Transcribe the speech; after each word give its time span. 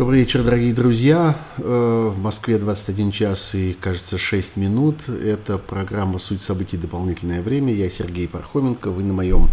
Добрый 0.00 0.20
вечер, 0.20 0.42
дорогие 0.42 0.72
друзья. 0.72 1.36
Э, 1.58 2.10
в 2.10 2.18
Москве 2.18 2.56
21 2.56 3.10
час 3.10 3.54
и, 3.54 3.76
кажется, 3.78 4.16
6 4.16 4.56
минут. 4.56 4.96
Это 5.10 5.58
программа 5.58 6.18
«Суть 6.18 6.40
событий. 6.40 6.78
Дополнительное 6.78 7.42
время». 7.42 7.74
Я 7.74 7.90
Сергей 7.90 8.26
Пархоменко. 8.26 8.90
Вы 8.90 9.02
на 9.02 9.12
моем 9.12 9.50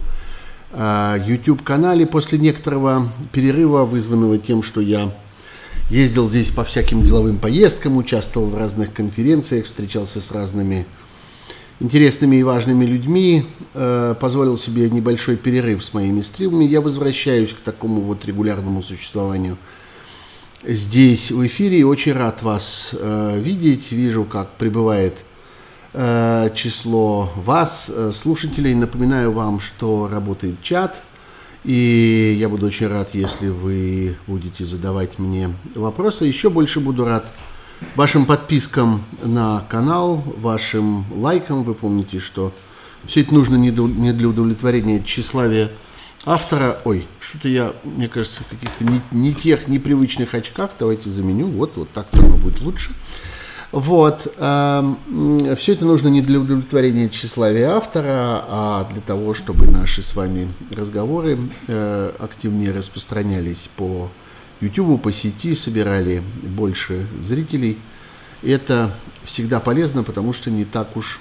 э, 0.71 1.17
YouTube-канале. 1.27 2.05
После 2.05 2.39
некоторого 2.39 3.09
перерыва, 3.33 3.83
вызванного 3.83 4.37
тем, 4.37 4.63
что 4.63 4.79
я 4.79 5.13
ездил 5.89 6.29
здесь 6.29 6.49
по 6.51 6.63
всяким 6.63 7.03
деловым 7.03 7.39
поездкам, 7.39 7.97
участвовал 7.97 8.47
в 8.47 8.57
разных 8.57 8.93
конференциях, 8.93 9.65
встречался 9.65 10.21
с 10.21 10.31
разными 10.31 10.87
интересными 11.81 12.37
и 12.37 12.43
важными 12.43 12.85
людьми, 12.85 13.45
э, 13.73 14.15
позволил 14.17 14.55
себе 14.55 14.89
небольшой 14.89 15.35
перерыв 15.35 15.83
с 15.83 15.93
моими 15.93 16.21
стримами. 16.21 16.63
Я 16.63 16.79
возвращаюсь 16.79 17.51
к 17.51 17.59
такому 17.59 17.99
вот 17.99 18.25
регулярному 18.25 18.81
существованию– 18.81 19.57
здесь 20.63 21.31
в 21.31 21.45
эфире. 21.45 21.85
Очень 21.85 22.13
рад 22.13 22.41
вас 22.41 22.95
э, 22.97 23.39
видеть. 23.39 23.91
Вижу, 23.91 24.23
как 24.23 24.51
прибывает 24.53 25.17
э, 25.93 26.49
число 26.55 27.31
вас, 27.35 27.91
э, 27.93 28.11
слушателей. 28.11 28.73
Напоминаю 28.73 29.31
вам, 29.31 29.59
что 29.59 30.07
работает 30.07 30.61
чат. 30.61 31.03
И 31.63 32.37
я 32.39 32.49
буду 32.49 32.67
очень 32.67 32.87
рад, 32.87 33.13
если 33.13 33.49
вы 33.49 34.15
будете 34.25 34.63
задавать 34.63 35.19
мне 35.19 35.53
вопросы. 35.75 36.25
Еще 36.25 36.49
больше 36.49 36.79
буду 36.79 37.03
рад 37.05 37.25
вашим 37.95 38.25
подпискам 38.25 39.03
на 39.23 39.65
канал, 39.69 40.23
вашим 40.37 41.05
лайкам. 41.13 41.63
Вы 41.63 41.73
помните, 41.73 42.19
что 42.19 42.53
все 43.05 43.21
это 43.21 43.33
нужно 43.33 43.55
не 43.55 43.71
для 43.71 44.27
удовлетворения 44.27 45.03
тщеславия 45.03 45.71
автора, 46.25 46.79
ой, 46.85 47.07
что-то 47.19 47.47
я, 47.47 47.73
мне 47.83 48.07
кажется, 48.07 48.43
в 48.43 48.47
каких-то 48.47 48.83
не, 48.85 49.01
не 49.11 49.33
тех 49.33 49.67
непривычных 49.67 50.33
очках, 50.33 50.71
давайте 50.79 51.09
заменю, 51.09 51.47
вот, 51.47 51.77
вот 51.77 51.89
так 51.91 52.07
оно 52.13 52.35
будет 52.37 52.61
лучше. 52.61 52.91
Вот, 53.71 54.33
э, 54.37 55.55
все 55.57 55.73
это 55.73 55.85
нужно 55.85 56.07
не 56.07 56.21
для 56.21 56.39
удовлетворения 56.39 57.09
тщеславия 57.09 57.71
автора, 57.71 58.45
а 58.47 58.89
для 58.91 59.01
того, 59.01 59.33
чтобы 59.33 59.67
наши 59.67 60.01
с 60.01 60.15
вами 60.15 60.51
разговоры 60.71 61.37
э, 61.67 62.11
активнее 62.17 62.71
распространялись 62.71 63.69
по 63.75 64.09
YouTube, 64.61 65.01
по 65.01 65.11
сети, 65.11 65.53
собирали 65.53 66.23
больше 66.43 67.07
зрителей. 67.19 67.77
Это 68.41 68.91
всегда 69.25 69.59
полезно, 69.59 70.03
потому 70.03 70.31
что 70.31 70.49
не 70.49 70.63
так 70.63 70.95
уж 70.95 71.19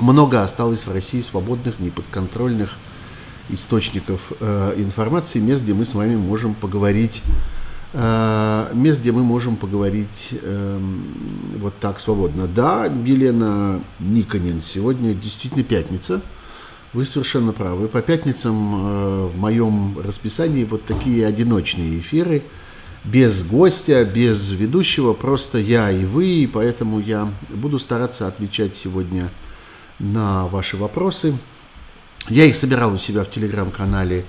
много 0.00 0.42
осталось 0.42 0.80
в 0.80 0.92
России 0.92 1.20
свободных, 1.20 1.78
неподконтрольных 1.78 2.76
источников 3.50 4.32
э, 4.40 4.74
информации, 4.76 5.38
мест, 5.38 5.62
где 5.62 5.74
мы 5.74 5.84
с 5.84 5.94
вами 5.94 6.16
можем 6.16 6.54
поговорить, 6.54 7.22
э, 7.92 8.70
мест, 8.74 9.00
где 9.00 9.12
мы 9.12 9.22
можем 9.22 9.56
поговорить 9.56 10.30
э, 10.32 10.80
вот 11.58 11.74
так 11.78 12.00
свободно. 12.00 12.46
Да, 12.46 12.86
Елена 12.86 13.80
Никонин, 13.98 14.62
сегодня 14.62 15.14
действительно 15.14 15.64
пятница, 15.64 16.22
вы 16.92 17.04
совершенно 17.04 17.52
правы. 17.52 17.88
По 17.88 18.02
пятницам 18.02 18.56
э, 18.56 19.26
в 19.26 19.38
моем 19.38 19.98
расписании 19.98 20.64
вот 20.64 20.84
такие 20.84 21.26
одиночные 21.26 21.98
эфиры, 21.98 22.42
без 23.04 23.44
гостя, 23.44 24.04
без 24.04 24.50
ведущего, 24.52 25.12
просто 25.12 25.58
я 25.58 25.90
и 25.90 26.06
вы, 26.06 26.26
и 26.26 26.46
поэтому 26.46 27.00
я 27.00 27.30
буду 27.50 27.78
стараться 27.78 28.26
отвечать 28.26 28.74
сегодня 28.74 29.30
на 29.98 30.46
ваши 30.46 30.76
вопросы. 30.78 31.34
Я 32.28 32.46
их 32.46 32.56
собирал 32.56 32.94
у 32.94 32.96
себя 32.96 33.22
в 33.22 33.30
телеграм-канале 33.30 34.24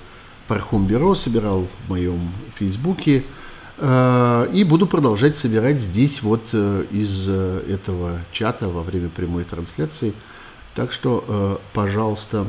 Пархум 0.48 0.86
Бюро, 0.86 1.14
собирал 1.14 1.66
в 1.66 1.88
моем 1.88 2.30
фейсбуке 2.54 3.24
э, 3.78 4.48
и 4.52 4.64
буду 4.64 4.86
продолжать 4.86 5.34
собирать 5.34 5.80
здесь 5.80 6.22
вот 6.22 6.42
э, 6.52 6.84
из 6.90 7.26
э, 7.30 7.64
этого 7.66 8.18
чата 8.32 8.68
во 8.68 8.82
время 8.82 9.08
прямой 9.08 9.44
трансляции. 9.44 10.12
Так 10.74 10.92
что, 10.92 11.58
пожалуйста, 11.72 12.46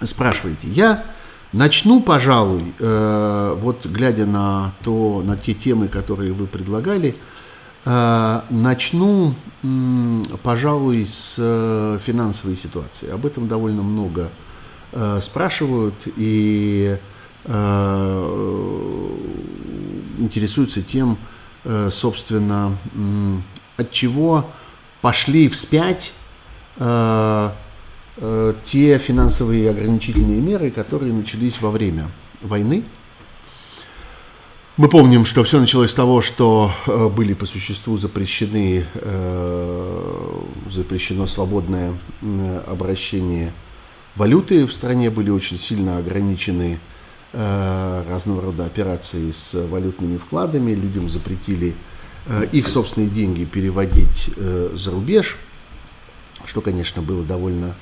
спрашивайте. 0.00 0.68
Я 0.68 1.04
начну, 1.52 2.00
пожалуй, 2.00 2.72
вот 2.78 3.84
глядя 3.86 4.24
на, 4.24 4.72
то, 4.84 5.20
на 5.26 5.36
те 5.36 5.52
темы, 5.52 5.88
которые 5.88 6.32
вы 6.32 6.46
предлагали, 6.46 7.16
начну, 7.84 9.34
пожалуй, 10.44 11.04
с 11.08 11.34
финансовой 12.04 12.54
ситуации. 12.54 13.10
Об 13.10 13.26
этом 13.26 13.48
довольно 13.48 13.82
много 13.82 14.30
Э, 14.96 15.18
спрашивают 15.20 16.06
и 16.16 16.96
э, 17.46 19.10
интересуются 20.18 20.82
тем, 20.82 21.18
э, 21.64 21.88
собственно, 21.90 22.78
от 23.76 23.90
чего 23.90 24.48
пошли 25.00 25.48
вспять 25.48 26.12
те 26.76 27.52
финансовые 28.98 29.70
ограничительные 29.70 30.40
меры, 30.40 30.70
которые 30.70 31.12
начались 31.12 31.60
во 31.60 31.70
время 31.70 32.08
войны. 32.42 32.84
Мы 34.76 34.88
помним, 34.88 35.24
что 35.24 35.44
все 35.44 35.60
началось 35.60 35.90
с 35.90 35.94
того, 35.94 36.20
что 36.20 36.72
были 37.16 37.34
по 37.34 37.46
существу 37.46 37.96
запрещены, 37.96 38.86
запрещено 40.68 41.28
свободное 41.28 41.94
обращение 42.66 43.52
Валюты 44.16 44.64
в 44.64 44.72
стране 44.72 45.10
были 45.10 45.30
очень 45.30 45.58
сильно 45.58 45.98
ограничены 45.98 46.78
э, 47.32 48.04
разного 48.08 48.42
рода 48.42 48.64
операции 48.64 49.32
с 49.32 49.54
валютными 49.66 50.18
вкладами. 50.18 50.70
Людям 50.72 51.08
запретили 51.08 51.74
э, 52.26 52.46
их 52.52 52.68
собственные 52.68 53.10
деньги 53.10 53.44
переводить 53.44 54.30
э, 54.36 54.70
за 54.72 54.92
рубеж, 54.92 55.36
что, 56.44 56.60
конечно, 56.60 57.02
было 57.02 57.24
довольно 57.24 57.74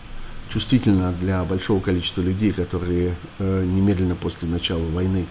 чувствительно 0.48 1.12
для 1.12 1.44
большого 1.44 1.80
количества 1.80 2.22
людей, 2.22 2.52
которые 2.52 3.14
э, 3.38 3.64
немедленно 3.66 4.14
после 4.14 4.48
начала 4.48 4.84
войны 4.88 5.26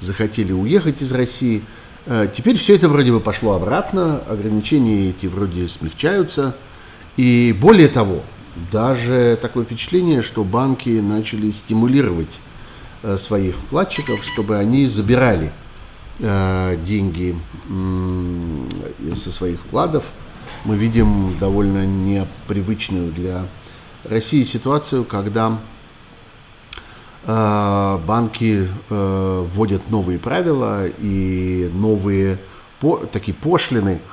захотели 0.00 0.52
уехать 0.52 1.02
из 1.02 1.12
России. 1.12 1.62
Э, 2.06 2.26
теперь 2.32 2.58
все 2.58 2.74
это 2.74 2.88
вроде 2.88 3.12
бы 3.12 3.20
пошло 3.20 3.52
обратно, 3.52 4.18
ограничения 4.28 5.10
эти 5.10 5.26
вроде 5.26 5.68
смягчаются. 5.68 6.56
И 7.16 7.56
более 7.60 7.88
того, 7.88 8.22
даже 8.70 9.38
такое 9.40 9.64
впечатление, 9.64 10.22
что 10.22 10.44
банки 10.44 11.00
начали 11.00 11.50
стимулировать 11.50 12.38
э, 13.02 13.16
своих 13.16 13.56
вкладчиков, 13.56 14.22
чтобы 14.24 14.58
они 14.58 14.86
забирали 14.86 15.52
э, 16.18 16.76
деньги 16.84 17.36
со 19.14 19.32
своих 19.32 19.60
вкладов. 19.60 20.04
Мы 20.64 20.76
видим 20.76 21.36
довольно 21.38 21.86
непривычную 21.86 23.10
для 23.12 23.46
России 24.04 24.42
ситуацию, 24.42 25.04
когда 25.04 25.58
э, 27.24 27.98
банки 28.06 28.68
вводят 28.88 29.88
новые 29.90 30.18
правила 30.18 30.86
и 30.86 31.70
новые 31.72 32.38
такие 33.12 33.34
пошлины– 33.34 34.00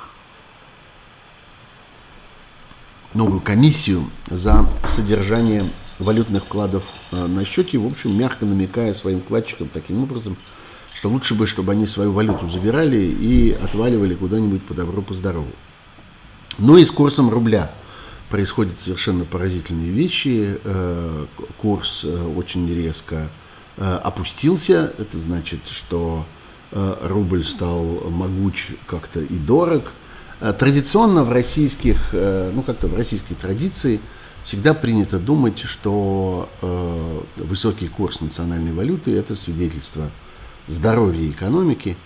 новую 3.14 3.40
комиссию 3.40 4.08
за 4.28 4.68
содержание 4.84 5.64
валютных 5.98 6.44
вкладов 6.44 6.84
э, 7.12 7.26
на 7.26 7.44
счете, 7.44 7.78
в 7.78 7.86
общем, 7.86 8.16
мягко 8.16 8.46
намекая 8.46 8.94
своим 8.94 9.20
вкладчикам 9.20 9.68
таким 9.68 10.02
образом, 10.02 10.36
что 10.94 11.08
лучше 11.08 11.34
бы, 11.34 11.46
чтобы 11.46 11.72
они 11.72 11.86
свою 11.86 12.12
валюту 12.12 12.46
забирали 12.46 12.96
и 12.96 13.52
отваливали 13.52 14.14
куда-нибудь 14.14 14.62
по 14.62 14.74
добру, 14.74 15.02
по 15.02 15.12
здорову. 15.12 15.50
Ну 16.58 16.76
и 16.76 16.84
с 16.84 16.90
курсом 16.90 17.30
рубля 17.30 17.72
происходят 18.28 18.80
совершенно 18.80 19.24
поразительные 19.24 19.90
вещи. 19.90 20.58
Э, 20.64 21.26
курс 21.58 22.04
э, 22.04 22.32
очень 22.36 22.72
резко 22.72 23.30
опустился. 23.76 24.92
Это 24.98 25.18
значит, 25.18 25.60
что 25.64 26.26
рубль 26.70 27.42
стал 27.42 28.10
могуч 28.10 28.72
как-то 28.86 29.20
и 29.20 29.38
дорог– 29.38 29.94
традиционно 30.40 31.22
в 31.22 31.30
российских, 31.30 32.10
э, 32.12 32.50
ну 32.54 32.62
как-то 32.62 32.88
в 32.88 32.96
российской 32.96 33.34
традиции 33.34 34.00
всегда 34.44 34.72
принято 34.72 35.18
думать, 35.18 35.58
что 35.58 36.48
э, 36.62 37.20
высокий 37.36 37.88
курс 37.88 38.20
национальной 38.22 38.72
валюты– 38.72 39.14
это 39.16 39.34
свидетельство 39.34 40.10
здоровья 40.66 41.28
экономики. 41.28 41.96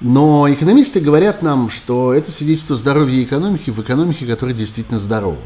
Но 0.00 0.50
экономисты 0.50 1.00
говорят 1.00 1.42
нам, 1.42 1.68
что 1.68 2.14
это 2.14 2.30
свидетельство 2.30 2.74
здоровья 2.74 3.22
экономики 3.22 3.70
в 3.70 3.80
экономике, 3.80 4.26
которая 4.26 4.54
действительно 4.54 4.98
здорова. 4.98 5.38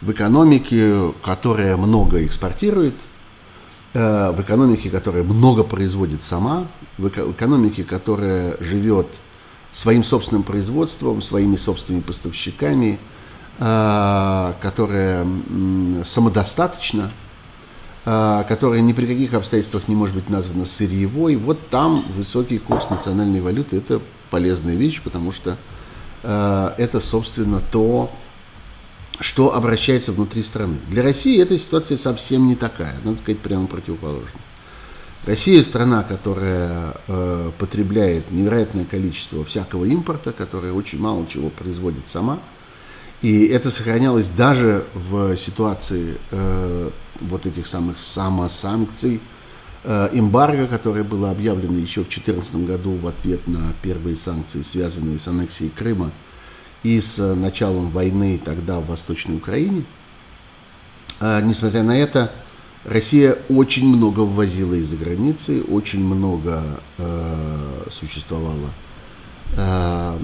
В 0.00 0.10
экономике, 0.10 1.12
которая 1.22 1.76
много 1.76 2.24
экспортирует, 2.26 2.94
в 3.94 4.36
экономике, 4.38 4.90
которая 4.90 5.22
много 5.22 5.64
производит 5.64 6.22
сама, 6.22 6.68
в 6.98 7.08
экономике, 7.08 7.82
которая 7.82 8.56
живет– 8.60 9.08
своим 9.76 10.04
собственным 10.04 10.42
производством, 10.42 11.20
своими 11.20 11.56
собственными 11.56 12.00
поставщиками, 12.00 12.98
а, 13.58 14.56
которая 14.62 15.26
самодостаточна, 16.02 17.12
которая 18.04 18.80
ни 18.80 18.92
при 18.92 19.04
каких 19.04 19.34
обстоятельствах 19.34 19.88
не 19.88 19.94
может 19.94 20.14
быть 20.14 20.30
названа 20.30 20.64
сырьевой, 20.64 21.36
вот 21.36 21.68
там 21.68 22.02
высокий 22.16 22.58
курс 22.58 22.88
национальной 22.88 23.40
валюты– 23.40 23.76
это 23.78 24.00
полезная 24.30 24.76
вещь, 24.76 25.02
потому 25.02 25.32
что 25.32 25.58
это, 26.22 27.00
собственно, 27.00 27.60
то, 27.60 28.10
что 29.18 29.54
обращается 29.54 30.12
внутри 30.12 30.42
страны. 30.42 30.76
Для 30.88 31.02
России 31.02 31.42
эта 31.42 31.58
ситуация 31.58 31.96
совсем 31.96 32.46
не 32.46 32.54
такая, 32.54 32.94
надо 33.02 33.18
сказать, 33.18 33.40
прямо 33.40 33.66
противоположная. 33.66 34.42
Россия 35.24 35.60
страна, 35.62 36.04
которая 36.04 36.94
э, 37.08 37.50
потребляет 37.58 38.30
невероятное 38.30 38.84
количество 38.84 39.44
всякого 39.44 39.84
импорта, 39.84 40.32
которая 40.32 40.72
очень 40.72 41.00
мало 41.00 41.26
чего 41.26 41.50
производит 41.50 42.06
сама. 42.06 42.40
И 43.22 43.46
это 43.46 43.70
сохранялось 43.70 44.28
даже 44.28 44.84
в 44.94 45.36
ситуации 45.36 46.18
э, 46.30 46.90
вот 47.20 47.46
этих 47.46 47.66
самых 47.66 48.00
самосанкций, 48.00 49.20
э, 49.84 50.08
эмбарго, 50.12 50.68
которое 50.68 51.02
было 51.02 51.30
объявлено 51.30 51.78
еще 51.78 52.02
в 52.02 52.08
2014 52.08 52.66
году 52.66 52.94
в 52.96 53.06
ответ 53.06 53.48
на 53.48 53.74
первые 53.82 54.16
санкции, 54.16 54.62
связанные 54.62 55.18
с 55.18 55.26
аннексией 55.26 55.70
Крыма 55.70 56.12
и 56.82 57.00
с 57.00 57.34
началом 57.34 57.90
войны 57.90 58.40
тогда 58.42 58.78
в 58.78 58.86
Восточной 58.86 59.36
Украине. 59.36 59.84
Э, 61.20 61.40
несмотря 61.42 61.82
на 61.82 61.98
это, 61.98 62.32
Россия 62.86 63.36
очень 63.48 63.88
много 63.88 64.20
ввозила 64.20 64.74
из-за 64.74 64.96
границы, 64.96 65.60
очень 65.62 66.04
много 66.04 66.80
э, 66.98 67.84
существовало 67.90 68.70
э, 69.56 70.18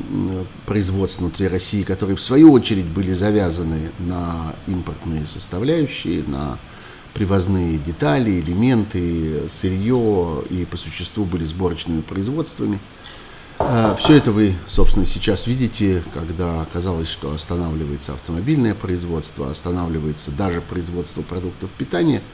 производств 0.65 1.19
внутри 1.19 1.49
России, 1.49 1.83
которые 1.83 2.15
в 2.15 2.23
свою 2.23 2.53
очередь 2.53 2.87
были 2.87 3.13
завязаны 3.13 3.91
на 3.99 4.55
импортные 4.69 5.27
составляющие, 5.27 6.23
на 6.23 6.61
привозные 7.15 7.79
детали, 7.79 8.41
элементы, 8.41 9.49
сырье 9.49 10.45
и 10.49 10.65
по 10.65 10.77
существу 10.77 11.25
были 11.25 11.43
сборочными 11.43 12.01
производствами. 12.01 12.79
Э, 13.59 13.97
Все 13.99 14.15
это 14.15 14.31
вы, 14.31 14.55
собственно, 14.69 15.05
сейчас 15.05 15.49
видите, 15.49 16.05
когда 16.15 16.63
оказалось, 16.63 17.09
что 17.09 17.35
останавливается 17.35 18.13
автомобильное 18.13 18.77
производство, 18.77 19.51
останавливается 19.51 20.31
даже 20.31 20.61
производство 20.61 21.23
продуктов 21.23 21.69
питания– 21.73 22.23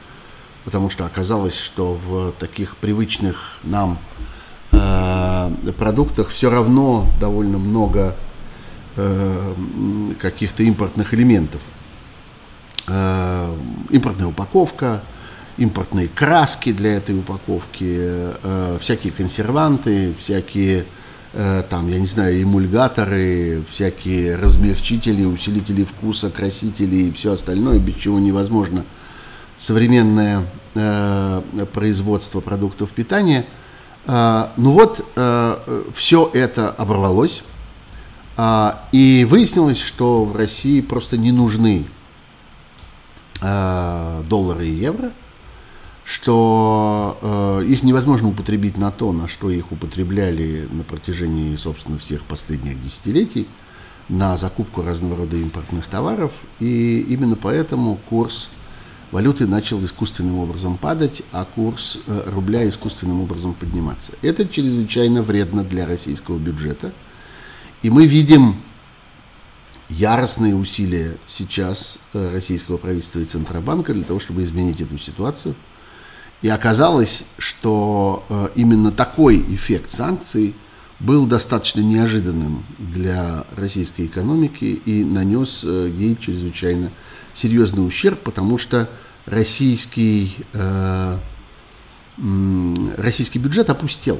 потому 0.65 0.89
что 0.89 1.05
оказалось, 1.05 1.57
что 1.57 1.93
в 1.93 2.31
таких 2.33 2.77
привычных 2.77 3.59
нам 3.63 3.97
э, 4.71 5.51
продуктах 5.77 6.29
все 6.29 6.49
равно 6.49 7.07
довольно 7.19 7.57
много 7.57 8.15
э, 8.95 9.53
каких-то 10.19 10.63
импортных 10.63 11.13
элементов. 11.13 11.61
Э, 12.87 13.55
импортная 13.89 14.27
упаковка, 14.27 15.01
импортные 15.57 16.07
краски 16.07 16.71
для 16.71 16.97
этой 16.97 17.17
упаковки, 17.17 17.95
э, 17.97 18.77
всякие 18.81 19.13
консерванты, 19.13 20.13
всякие 20.17 20.85
э, 21.33 21.63
там, 21.69 21.89
я 21.89 21.99
не 21.99 22.07
знаю, 22.07 22.41
эмульгаторы, 22.41 23.63
всякие 23.69 24.35
размягчители, 24.35 25.23
усилители 25.23 25.83
вкуса, 25.83 26.29
красители 26.29 26.95
и 26.95 27.11
все 27.11 27.33
остальное, 27.33 27.79
без 27.79 27.95
чего 27.95 28.19
невозможно 28.19 28.85
современное 29.59 30.45
э, 30.73 31.41
производство 31.73 32.39
продуктов 32.39 32.91
питания. 32.91 33.45
Э, 34.07 34.47
ну 34.55 34.71
вот, 34.71 35.05
э, 35.15 35.83
все 35.93 36.31
это 36.33 36.71
оборвалось, 36.71 37.43
э, 38.37 38.71
и 38.93 39.27
выяснилось, 39.29 39.77
что 39.77 40.23
в 40.23 40.35
России 40.35 40.79
просто 40.79 41.17
не 41.17 41.33
нужны 41.33 41.85
э, 43.41 44.23
доллары 44.29 44.65
и 44.65 44.73
евро, 44.73 45.11
что 46.05 47.19
э, 47.21 47.65
их 47.67 47.83
невозможно 47.83 48.29
употребить 48.29 48.77
на 48.77 48.91
то, 48.91 49.11
на 49.11 49.27
что 49.27 49.49
их 49.49 49.73
употребляли 49.73 50.69
на 50.71 50.85
протяжении, 50.85 51.53
собственно, 51.57 51.99
всех 51.99 52.23
последних 52.23 52.81
десятилетий, 52.81 53.45
на 54.07 54.37
закупку 54.37 54.83
разного 54.83 55.17
рода 55.17 55.35
импортных 55.35 55.85
товаров, 55.85 56.31
и 56.61 57.01
именно 57.09 57.35
поэтому 57.35 57.99
курс 58.09 58.49
валюты 59.11 59.47
начал 59.47 59.83
искусственным 59.83 60.37
образом 60.39 60.77
падать, 60.77 61.23
а 61.31 61.45
курс 61.45 61.99
э, 62.05 62.23
рубля 62.27 62.67
искусственным 62.67 63.21
образом 63.21 63.53
подниматься. 63.53 64.13
Это 64.21 64.47
чрезвычайно 64.47 65.21
вредно 65.23 65.63
для 65.63 65.85
российского 65.85 66.37
бюджета. 66.37 66.91
И 67.81 67.89
мы 67.89 68.05
видим 68.05 68.55
яростные 69.89 70.55
усилия 70.55 71.17
сейчас 71.25 71.99
э, 72.13 72.31
российского 72.31 72.77
правительства 72.77 73.19
и 73.19 73.25
Центробанка 73.25 73.93
для 73.93 74.03
того, 74.03 74.19
чтобы 74.19 74.43
изменить 74.43 74.81
эту 74.81 74.97
ситуацию. 74.97 75.55
И 76.41 76.47
оказалось, 76.47 77.23
что 77.37 78.25
э, 78.29 78.49
именно 78.55 78.91
такой 78.91 79.39
эффект 79.53 79.91
санкций 79.91 80.55
был 80.99 81.25
достаточно 81.25 81.79
неожиданным 81.79 82.65
для 82.77 83.45
российской 83.55 84.05
экономики 84.05 84.81
и 84.85 85.03
нанес 85.05 85.63
ей 85.63 86.17
чрезвычайно 86.17 86.91
серьезный 87.39 87.85
ущерб, 87.85 88.19
потому 88.19 88.57
что 88.57 88.89
российский, 89.25 90.35
э, 90.53 91.17
российский 92.97 93.39
бюджет 93.39 93.69
опустел. 93.69 94.19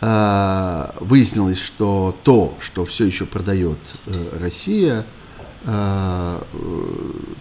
Э, 0.00 0.90
выяснилось, 1.00 1.60
что 1.60 2.16
то, 2.24 2.56
что 2.60 2.84
все 2.84 3.04
еще 3.04 3.26
продает 3.26 3.78
э, 4.06 4.38
Россия, 4.40 5.04
э, 5.64 6.42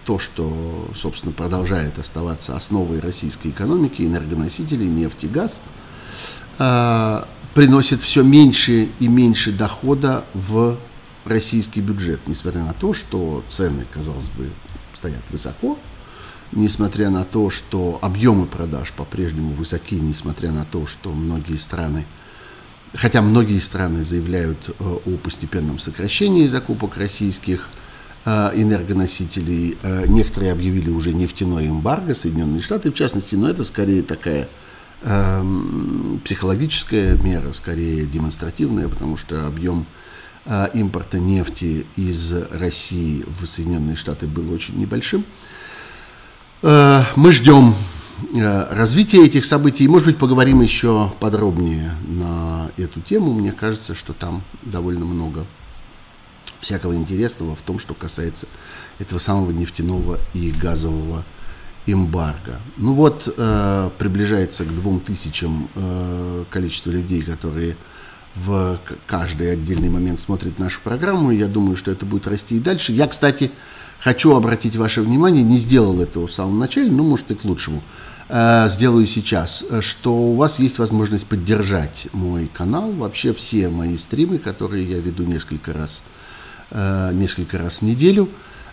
то, 0.06 0.20
что, 0.20 0.90
собственно, 0.94 1.32
продолжает 1.34 1.98
оставаться 1.98 2.56
основой 2.56 3.00
российской 3.00 3.50
экономики, 3.50 4.02
энергоносители, 4.02 4.84
нефть 4.84 5.24
и 5.24 5.28
газ, 5.28 5.62
э, 6.60 7.24
приносит 7.54 8.02
все 8.02 8.24
меньше 8.24 8.90
и 9.00 9.08
меньше 9.08 9.52
дохода 9.52 10.26
в 10.34 10.78
российский 11.25 11.81
бюджет, 11.81 12.22
несмотря 12.28 12.62
на 12.62 12.74
то, 12.74 12.94
что 12.94 13.44
цены, 13.50 13.86
казалось 13.92 14.30
бы, 14.30 14.50
стоят 14.94 15.24
высоко, 15.30 15.78
несмотря 16.52 17.10
на 17.10 17.24
то, 17.24 17.50
что 17.50 18.00
объемы 18.02 18.46
продаж 18.46 18.92
по-прежнему 18.92 19.54
высоки, 19.54 19.96
несмотря 19.96 20.52
на 20.52 20.66
то, 20.66 20.86
что 20.88 21.12
многие 21.12 21.58
страны, 21.58 22.06
хотя 22.94 23.22
многие 23.22 23.60
страны 23.60 24.04
заявляют 24.04 24.70
э, 24.70 24.74
о 24.84 25.18
постепенном 25.18 25.80
сокращении 25.80 26.48
закупок 26.48 26.98
российских 26.98 27.69
э, 28.26 28.52
энергоносителей, 28.56 29.78
э, 29.81 30.06
некоторые 30.08 30.52
объявили 30.52 30.90
уже 30.90 31.14
нефтяной 31.14 31.68
эмбарго, 31.68 32.14
Соединенные 32.14 32.62
Штаты 32.62 32.92
в 32.92 32.96
частности, 32.96 33.36
но 33.36 33.50
это 33.50 33.64
скорее 33.64 34.04
такая 34.04 34.48
эм, 35.02 36.22
психологическая 36.24 37.16
мера, 37.16 37.52
скорее 37.54 38.06
демонстративная, 38.06 38.88
потому 38.88 39.18
что 39.18 39.47
объем 39.47 39.88
импорта 40.73 41.19
нефти 41.19 41.85
из 41.95 42.33
России 42.33 43.26
в 43.40 43.45
Соединенные 43.45 43.95
Штаты 43.95 44.28
был 44.28 44.52
очень 44.52 44.78
небольшим. 44.78 45.26
А, 46.62 47.06
мы 47.16 47.33
ждем 47.33 47.76
а, 48.35 48.68
развития 48.76 49.26
этих 49.26 49.45
событий. 49.45 49.88
Может 49.88 50.07
быть, 50.07 50.18
поговорим 50.18 50.62
еще 50.62 51.12
подробнее 51.19 51.92
на 52.07 52.71
эту 52.78 53.02
тему. 53.02 53.33
Мне 53.33 53.52
кажется, 53.52 53.95
что 53.95 54.14
там 54.14 54.44
довольно 54.62 55.06
много 55.06 55.45
всякого 56.62 56.95
интересного 56.95 57.56
в 57.56 57.62
том, 57.62 57.80
что 57.80 57.94
касается 57.94 58.47
этого 59.00 59.19
самого 59.19 59.52
нефтяного 59.52 60.19
и 60.33 60.52
газового 60.52 61.26
эмбарго. 61.85 62.62
Ну 62.78 62.94
вот, 62.94 63.23
приближается 63.97 64.64
к 64.64 64.69
двум 64.73 65.02
тысячам 65.02 65.68
количество 66.50 66.92
людей, 66.92 67.21
которые 67.21 67.76
в 68.35 68.80
каждый 69.07 69.52
отдельный 69.52 69.90
момент 69.90 70.19
смотрит 70.19 70.59
нашу 70.59 70.81
программу. 70.81 71.31
Я 71.31 71.47
думаю, 71.47 71.75
что 71.75 71.92
это 71.92 72.06
будет 72.06 72.28
расти 72.28 72.57
и 72.57 72.59
дальше. 72.59 72.92
Я, 72.92 73.07
кстати, 73.07 73.52
хочу 73.99 74.35
обратить 74.35 74.75
ваше 74.75 75.02
внимание, 75.02 75.44
не 75.44 75.57
сделал 75.57 76.02
этого 76.02 76.28
в 76.28 76.33
самом 76.33 76.59
начале, 76.59 76.92
но 76.92 77.04
может 77.04 77.31
и 77.31 77.35
к 77.35 77.44
лучшему. 77.44 77.83
Э, 78.30 78.68
сделаю 78.69 79.06
сейчас, 79.06 79.66
что 79.81 80.16
у 80.16 80.35
вас 80.35 80.59
есть 80.59 80.80
возможность 80.80 81.28
поддержать 81.28 82.07
мой 82.13 82.49
канал, 82.52 82.92
вообще 82.92 83.33
все 83.33 83.69
мои 83.69 83.95
стримы, 83.97 84.40
которые 84.40 84.85
я 84.85 84.99
веду 84.99 85.23
несколько 85.23 85.73
раз, 85.73 86.04
э, 86.71 87.11
несколько 87.13 87.57
раз 87.57 87.80
в 87.80 87.81
неделю. 87.83 88.30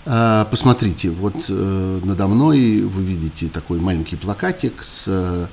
Э, 0.07 0.47
посмотрите, 0.50 1.11
вот 1.11 1.49
надо 1.49 2.26
мной 2.26 2.81
вы 2.81 3.02
видите 3.02 3.49
такой 3.49 3.81
маленький 3.81 4.17
плакатик 4.17 4.83
с 4.83 5.49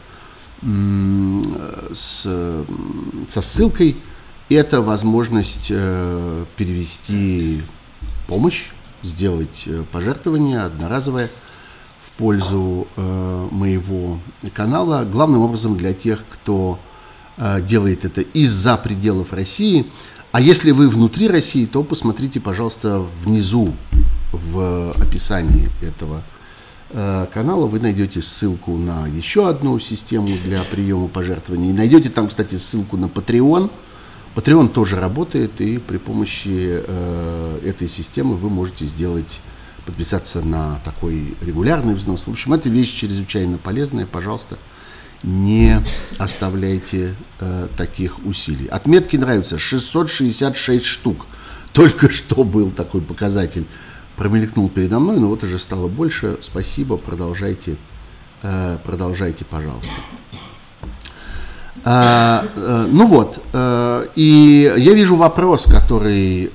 с, 0.62 2.28
со 3.30 3.42
ссылкой. 3.42 3.98
Это 4.50 4.82
возможность 4.82 5.68
э, 5.70 6.46
перевести 6.56 7.62
помощь, 8.28 8.70
сделать 9.02 9.66
э, 9.68 9.84
пожертвование 9.92 10.62
одноразовое 10.62 11.30
в 12.00 12.12
пользу 12.12 12.88
э, 12.96 13.48
моего 13.52 14.20
канала. 14.54 15.04
Главным 15.04 15.42
образом 15.42 15.76
для 15.76 15.94
тех, 15.94 16.24
кто 16.30 16.80
делает 17.62 18.04
это 18.04 18.22
из-за 18.22 18.78
пределов 18.78 19.32
России. 19.32 19.86
А 20.32 20.42
если 20.42 20.72
вы 20.72 20.90
внутри 20.90 21.28
России, 21.28 21.66
то 21.68 21.84
посмотрите, 21.84 22.40
пожалуйста, 22.40 23.06
внизу 23.24 23.76
в 24.32 24.92
описании 24.94 25.70
этого 25.84 26.24
канала 26.90 27.68
вы 27.68 27.80
найдете 27.80 28.22
ссылку 28.22 28.78
на 28.78 29.08
еще 29.08 29.50
одну 29.50 29.78
систему 29.80 30.38
для 30.44 30.64
приема 30.64 31.08
пожертвований. 31.08 31.74
Найдете 31.74 32.10
там, 32.10 32.30
кстати, 32.30 32.56
ссылку 32.56 32.98
на 32.98 33.06
Patreon. 33.06 33.72
Patreon 34.36 34.70
тоже 34.70 34.98
работает, 34.98 35.60
и 35.62 35.80
при 35.80 35.98
помощи 35.98 36.82
этой 37.66 37.88
системы 37.88 38.36
вы 38.36 38.50
можете 38.50 38.86
сделать 38.86 39.42
подписаться 39.88 40.42
на 40.42 40.80
такой 40.84 41.34
регулярный 41.42 41.96
взнос. 41.96 42.24
В 42.28 42.30
общем, 42.30 42.54
эта 42.54 42.70
вещь 42.70 42.94
чрезвычайно 42.94 43.58
полезная. 43.58 44.06
Пожалуйста, 44.06 44.58
не 45.24 45.82
оставляйте 46.18 47.16
э, 47.40 47.68
таких 47.76 48.24
усилий. 48.26 48.68
Отметки 48.68 49.16
нравятся. 49.16 49.58
666 49.58 50.86
штук. 50.86 51.26
Только 51.72 52.12
что 52.12 52.44
был 52.44 52.70
такой 52.70 53.02
показатель. 53.02 53.66
Промелькнул 54.18 54.68
передо 54.68 55.00
мной, 55.00 55.20
но 55.20 55.28
вот 55.28 55.44
уже 55.44 55.60
стало 55.60 55.88
больше. 55.88 56.40
Спасибо, 56.42 56.98
продолжайте, 56.98 57.78
э, 58.42 58.80
продолжайте, 58.84 59.46
пожалуйста. 59.46 59.94
А, 61.86 62.44
э, 62.56 62.88
ну 62.90 63.06
вот, 63.06 63.38
э, 63.54 64.08
и 64.16 64.74
я 64.76 64.94
вижу 64.94 65.16
вопрос, 65.16 65.66
который 65.66 66.52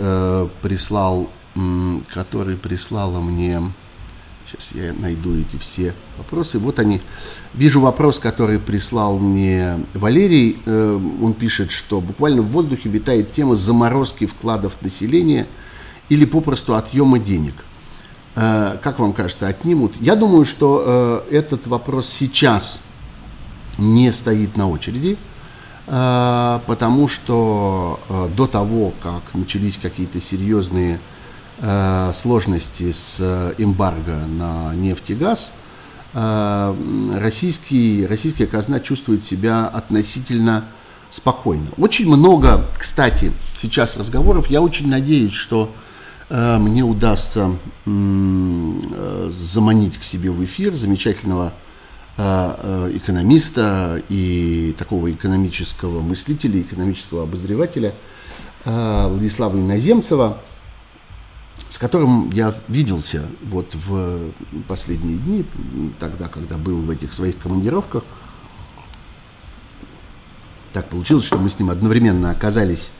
прислал 0.60 1.30
который 2.14 2.56
прислала 2.56 3.20
мне, 3.20 3.60
сейчас 4.46 4.72
я 4.72 4.94
найду 4.94 5.38
эти 5.38 5.56
все 5.56 5.92
вопросы, 6.16 6.58
вот 6.58 6.78
они. 6.78 7.02
Вижу 7.52 7.78
вопрос, 7.82 8.18
который 8.18 8.58
прислал 8.58 9.18
мне 9.18 9.84
Валерий, 9.92 10.56
он 10.64 11.34
пишет, 11.34 11.70
что 11.70 12.00
буквально 12.00 12.40
в 12.40 12.46
воздухе 12.46 12.88
витает 12.88 13.32
тема 13.32 13.54
заморозки 13.54 14.24
вкладов 14.24 14.80
населения 14.80 15.46
или 16.08 16.24
попросту 16.24 16.74
отъема 16.74 17.18
денег. 17.18 17.64
Э, 18.34 18.78
как 18.82 18.98
вам 18.98 19.12
кажется, 19.12 19.48
отнимут? 19.48 19.94
Я 20.00 20.16
думаю, 20.16 20.44
что 20.44 21.24
э, 21.30 21.36
этот 21.36 21.66
вопрос 21.66 22.08
сейчас 22.08 22.80
не 23.78 24.12
стоит 24.12 24.56
на 24.56 24.68
очереди, 24.68 25.16
потому 25.86 27.08
что 27.08 27.98
до 28.36 28.46
того, 28.46 28.92
как 29.02 29.22
начались 29.34 29.78
какие-то 29.78 30.20
серьезные 30.20 31.00
Э, 31.64 32.10
сложности 32.12 32.90
с 32.90 33.18
э, 33.20 33.54
эмбарго 33.56 34.26
на 34.26 34.74
нефть 34.74 35.10
и 35.10 35.14
газ, 35.14 35.52
э, 36.12 36.74
российский, 37.20 38.04
российская 38.04 38.46
казна 38.46 38.80
чувствует 38.80 39.22
себя 39.22 39.68
относительно 39.68 40.64
спокойно. 41.08 41.66
Очень 41.76 42.08
много, 42.08 42.64
кстати, 42.76 43.30
сейчас 43.56 43.96
разговоров. 43.96 44.48
Я 44.48 44.60
очень 44.60 44.88
надеюсь, 44.88 45.34
что 45.34 45.72
мне 46.32 46.82
удастся 46.82 47.58
заманить 47.84 49.98
к 49.98 50.02
себе 50.02 50.30
в 50.30 50.42
эфир 50.44 50.74
замечательного 50.74 51.52
экономиста 52.16 54.02
и 54.08 54.74
такого 54.78 55.12
экономического 55.12 56.00
мыслителя, 56.00 56.62
экономического 56.62 57.24
обозревателя 57.24 57.92
Владислава 58.64 59.58
Иноземцева– 59.58 60.38
с 61.72 61.78
которым 61.78 62.30
я 62.32 62.54
виделся 62.68 63.26
вот 63.42 63.74
в 63.74 64.30
последние 64.68 65.16
дни, 65.16 65.46
тогда, 65.98 66.28
когда 66.28 66.58
был 66.58 66.82
в 66.82 66.90
этих 66.90 67.14
своих 67.14 67.38
командировках. 67.38 68.04
Так 70.74 70.90
получилось, 70.90 71.24
что 71.24 71.38
мы 71.38 71.48
с 71.48 71.58
ним 71.58 71.70
одновременно 71.70 72.30
оказались 72.30 72.90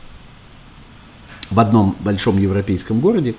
в 1.53 1.59
одном 1.59 1.95
большом 1.99 2.37
европейском 2.37 2.99
городе, 2.99 3.35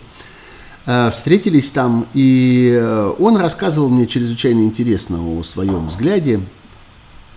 э, 0.87 1.11
встретились 1.11 1.71
там, 1.71 2.06
и 2.14 2.73
э, 2.73 3.12
он 3.18 3.37
рассказывал 3.37 3.90
мне 3.90 4.06
чрезвычайно 4.06 4.61
интересно 4.61 5.18
о 5.23 5.42
своем 5.42 5.88
взгляде. 5.88 6.40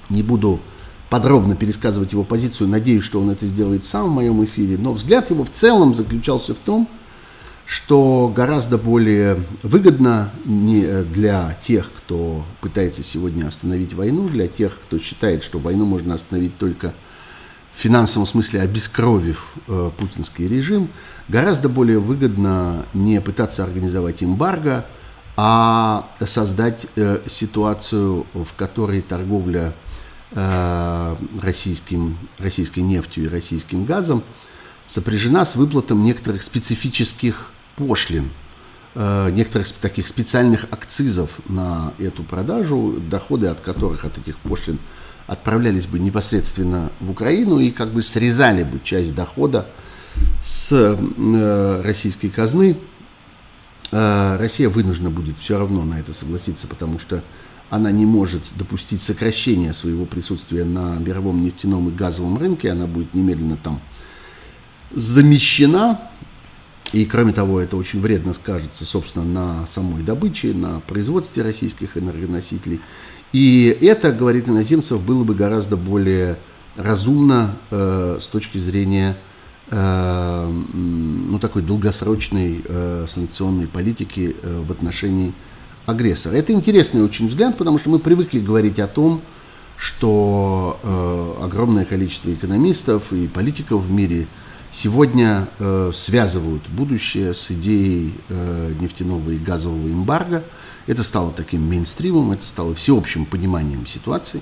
Не 0.10 0.24
буду 0.24 0.60
подробно 1.10 1.56
пересказывать 1.56 2.12
его 2.12 2.24
позицию, 2.24 2.70
надеюсь, 2.70 3.04
что 3.04 3.20
он 3.20 3.30
это 3.30 3.48
сделает 3.48 3.86
сам 3.86 4.10
в 4.10 4.14
моем 4.14 4.44
эфире, 4.46 4.78
но 4.78 4.94
взгляд 4.94 5.30
его 5.30 5.44
в 5.44 5.52
целом 5.52 5.94
заключался 5.94 6.54
в 6.54 6.60
том, 6.60 6.88
что 7.66 8.32
гораздо 8.34 8.78
более 8.78 9.44
выгодно 9.62 10.32
не 10.46 11.04
для 11.04 11.58
тех, 11.62 11.92
кто 11.92 12.46
пытается 12.62 13.04
сегодня 13.04 13.46
остановить 13.46 13.94
войну, 13.94 14.30
для 14.30 14.48
тех, 14.48 14.74
кто 14.74 14.98
считает, 15.00 15.44
что 15.44 15.60
войну 15.60 15.86
можно 15.86 16.14
остановить 16.14 16.58
только 16.58 16.94
в 17.78 17.80
финансовом 17.80 18.26
смысле 18.26 18.62
обескровив 18.62 19.52
э, 19.68 19.92
путинский 19.96 20.48
режим, 20.48 20.90
гораздо 21.28 21.70
более 21.70 22.00
выгодно 22.00 22.88
не 22.96 23.22
пытаться 23.22 23.64
организовать 23.64 24.24
эмбарго, 24.24 24.88
а 25.36 26.10
создать 26.20 26.88
э, 26.96 27.22
ситуацию, 27.28 28.26
в 28.34 28.56
которой 28.56 29.02
торговля 29.02 29.76
э, 30.32 31.16
российским, 31.40 32.18
российской 32.40 32.80
нефтью 32.80 33.26
и 33.26 33.28
российским 33.28 33.86
газом 33.86 34.24
сопряжена 34.88 35.46
с 35.46 35.56
выплатом 35.56 36.02
некоторых 36.02 36.42
специфических 36.42 37.52
пошлин, 37.76 38.32
э, 38.96 39.30
некоторых 39.30 39.72
таких 39.74 40.08
специальных 40.08 40.64
акцизов 40.72 41.30
на 41.48 41.94
эту 42.00 42.24
продажу, 42.24 42.96
доходы 43.08 43.46
от 43.46 43.60
которых, 43.62 44.04
от 44.04 44.18
этих 44.18 44.40
пошлин, 44.40 44.80
отправлялись 45.28 45.86
бы 45.86 46.00
непосредственно 46.00 46.92
в 47.00 47.12
Украину 47.12 47.60
и 47.60 47.72
как 47.72 47.92
бы 47.92 48.02
срезали 48.02 48.64
бы 48.64 48.80
часть 48.84 49.14
дохода 49.14 49.68
с 50.42 50.72
э, 50.72 51.82
российской 51.84 52.30
казны. 52.30 52.78
Э, 53.92 54.38
Россия 54.38 54.70
вынуждена 54.70 55.10
будет 55.10 55.38
все 55.38 55.60
равно 55.60 55.84
на 55.84 56.00
это 56.00 56.14
согласиться, 56.14 56.68
потому 56.68 56.98
что 56.98 57.24
она 57.70 57.92
не 57.92 58.06
может 58.06 58.42
допустить 58.56 59.02
сокращения 59.02 59.74
своего 59.74 60.06
присутствия 60.06 60.64
на 60.64 60.96
мировом 60.96 61.44
нефтяном 61.44 61.90
и 61.90 61.92
газовом 61.92 62.38
рынке, 62.38 62.72
она 62.72 62.88
будет 62.88 63.14
немедленно 63.14 63.58
там 63.58 63.82
замещена 64.96 66.00
и 66.94 67.06
кроме 67.06 67.34
того, 67.34 67.60
это 67.60 67.76
очень 67.76 68.00
вредно 68.00 68.34
скажется, 68.34 68.86
собственно, 68.86 69.26
на 69.26 69.68
самой 69.68 70.04
добыче, 70.04 70.54
на 70.54 70.80
производстве 70.80 71.44
российских 71.44 71.98
энергоносителей. 71.98 72.80
И 73.34 73.78
это, 73.82 74.12
говорит 74.12 74.48
иноземцев, 74.48 75.02
было 75.02 75.24
бы 75.24 75.36
гораздо 75.36 75.78
более 75.78 76.38
разумно 76.76 77.58
э, 77.72 78.18
с 78.22 78.30
точки 78.30 78.58
зрения 78.58 79.18
э, 79.70 80.52
ну, 80.74 81.40
такой 81.40 81.62
долгосрочной 81.62 82.64
э, 82.66 83.06
санкционной 83.08 83.68
политики 83.68 84.36
э, 84.42 84.64
в 84.66 84.72
отношении 84.72 85.34
агрессора. 85.86 86.36
Это 86.36 86.54
интересный 86.54 87.04
очень 87.04 87.28
взгляд, 87.28 87.58
потому 87.58 87.80
что 87.80 87.90
мы 87.90 88.00
привыкли 88.00 88.40
говорить 88.40 88.80
о 88.80 88.88
том, 88.88 89.22
что 89.76 90.80
э, 90.82 91.44
огромное 91.44 91.86
количество 91.86 92.32
экономистов 92.34 93.12
и 93.14 93.28
политиков 93.28 93.84
в 93.84 93.92
мире– 93.92 94.28
сегодня 94.72 95.48
э, 95.60 95.92
связывают 95.94 96.68
будущее 96.70 97.34
с 97.34 97.52
идеей 97.52 98.14
э, 98.30 98.74
нефтяного 98.80 99.32
и 99.32 99.38
газового 99.38 99.88
эмбарго. 99.88 100.44
Это 100.88 101.04
стало 101.04 101.32
таким 101.32 101.68
мейнстримом, 101.68 102.32
это 102.32 102.44
стало 102.44 102.74
всеобщим 102.74 103.26
пониманием 103.26 103.86
ситуации, 103.86 104.42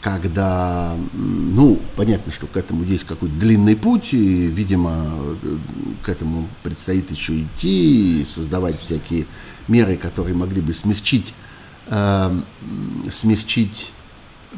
когда, 0.00 0.96
ну, 1.12 1.78
понятно, 1.96 2.32
что 2.32 2.46
к 2.46 2.56
этому 2.56 2.82
есть 2.82 3.04
какой-то 3.04 3.34
длинный 3.34 3.76
путь, 3.76 4.14
и, 4.14 4.46
видимо, 4.46 5.10
э, 5.42 5.56
к 6.02 6.08
этому 6.08 6.48
предстоит 6.62 7.10
еще 7.10 7.42
идти, 7.42 8.20
и 8.20 8.24
создавать 8.24 8.80
всякие 8.80 9.26
меры, 9.68 9.96
которые 9.96 10.34
могли 10.34 10.62
бы 10.62 10.72
смягчить, 10.72 11.34
э, 11.88 12.40
смягчить 13.10 13.92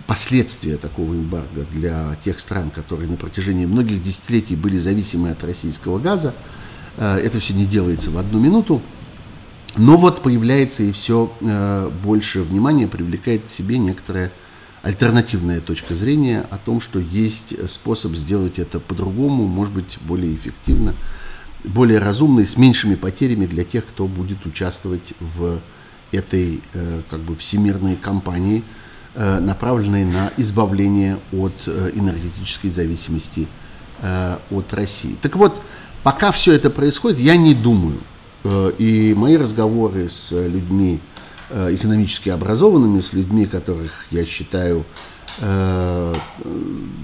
последствия 0.07 0.77
такого 0.77 1.15
эмбарго 1.15 1.67
для 1.73 2.17
тех 2.23 2.39
стран, 2.39 2.71
которые 2.71 3.09
на 3.09 3.17
протяжении 3.17 3.67
многих 3.67 4.01
десятилетий 4.03 4.55
были 4.55 4.79
зависимы 4.79 5.31
от 5.31 5.43
российского 5.43 5.99
газа. 5.99 6.35
Э, 6.97 7.17
это 7.17 7.41
все 7.41 7.55
не 7.55 7.67
делается 7.67 8.11
в 8.11 8.19
одну 8.19 8.39
минуту. 8.39 8.83
Но 9.79 9.97
вот 9.97 10.23
появляется 10.23 10.83
и 10.83 10.93
все 10.93 11.33
э, 11.41 11.91
больше 12.03 12.43
внимания 12.43 12.87
привлекает 12.87 13.47
к 13.47 13.49
себе 13.49 13.79
некоторая 13.79 14.33
альтернативная 14.83 15.61
точка 15.61 15.95
зрения 15.95 16.47
о 16.51 16.59
том, 16.59 16.81
что 16.81 16.99
есть 16.99 17.69
способ 17.69 18.15
сделать 18.15 18.59
это 18.59 18.81
по-другому, 18.81 19.47
может 19.47 19.73
быть, 19.73 19.99
более 20.03 20.35
эффективно, 20.35 20.95
более 21.65 21.99
разумно 21.99 22.41
и 22.41 22.47
с 22.47 22.57
меньшими 22.57 22.95
потерями 22.95 23.47
для 23.47 23.65
тех, 23.65 23.87
кто 23.87 24.07
будет 24.07 24.45
участвовать 24.47 25.15
в 25.21 25.61
этой 26.13 26.61
э, 26.75 27.03
как 27.09 27.21
бы 27.21 27.37
всемирной 27.37 27.97
кампании– 27.97 28.63
Э, 29.21 29.41
направленные 29.41 30.07
на 30.07 30.31
избавление 30.37 31.19
от 31.33 31.53
э, 31.67 31.91
энергетической 31.93 32.69
зависимости 32.69 33.49
э, 34.01 34.37
от 34.49 34.73
России. 34.73 35.17
Так 35.21 35.35
вот, 35.35 35.61
пока 36.05 36.31
все 36.31 36.53
это 36.53 36.71
происходит, 36.71 37.19
я 37.19 37.37
не 37.37 37.53
думаю, 37.53 37.99
и 38.45 39.15
мои 39.17 39.37
разговоры 39.37 40.09
с 40.09 40.33
людьми 40.33 41.01
экономически 41.51 42.29
образованными, 42.29 43.01
с 43.01 43.13
людьми, 43.13 43.47
которых 43.47 44.07
я 44.11 44.25
считаю 44.25 44.85
да, 45.41 46.13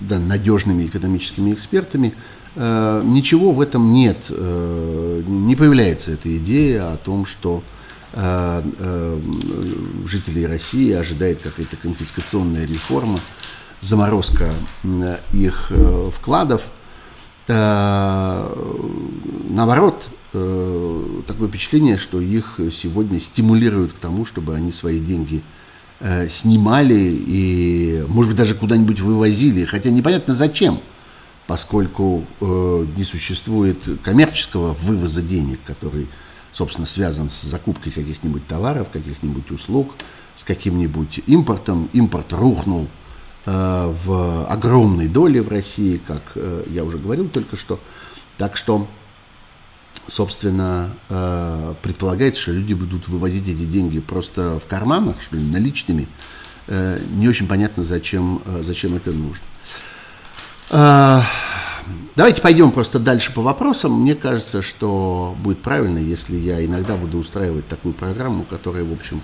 надежными 0.08 0.86
экономическими 0.86 1.52
экспертами, 1.52 2.14
ничего 2.56 3.52
в 3.52 3.60
этом 3.60 3.92
нет, 3.92 4.28
не 4.28 5.56
появляется 5.56 6.12
эта 6.12 6.36
идея 6.38 6.92
о 6.92 6.96
том, 6.96 7.26
что 7.26 7.62
э, 8.12 8.62
э, 8.78 9.20
жителей 10.06 10.46
России 10.46 10.92
ожидает 10.92 11.40
какая-то 11.40 11.76
конфискационная 11.76 12.66
реформа, 12.66 13.18
заморозка 13.80 14.52
их 15.32 15.72
вкладов. 16.14 16.62
Наоборот, 19.48 20.08
такое 20.34 21.48
впечатление, 21.48 21.96
что 21.96 22.20
их 22.20 22.58
сегодня 22.72 23.20
стимулируют 23.20 23.92
к 23.92 23.98
тому, 23.98 24.24
чтобы 24.24 24.54
они 24.54 24.72
свои 24.72 24.98
деньги 24.98 25.42
снимали 26.28 26.98
и, 26.98 28.04
может 28.08 28.32
быть, 28.32 28.38
даже 28.38 28.56
куда-нибудь 28.56 29.00
вывозили, 29.00 29.64
хотя 29.64 29.90
непонятно 29.90 30.34
зачем– 30.34 30.80
поскольку 31.46 32.24
э, 32.40 32.86
не 32.96 33.04
существует 33.04 33.78
коммерческого 34.02 34.72
вывоза 34.74 35.22
денег, 35.22 35.60
который, 35.64 36.08
собственно, 36.52 36.86
связан 36.86 37.28
с 37.28 37.42
закупкой 37.42 37.90
каких-нибудь 37.90 38.46
товаров, 38.46 38.88
каких-нибудь 38.90 39.50
услуг, 39.50 39.94
с 40.34 40.44
каким-нибудь 40.44 41.20
импортом. 41.26 41.90
Импорт 41.92 42.32
рухнул 42.32 42.88
э, 43.44 43.94
в 44.04 44.46
огромной 44.46 45.08
доле 45.08 45.42
в 45.42 45.48
России, 45.48 46.00
как 46.04 46.22
э, 46.34 46.64
я 46.70 46.84
уже 46.84 46.98
говорил 46.98 47.28
только 47.28 47.56
что. 47.56 47.78
Так 48.38 48.56
что, 48.56 48.88
собственно, 50.06 50.90
э, 51.08 51.74
предполагается, 51.82 52.40
что 52.40 52.52
люди 52.52 52.74
будут 52.74 53.08
вывозить 53.08 53.48
эти 53.48 53.64
деньги 53.64 54.00
просто 54.00 54.58
в 54.58 54.66
карманах, 54.66 55.22
что 55.22 55.36
ли, 55.36 55.42
наличными. 55.42 56.08
Э, 56.66 56.98
не 57.14 57.28
очень 57.28 57.46
понятно, 57.46 57.84
зачем, 57.84 58.42
э, 58.44 58.62
зачем 58.64 58.94
это 58.94 59.12
нужно. 59.12 59.44
Давайте 62.16 62.40
пойдем 62.40 62.70
просто 62.70 62.98
дальше 62.98 63.34
по 63.34 63.42
вопросам. 63.42 64.00
Мне 64.00 64.14
кажется, 64.14 64.62
что 64.62 65.36
будет 65.40 65.60
правильно, 65.60 65.98
если 65.98 66.36
я 66.36 66.64
иногда 66.64 66.96
буду 66.96 67.18
устраивать 67.18 67.68
такую 67.68 67.92
программу, 67.92 68.44
которая, 68.44 68.84
в 68.84 68.92
общем, 68.92 69.20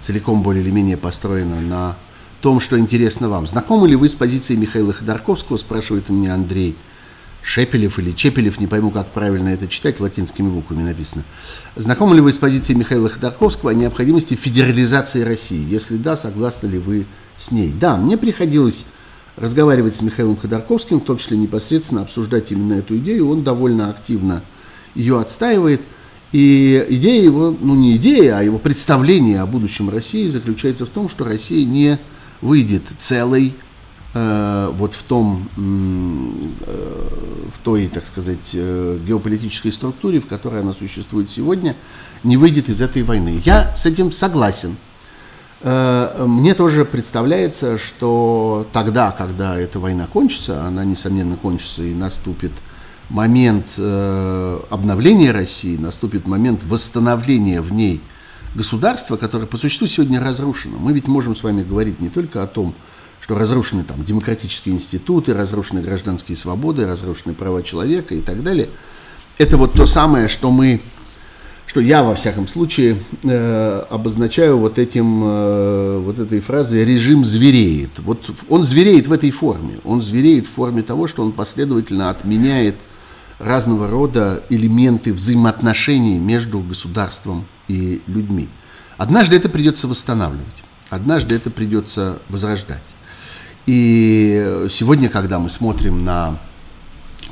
целиком 0.00 0.42
более 0.42 0.62
или 0.62 0.70
менее 0.70 0.98
построена 0.98 1.60
на 1.60 1.96
том, 2.42 2.60
что 2.60 2.78
интересно 2.78 3.28
вам. 3.28 3.46
Знакомы 3.46 3.88
ли 3.88 3.96
вы 3.96 4.08
с 4.08 4.14
позицией 4.14 4.58
Михаила 4.58 4.92
Ходорковского, 4.92 5.56
спрашивает 5.56 6.10
у 6.10 6.12
меня 6.12 6.34
Андрей 6.34 6.76
Шепелев 7.46 8.00
или 8.00 8.10
Чепелев, 8.10 8.58
не 8.58 8.66
пойму, 8.66 8.90
как 8.90 9.12
правильно 9.12 9.50
это 9.50 9.68
читать, 9.68 10.00
латинскими 10.00 10.48
буквами 10.48 10.82
написано. 10.82 11.22
Знакомы 11.76 12.16
ли 12.16 12.20
вы 12.20 12.32
с 12.32 12.36
позицией 12.38 12.76
Михаила 12.76 13.08
Ходорковского 13.08 13.70
о 13.70 13.74
необходимости 13.74 14.34
федерализации 14.34 15.22
России? 15.22 15.64
Если 15.64 15.96
да, 15.96 16.16
согласны 16.16 16.66
ли 16.66 16.78
вы 16.78 17.06
с 17.36 17.52
ней? 17.52 17.72
Да, 17.72 17.96
мне 17.98 18.18
приходилось 18.18 18.84
разговаривать 19.36 19.94
с 19.94 20.02
Михаилом 20.02 20.36
Ходорковским, 20.36 20.98
в 20.98 21.04
том 21.04 21.18
числе 21.18 21.38
непосредственно 21.38 22.02
обсуждать 22.02 22.50
именно 22.50 22.74
эту 22.74 22.96
идею. 22.96 23.28
Он 23.28 23.44
довольно 23.44 23.90
активно 23.90 24.42
ее 24.96 25.20
отстаивает. 25.20 25.82
И 26.32 26.84
идея 26.88 27.22
его, 27.22 27.56
ну 27.58 27.76
не 27.76 27.94
идея, 27.94 28.38
а 28.38 28.42
его 28.42 28.58
представление 28.58 29.38
о 29.40 29.46
будущем 29.46 29.88
России 29.88 30.26
заключается 30.26 30.84
в 30.84 30.88
том, 30.88 31.08
что 31.08 31.24
Россия 31.24 31.64
не 31.64 32.00
выйдет 32.40 32.82
целой 32.98 33.54
вот 34.16 34.94
в 34.94 35.02
том, 35.02 35.48
э, 35.56 37.08
в 37.54 37.58
той, 37.64 37.88
так 37.88 38.06
сказать, 38.06 38.50
э, 38.54 38.98
геополитической 39.06 39.70
структуре, 39.70 40.20
в 40.20 40.26
которой 40.26 40.60
она 40.60 40.72
существует 40.72 41.30
сегодня, 41.30 41.76
не 42.22 42.36
выйдет 42.36 42.68
из 42.68 42.80
этой 42.80 43.02
войны. 43.02 43.40
Я 43.44 43.74
с 43.74 43.86
этим 43.86 44.12
согласен. 44.12 44.76
Э, 45.60 46.24
мне 46.26 46.54
тоже 46.54 46.84
представляется, 46.84 47.78
что 47.78 48.66
тогда, 48.72 49.10
когда 49.10 49.58
эта 49.58 49.78
война 49.78 50.06
кончится, 50.06 50.64
она, 50.64 50.84
несомненно, 50.84 51.36
кончится 51.36 51.82
и 51.82 51.94
наступит 51.94 52.52
момент 53.08 53.66
э, 53.76 54.60
обновления 54.70 55.32
России, 55.32 55.76
наступит 55.76 56.26
момент 56.26 56.62
восстановления 56.64 57.60
в 57.60 57.72
ней 57.72 58.00
государства, 58.54 59.16
которое 59.16 59.46
по 59.46 59.56
существу 59.56 59.86
сегодня 59.86 60.20
разрушено. 60.20 60.78
Мы 60.78 60.92
ведь 60.92 61.06
можем 61.06 61.34
с 61.34 61.42
вами 61.42 61.62
говорить 61.62 62.00
не 62.00 62.08
только 62.08 62.42
о 62.42 62.46
том, 62.46 62.74
разрушены 63.28 63.84
там 63.84 64.04
демократические 64.04 64.74
институты, 64.74 65.34
разрушены 65.34 65.80
гражданские 65.80 66.36
свободы, 66.36 66.86
разрушены 66.86 67.34
права 67.34 67.62
человека 67.62 68.14
и 68.14 68.20
так 68.20 68.42
далее. 68.42 68.68
Это 69.38 69.56
вот 69.56 69.72
то 69.72 69.86
самое, 69.86 70.28
что 70.28 70.50
мы 70.50 70.80
что 71.66 71.80
я 71.80 72.02
во 72.02 72.14
всяком 72.14 72.46
случае 72.46 72.96
э, 73.24 73.84
обозначаю 73.90 74.56
вот 74.56 74.78
этим 74.78 75.22
э, 75.24 75.98
вот 75.98 76.18
этой 76.18 76.40
фразой 76.40 76.84
режим 76.84 77.24
звереет. 77.24 77.90
Вот 77.98 78.30
он 78.48 78.64
звереет 78.64 79.08
в 79.08 79.12
этой 79.12 79.30
форме. 79.30 79.78
Он 79.84 80.00
звереет 80.00 80.46
в 80.46 80.50
форме 80.50 80.82
того, 80.82 81.06
что 81.06 81.22
он 81.22 81.32
последовательно 81.32 82.08
отменяет 82.08 82.76
разного 83.38 83.88
рода 83.88 84.42
элементы 84.48 85.12
взаимоотношений 85.12 86.18
между 86.18 86.60
государством 86.60 87.46
и 87.68 88.00
людьми. 88.06 88.48
Однажды 88.96 89.36
это 89.36 89.48
придется 89.48 89.88
восстанавливать, 89.88 90.64
однажды 90.88 91.34
это 91.34 91.50
придется 91.50 92.20
возрождать. 92.28 92.82
И 93.66 94.66
сегодня, 94.70 95.08
когда 95.08 95.38
мы 95.38 95.48
смотрим 95.48 96.04
на 96.04 96.38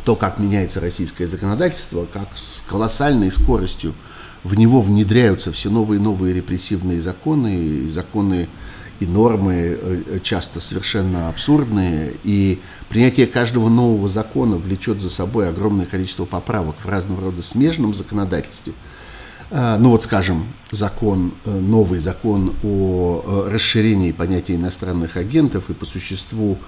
то, 0.04 0.16
как 0.16 0.38
меняется 0.38 0.80
российское 0.80 1.26
законодательство, 1.26 2.06
как 2.12 2.28
с 2.34 2.62
колоссальной 2.68 3.30
скоростью 3.30 3.94
в 4.42 4.54
него 4.56 4.82
внедряются 4.82 5.52
все 5.52 5.70
новые 5.70 6.00
и 6.00 6.02
новые 6.02 6.34
репрессивные 6.34 7.00
законы, 7.00 7.56
и 7.56 7.88
законы 7.88 8.48
и 9.00 9.06
нормы 9.06 9.78
э, 9.80 10.18
часто 10.22 10.60
совершенно 10.60 11.28
абсурдные, 11.28 12.14
и 12.22 12.60
принятие 12.88 13.26
каждого 13.26 13.68
нового 13.68 14.08
закона 14.08 14.56
влечет 14.56 15.00
за 15.00 15.10
собой 15.10 15.48
огромное 15.48 15.86
количество 15.86 16.24
поправок 16.24 16.76
в 16.82 16.88
разного 16.88 17.22
рода 17.22 17.42
смежном 17.42 17.92
законодательстве. 17.92 18.72
А, 19.50 19.78
ну 19.78 19.90
вот, 19.90 20.02
скажем, 20.02 20.46
закон, 20.70 21.32
э, 21.44 21.50
новый 21.50 22.00
закон 22.00 22.54
о 22.62 23.22
э, 23.46 23.50
расширении 23.52 24.12
понятия 24.12 24.54
иностранных 24.54 25.16
агентов 25.16 25.70
и 25.70 25.74
по 25.74 25.84
существу 25.84 26.58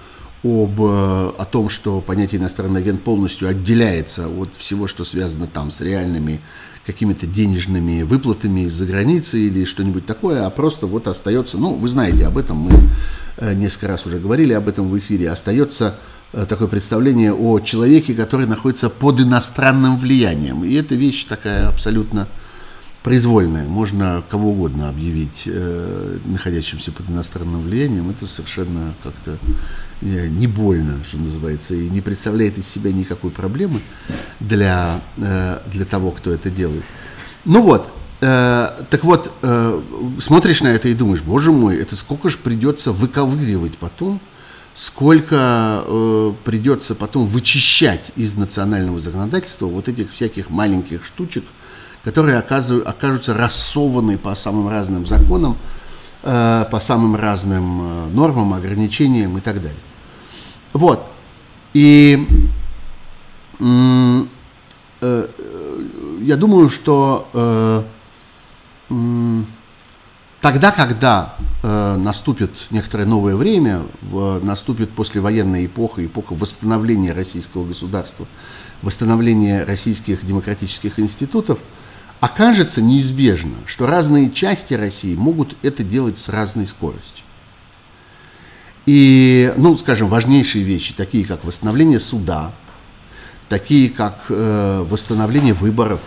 об, 0.45 0.81
о 0.81 1.49
том, 1.51 1.69
что 1.69 2.01
понятие 2.01 2.41
иностранный 2.41 2.81
агент 2.81 3.03
полностью 3.03 3.49
отделяется 3.49 4.29
от 4.29 4.55
всего, 4.55 4.87
что 4.87 5.03
связано 5.03 5.47
там 5.47 5.71
с 5.71 5.81
реальными 5.81 6.41
какими-то 6.87 7.27
денежными 7.27 8.03
выплатами 8.03 8.61
из-за 8.61 8.87
границы 8.87 9.41
или 9.41 9.65
что-нибудь 9.65 10.07
такое, 10.07 10.47
а 10.47 10.51
просто 10.51 10.87
вот 10.87 11.09
остается, 11.09 11.59
ну, 11.59 11.75
вы 11.75 11.89
знаете 11.89 12.27
об 12.27 12.39
этом, 12.39 12.59
мы 12.59 12.91
э, 13.39 13.55
несколько 13.55 13.89
раз 13.89 14.07
уже 14.07 14.19
говорили 14.19 14.53
об 14.53 14.69
этом 14.69 14.89
в 14.89 14.97
эфире, 14.99 15.31
остается 15.31 15.97
э, 16.33 16.47
такое 16.49 16.69
представление 16.69 17.35
о 17.35 17.59
человеке, 17.59 18.15
который 18.15 18.47
находится 18.47 18.89
под 18.89 19.21
иностранным 19.21 19.97
влиянием. 19.99 20.65
И 20.65 20.75
эта 20.75 20.95
вещь 20.95 21.25
такая 21.25 21.69
абсолютно 21.69 22.29
произвольная. 23.07 23.65
Можно 23.65 24.23
кого 24.29 24.51
угодно 24.51 24.89
объявить 24.89 25.45
э, 25.47 26.19
находящимся 26.25 26.91
под 26.91 27.09
иностранным 27.09 27.63
влиянием. 27.63 28.11
Это 28.11 28.27
совершенно 28.27 28.95
как-то 29.03 29.39
Э, 30.03 30.27
не 30.27 30.47
больно, 30.47 31.03
что 31.05 31.17
называется, 31.17 31.75
и 31.75 31.89
не 31.89 32.03
представляет 32.03 32.59
из 32.59 32.69
себя 32.69 32.93
никакой 32.93 33.31
проблемы 33.31 33.81
для, 34.41 35.01
э, 35.17 35.61
для 35.73 35.85
того, 35.87 36.11
кто 36.11 36.33
это 36.33 36.51
делает. 36.51 36.85
Ну 37.47 37.63
вот, 37.63 37.91
э, 38.21 38.85
так 38.91 39.05
вот, 39.05 39.33
смотришь 40.19 40.61
на 40.63 40.69
это 40.69 40.89
и 40.89 40.95
думаешь, 40.95 41.23
боже 41.23 41.51
мой, 41.51 41.77
это 41.77 41.97
сколько 41.97 42.29
же 42.29 42.39
придется 42.39 42.93
выковыривать 42.93 43.79
потом, 43.79 44.21
сколько 44.75 46.35
придется 46.45 46.95
потом 46.95 47.27
вычищать 47.27 48.13
из 48.17 48.35
национального 48.35 48.99
законодательства 48.99 49.67
вот 49.67 49.89
этих 49.89 50.13
всяких 50.13 50.51
маленьких 50.51 51.05
штучек, 51.05 51.45
которые 52.07 52.39
окажутся 52.39 53.35
рассованы 53.35 54.17
по 54.17 54.33
самым 54.37 54.69
разным 54.69 55.07
законам, 55.07 55.57
по 56.23 56.79
самым 56.79 57.17
разным 57.17 58.15
нормам, 58.15 58.55
ограничениям 58.55 59.37
и 59.39 59.41
так 59.41 59.57
далее. 59.57 59.81
Вот. 60.73 61.05
И 61.75 62.29
э, 63.61 65.29
я 66.21 66.37
думаю, 66.37 66.69
что 66.69 67.29
э, 67.35 67.83
тогда, 70.41 70.71
когда 70.71 71.35
э, 71.63 71.97
наступит 71.97 72.53
некоторое 72.71 73.05
новое 73.05 73.35
время, 73.35 73.83
наступит 74.43 74.91
послевоенная 74.91 75.67
эпоха, 75.67 76.07
эпоха 76.07 76.35
восстановления 76.35 77.13
российского 77.13 77.67
государства, 77.67 78.27
восстановления 78.83 79.65
российских 79.65 80.25
демократических 80.25 81.01
институтов, 81.01 81.59
окажется 82.21 82.83
неизбежно, 82.83 83.57
что 83.67 83.87
разные 83.87 84.31
части 84.31 84.75
России 84.75 85.15
могут 85.15 85.57
это 85.63 85.85
делать 85.85 86.19
с 86.19 86.29
разной 86.29 86.67
скоростью. 86.67 87.25
И, 88.87 89.53
ну, 89.57 89.77
скажем, 89.77 90.09
важнейшие 90.09 90.65
вещи, 90.65 90.95
такие 90.95 91.25
как 91.25 91.45
восстановление 91.45 91.99
суда, 91.99 92.53
такие 93.49 93.91
как 93.91 94.27
э, 94.29 94.87
восстановление 94.89 95.55
выборов, 95.55 96.01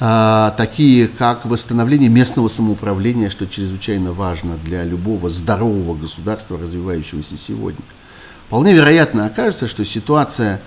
э, 0.00 0.50
такие 0.56 1.06
как 1.06 1.46
восстановление 1.46 2.08
местного 2.08 2.48
самоуправления, 2.48 3.30
что 3.30 3.46
чрезвычайно 3.46 4.12
важно 4.12 4.56
для 4.56 4.82
любого 4.84 5.30
здорового 5.30 5.94
государства, 5.94 6.58
развивающегося 6.58 7.36
сегодня. 7.36 7.82
Вполне 8.48 8.72
вероятно 8.72 9.26
окажется, 9.26 9.68
что 9.68 9.84
ситуация, 9.84 10.60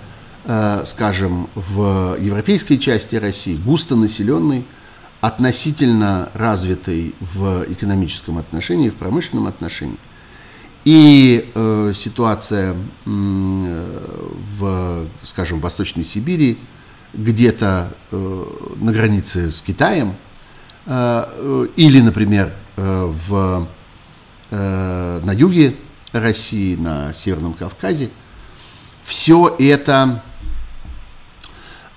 скажем, 0.84 1.48
в 1.54 2.16
европейской 2.18 2.76
части 2.76 3.16
России, 3.16 3.56
густонаселенной, 3.56 4.64
относительно 5.20 6.30
развитой 6.34 7.14
в 7.20 7.66
экономическом 7.68 8.38
отношении, 8.38 8.88
в 8.88 8.94
промышленном 8.94 9.46
отношении. 9.46 9.98
И 10.84 11.50
э, 11.54 11.92
ситуация 11.94 12.74
э, 12.74 12.78
в, 14.58 15.06
скажем, 15.22 15.58
в 15.58 15.62
Восточной 15.62 16.04
Сибири, 16.04 16.58
где-то 17.12 17.94
э, 18.10 18.44
на 18.76 18.92
границе 18.92 19.50
с 19.50 19.60
Китаем, 19.60 20.16
э, 20.86 21.24
э 21.36 21.66
или, 21.76 22.00
например, 22.00 22.54
э, 22.76 23.12
в, 23.28 23.68
э, 24.50 25.20
на 25.22 25.32
юге 25.32 25.76
России, 26.12 26.76
на 26.76 27.12
Северном 27.12 27.52
Кавказе, 27.52 28.08
все 29.04 29.54
это, 29.58 30.22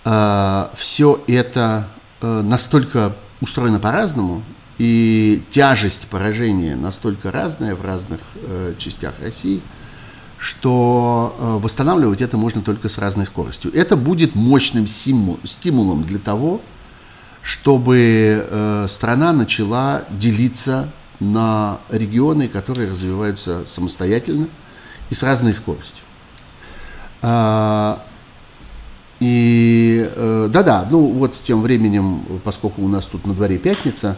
э, 0.05 0.67
все 0.75 1.23
это 1.27 1.87
э, 2.21 2.41
настолько 2.41 3.15
устроено 3.41 3.79
по-разному, 3.79 4.43
и 4.79 5.43
тяжесть 5.51 6.07
поражения 6.07 6.75
настолько 6.75 7.31
разная 7.31 7.75
в 7.75 7.85
разных 7.85 8.19
э, 8.35 8.73
частях 8.77 9.13
России, 9.21 9.61
что 10.37 11.35
э, 11.37 11.57
восстанавливать 11.61 12.21
это 12.21 12.37
можно 12.37 12.61
только 12.61 12.89
с 12.89 12.97
разной 12.97 13.25
скоростью. 13.25 13.73
Это 13.73 13.95
будет 13.95 14.35
мощным 14.35 14.87
стимулом 14.87 16.03
для 16.03 16.19
того, 16.19 16.61
чтобы 17.41 18.87
страна 18.87 19.33
начала 19.33 20.05
делиться 20.09 20.89
на 21.19 21.79
регионы, 21.89 22.47
которые 22.47 22.89
развиваются 22.89 23.65
самостоятельно 23.65 24.47
и 25.09 25.13
с 25.15 25.23
разной 25.23 25.53
скоростью. 25.53 26.03
А, 27.21 28.03
и 29.23 30.09
э, 30.15 30.49
да-да, 30.51 30.87
ну 30.89 31.07
вот 31.07 31.35
тем 31.43 31.61
временем, 31.61 32.23
поскольку 32.43 32.81
у 32.81 32.87
нас 32.87 33.05
тут 33.05 33.25
на 33.25 33.33
дворе 33.33 33.57
пятница, 33.57 34.17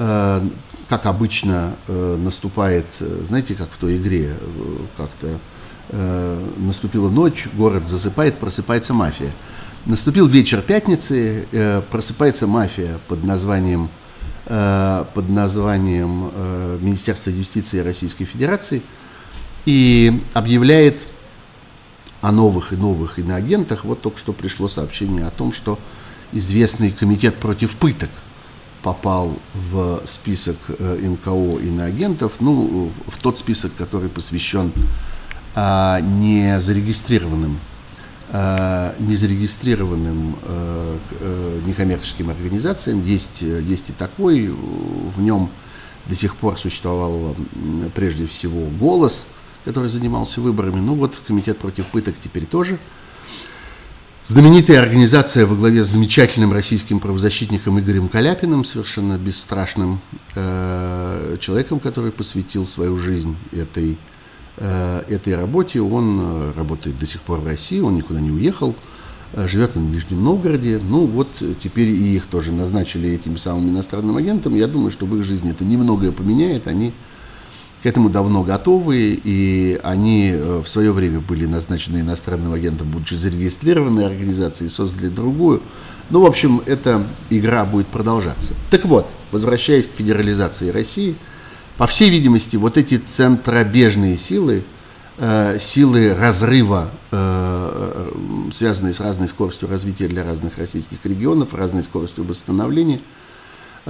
Э, 0.00 0.40
как 0.88 1.06
обычно 1.06 1.74
э, 1.88 2.16
наступает, 2.16 2.86
э, 3.00 3.24
знаете, 3.26 3.54
как 3.54 3.70
в 3.70 3.76
той 3.76 3.96
игре, 3.98 4.34
как-то 4.96 5.38
наступила 6.58 7.08
ночь, 7.08 7.48
город 7.54 7.88
засыпает, 7.88 8.36
просыпается 8.36 8.92
мафия. 8.92 9.30
Наступил 9.86 10.26
вечер 10.26 10.60
пятницы, 10.60 11.46
просыпается 11.90 12.46
мафия 12.46 12.98
под 13.08 13.24
названием, 13.24 13.88
под 14.44 15.30
названием 15.30 16.30
Министерства 16.82 17.30
юстиции 17.30 17.78
Российской 17.78 18.26
Федерации 18.26 18.82
и 19.64 20.22
объявляет 20.34 21.06
о 22.20 22.32
новых 22.32 22.72
и 22.72 22.76
новых 22.76 23.18
иноагентах. 23.18 23.84
Вот 23.84 24.02
только 24.02 24.18
что 24.18 24.32
пришло 24.32 24.68
сообщение 24.68 25.24
о 25.24 25.30
том, 25.30 25.52
что 25.52 25.78
известный 26.32 26.90
комитет 26.90 27.36
против 27.36 27.76
пыток– 27.76 28.10
попал 28.82 29.36
в 29.54 30.02
список 30.06 30.56
э, 30.68 30.98
НКО 31.02 31.58
иноагентов, 31.60 32.34
ну, 32.40 32.90
в 33.06 33.20
тот 33.20 33.38
список, 33.38 33.72
который 33.76 34.08
посвящен 34.08 34.72
а, 35.54 36.00
не 36.00 36.60
зарегистрированным, 36.60 37.58
а, 38.30 38.94
незарегистрированным 38.98 40.36
а, 40.42 40.98
некоммерческим 41.66 42.30
организациям. 42.30 43.04
Есть, 43.04 43.42
есть 43.42 43.90
и 43.90 43.92
такой, 43.92 44.48
в 44.48 45.20
нем 45.20 45.50
до 46.06 46.14
сих 46.14 46.36
пор 46.36 46.58
существовал 46.58 47.36
прежде 47.94 48.26
всего 48.26 48.68
«Голос», 48.78 49.26
который 49.68 49.90
занимался 49.90 50.40
выборами. 50.40 50.80
Ну 50.80 50.94
вот 50.94 51.20
комитет 51.26 51.58
против 51.58 51.86
пыток 51.86 52.14
теперь 52.18 52.46
тоже– 52.46 52.78
Знаменитая 54.28 54.82
организация 54.82 55.46
во 55.46 55.56
главе 55.56 55.82
с 55.82 55.86
замечательным 55.88 56.52
российским 56.52 57.00
правозащитником 57.00 57.80
Игорем 57.80 58.10
Каляпиным, 58.10 58.62
совершенно 58.62 59.16
бесстрашным 59.16 60.00
э, 60.34 61.38
человеком, 61.40 61.80
который 61.80 62.12
посвятил 62.12 62.66
свою 62.66 62.98
жизнь 62.98 63.34
этой, 63.52 63.96
э, 64.58 65.02
этой 65.08 65.34
работе. 65.34 65.80
Он 65.80 66.20
э, 66.20 66.52
работает 66.54 66.98
до 66.98 67.06
сих 67.06 67.22
пор 67.22 67.40
в 67.40 67.46
России, 67.46 67.80
он 67.80 67.94
никуда 67.94 68.20
не 68.20 68.30
уехал, 68.30 68.76
э, 69.32 69.48
живет 69.48 69.76
на 69.76 69.80
Нижнем 69.80 70.22
Новгороде. 70.22 70.78
Ну 70.78 71.06
вот 71.06 71.28
теперь 71.58 71.88
и 71.88 72.16
их 72.16 72.26
тоже 72.26 72.52
назначили 72.52 73.08
этим 73.08 73.38
самым 73.38 73.70
иностранным 73.70 74.18
агентом. 74.18 74.54
Я 74.54 74.66
думаю, 74.66 74.90
что 74.90 75.06
в 75.06 75.16
их 75.16 75.24
жизни 75.24 75.52
это 75.52 75.64
немногое 75.64 76.12
поменяет. 76.12 76.66
Они 76.68 76.92
к 77.82 77.86
этому 77.86 78.10
давно 78.10 78.42
готовы, 78.42 79.20
и 79.22 79.78
они 79.84 80.32
э, 80.32 80.62
в 80.64 80.68
свое 80.68 80.92
время 80.92 81.20
были 81.20 81.46
назначены 81.46 81.98
иностранным 81.98 82.52
агентом, 82.52 82.90
будучи 82.90 83.14
зарегистрированной 83.14 84.06
организацией, 84.06 84.68
создали 84.68 85.08
другую. 85.08 85.62
Ну, 86.10 86.22
в 86.22 86.26
общем, 86.26 86.60
эта 86.66 87.06
игра 87.30 87.64
будет 87.64 87.86
продолжаться. 87.86 88.54
Так 88.70 88.84
вот, 88.84 89.08
возвращаясь 89.30 89.86
к 89.86 89.92
федерализации 89.92 90.70
России, 90.70 91.16
по 91.76 91.86
всей 91.86 92.10
видимости, 92.10 92.56
вот 92.56 92.76
эти 92.76 92.96
центробежные 92.96 94.16
силы, 94.16 94.64
э, 95.18 95.58
силы 95.60 96.14
разрыва, 96.14 96.90
э, 97.12 98.10
связанные 98.52 98.92
с 98.92 99.00
разной 99.00 99.28
скоростью 99.28 99.68
развития 99.68 100.08
для 100.08 100.24
разных 100.24 100.58
российских 100.58 101.04
регионов, 101.04 101.54
разной 101.54 101.84
скоростью 101.84 102.24
восстановления– 102.24 103.00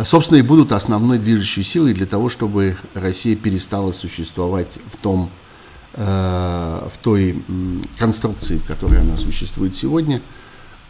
собственно, 0.05 0.39
и 0.39 0.43
будут 0.43 0.73
основной 0.73 1.19
движущей 1.19 1.63
силой 1.63 1.93
для 1.93 2.07
того, 2.07 2.29
чтобы 2.29 2.77
Россия 2.95 3.37
перестала 3.37 3.93
существовать 3.93 4.79
в 4.93 5.01
том, 5.01 5.31
э, 5.95 6.03
в 6.03 6.99
той 7.03 7.43
конструкции, 7.99 8.59
в 8.59 8.65
которой 8.65 9.01
она 9.01 9.17
существует 9.17 9.77
сегодня, 9.77 10.23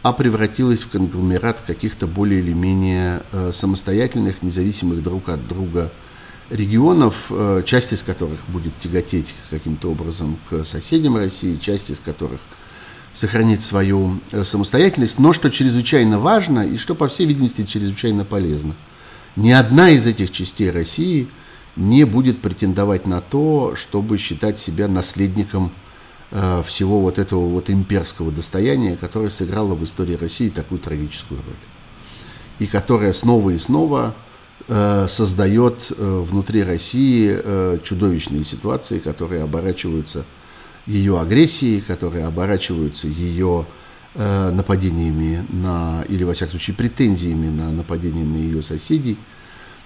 а 0.01 0.13
превратилась 0.13 0.81
в 0.81 0.89
конгломерат 0.89 1.61
каких-то 1.65 2.07
более 2.07 2.39
или 2.39 2.53
менее 2.53 3.23
э, 3.31 3.51
самостоятельных, 3.51 4.43
независимых 4.43 5.03
друг 5.03 5.29
от 5.29 5.47
друга 5.47 5.91
регионов, 6.49 7.27
э, 7.31 7.63
часть 7.65 7.93
из 7.93 8.03
которых 8.03 8.39
будет 8.47 8.77
тяготеть 8.79 9.33
каким-то 9.49 9.91
образом 9.91 10.37
к 10.49 10.63
соседям 10.63 11.17
России, 11.17 11.57
часть 11.57 11.89
из 11.89 11.99
которых 11.99 12.39
сохранит 13.11 13.61
свою 13.61 14.19
самостоятельность, 14.43 15.17
но 15.17 15.33
что 15.33 15.49
чрезвычайно 15.49 16.19
важно 16.19 16.59
и 16.59 16.77
что, 16.77 16.93
по 16.93 17.07
всей 17.07 17.25
видимости, 17.25 17.63
чрезвычайно 17.63 18.23
полезно– 18.23 18.75
ни 19.35 19.51
одна 19.51 19.89
из 19.91 20.07
этих 20.07 20.31
частей 20.31 20.71
России 20.71 21.27
не 21.75 22.03
будет 22.03 22.41
претендовать 22.41 23.07
на 23.07 23.21
то, 23.21 23.73
чтобы 23.75 24.17
считать 24.17 24.59
себя 24.59 24.87
наследником 24.87 25.71
э, 26.31 26.61
всего 26.65 26.99
вот 26.99 27.19
этого 27.19 27.47
вот 27.47 27.69
имперского 27.69 28.31
достояния, 28.31 28.97
которое 28.97 29.29
сыграло 29.29 29.75
в 29.75 29.83
истории 29.83 30.15
России 30.15 30.49
такую 30.49 30.79
трагическую 30.79 31.39
роль. 31.39 31.55
И 32.59 32.67
которое 32.67 33.13
снова 33.13 33.51
и 33.51 33.57
снова 33.57 34.15
э, 34.67 35.05
создает 35.07 35.91
э, 35.91 36.23
внутри 36.25 36.63
России 36.63 37.81
чудовищные 37.83 38.43
ситуации, 38.43 38.99
которые 38.99 39.43
оборачиваются 39.43 40.25
ее 40.85 41.19
агрессией, 41.19 41.81
которые 41.81 42.25
оборачиваются 42.25 43.07
ее 43.07 43.65
Э, 43.67 43.88
нападениями 44.15 45.45
на, 45.49 46.03
или 46.09 46.23
во 46.23 46.33
всяком 46.33 46.51
случае 46.51 46.75
претензиями 46.75 47.49
на 47.49 47.71
нападение 47.71 48.25
на 48.25 48.37
ее 48.37 48.61
соседей, 48.61 49.17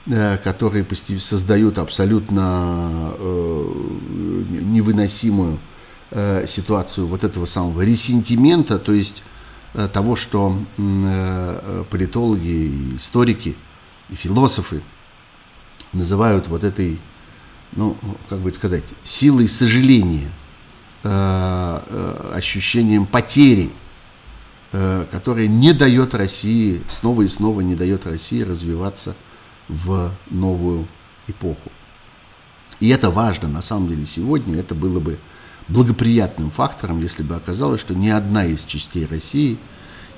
э, 0.06 0.38
которые 0.38 0.86
создают 1.20 1.78
абсолютно 1.78 3.14
э, 3.18 3.74
невыносимую 4.62 5.60
ситуацию 6.46 7.08
вот 7.08 7.24
этого 7.24 7.48
самого 7.48 7.82
ресентимента, 7.82 8.78
то 8.78 8.94
есть 8.94 9.24
того, 9.94 10.16
что 10.16 10.56
политологи, 11.90 12.98
историки 12.98 13.56
и 14.12 14.16
философы 14.16 14.84
называют 15.92 16.48
вот 16.50 16.64
этой, 16.64 17.00
ну, 17.72 17.98
как 18.30 18.42
бы 18.42 18.54
сказать, 18.54 18.84
силой 19.02 19.48
сожаления, 19.48 20.30
ощущением 21.02 23.08
потери– 23.08 23.72
Э, 23.83 23.83
которая 25.12 25.46
не 25.46 25.72
дает 25.72 26.16
России, 26.16 26.82
снова 26.90 27.22
и 27.22 27.28
снова 27.28 27.62
не 27.62 27.76
дает 27.76 28.08
России 28.08 28.42
развиваться 28.42 29.16
в 29.68 30.12
новую 30.32 30.88
эпоху. 31.28 31.72
И 32.80 32.90
это 32.90 33.12
важно, 33.12 33.48
на 33.48 33.62
самом 33.62 33.88
деле, 33.88 34.06
сегодня. 34.06 34.60
Это 34.60 34.76
было 34.76 35.00
бы 35.00 35.20
благоприятным 35.68 36.52
фактором, 36.52 37.02
если 37.02 37.24
бы 37.24 37.36
оказалось, 37.36 37.80
что 37.80 37.94
ни 37.94 38.10
одна 38.10 38.46
из 38.46 38.66
частей 38.66 39.06
России 39.06 39.58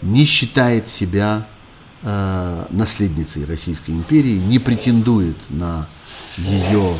не 0.01 0.25
считает 0.25 0.87
себя 0.87 1.47
э, 2.01 2.65
наследницей 2.69 3.45
Российской 3.45 3.91
империи, 3.91 4.37
не 4.37 4.59
претендует 4.59 5.37
на 5.49 5.87
ее 6.37 6.95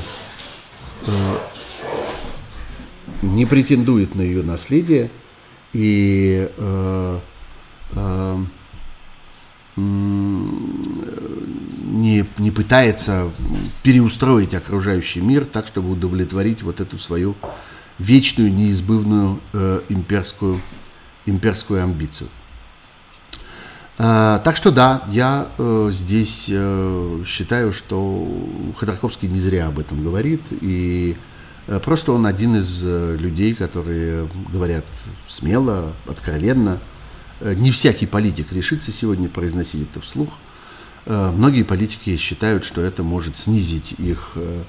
э, 1.07 1.37
не 3.21 3.45
претендует 3.45 4.15
на 4.15 4.21
ее 4.21 4.43
наследие 4.43 5.09
и 5.73 6.49
э, 6.55 7.19
не, 9.77 12.25
не 12.37 12.51
пытается 12.51 13.31
переустроить 13.83 14.53
окружающий 14.53 15.21
мир 15.21 15.45
так, 15.45 15.67
чтобы 15.67 15.91
удовлетворить 15.91 16.63
вот 16.63 16.79
эту 16.79 16.97
свою 16.97 17.35
вечную, 17.99 18.53
неизбывную 18.53 19.39
э, 19.53 19.81
имперскую, 19.89 20.61
имперскую 21.25 21.83
амбицию. 21.83 22.29
А, 23.97 24.39
так 24.39 24.57
что 24.57 24.71
да, 24.71 25.03
я 25.09 25.47
э, 25.57 25.89
здесь 25.91 26.47
э, 26.49 27.23
считаю, 27.25 27.71
что 27.71 28.27
Ходорковский 28.77 29.29
не 29.29 29.39
зря 29.39 29.67
об 29.67 29.79
этом 29.79 30.03
говорит, 30.03 30.41
и 30.61 31.15
э, 31.67 31.79
просто 31.79 32.11
он 32.11 32.25
один 32.25 32.57
из 32.57 32.83
э, 32.85 33.15
людей, 33.17 33.55
которые 33.55 34.29
говорят 34.51 34.85
смело, 35.27 35.93
откровенно. 36.07 36.71
Э, 36.71 36.94
не 37.41 37.71
всякий 37.71 38.05
политик 38.05 38.51
решится 38.51 38.91
сегодня 38.91 39.29
произносить 39.29 39.89
это 39.89 40.01
вслух. 40.01 40.37
Э, 41.05 41.31
многие 41.31 41.63
политики 41.63 42.15
считают, 42.17 42.63
что 42.65 42.81
это 42.81 43.03
может 43.03 43.37
снизить 43.37 43.95
их 43.97 44.33
э, 44.35 44.63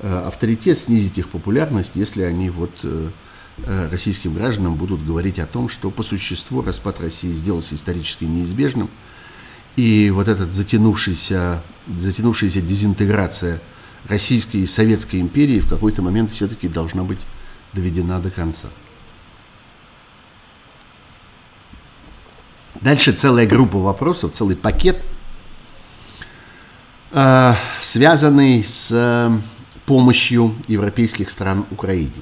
э 0.00 0.26
авторитет, 0.26 0.78
снизить 0.78 1.18
их 1.18 1.28
популярность, 1.28 1.92
если 1.94 2.22
они 2.22 2.50
вот 2.50 2.72
э, 2.82 3.08
Э, 3.66 3.88
российским 3.90 4.34
гражданам 4.34 4.76
будут 4.76 5.04
говорить 5.04 5.38
о 5.38 5.46
том, 5.46 5.68
что 5.68 5.90
по 5.90 6.02
существу 6.02 6.62
распад 6.62 7.00
России 7.00 7.32
сделался 7.32 7.74
исторически 7.74 8.24
неизбежным, 8.24 8.88
и 9.76 10.10
вот 10.10 10.28
эта 10.28 10.50
затянувшаяся, 10.50 11.62
затянувшаяся 11.88 12.60
дезинтеграция 12.60 13.60
Российской 14.08 14.58
и 14.58 14.66
Советской 14.66 15.20
империи 15.20 15.60
в 15.60 15.68
какой-то 15.68 16.02
момент 16.02 16.30
все-таки 16.30 16.68
должна 16.68 17.02
быть 17.02 17.20
доведена 17.72 18.20
до 18.20 18.30
конца. 18.30 18.68
Дальше 22.80 23.12
целая 23.12 23.46
группа 23.46 23.78
вопросов, 23.78 24.32
целый 24.34 24.54
пакет, 24.54 25.02
э, 27.10 27.54
связанный 27.80 28.62
с 28.62 29.32
помощью 29.84 30.54
европейских 30.68 31.30
стран 31.30 31.66
Украине. 31.70 32.12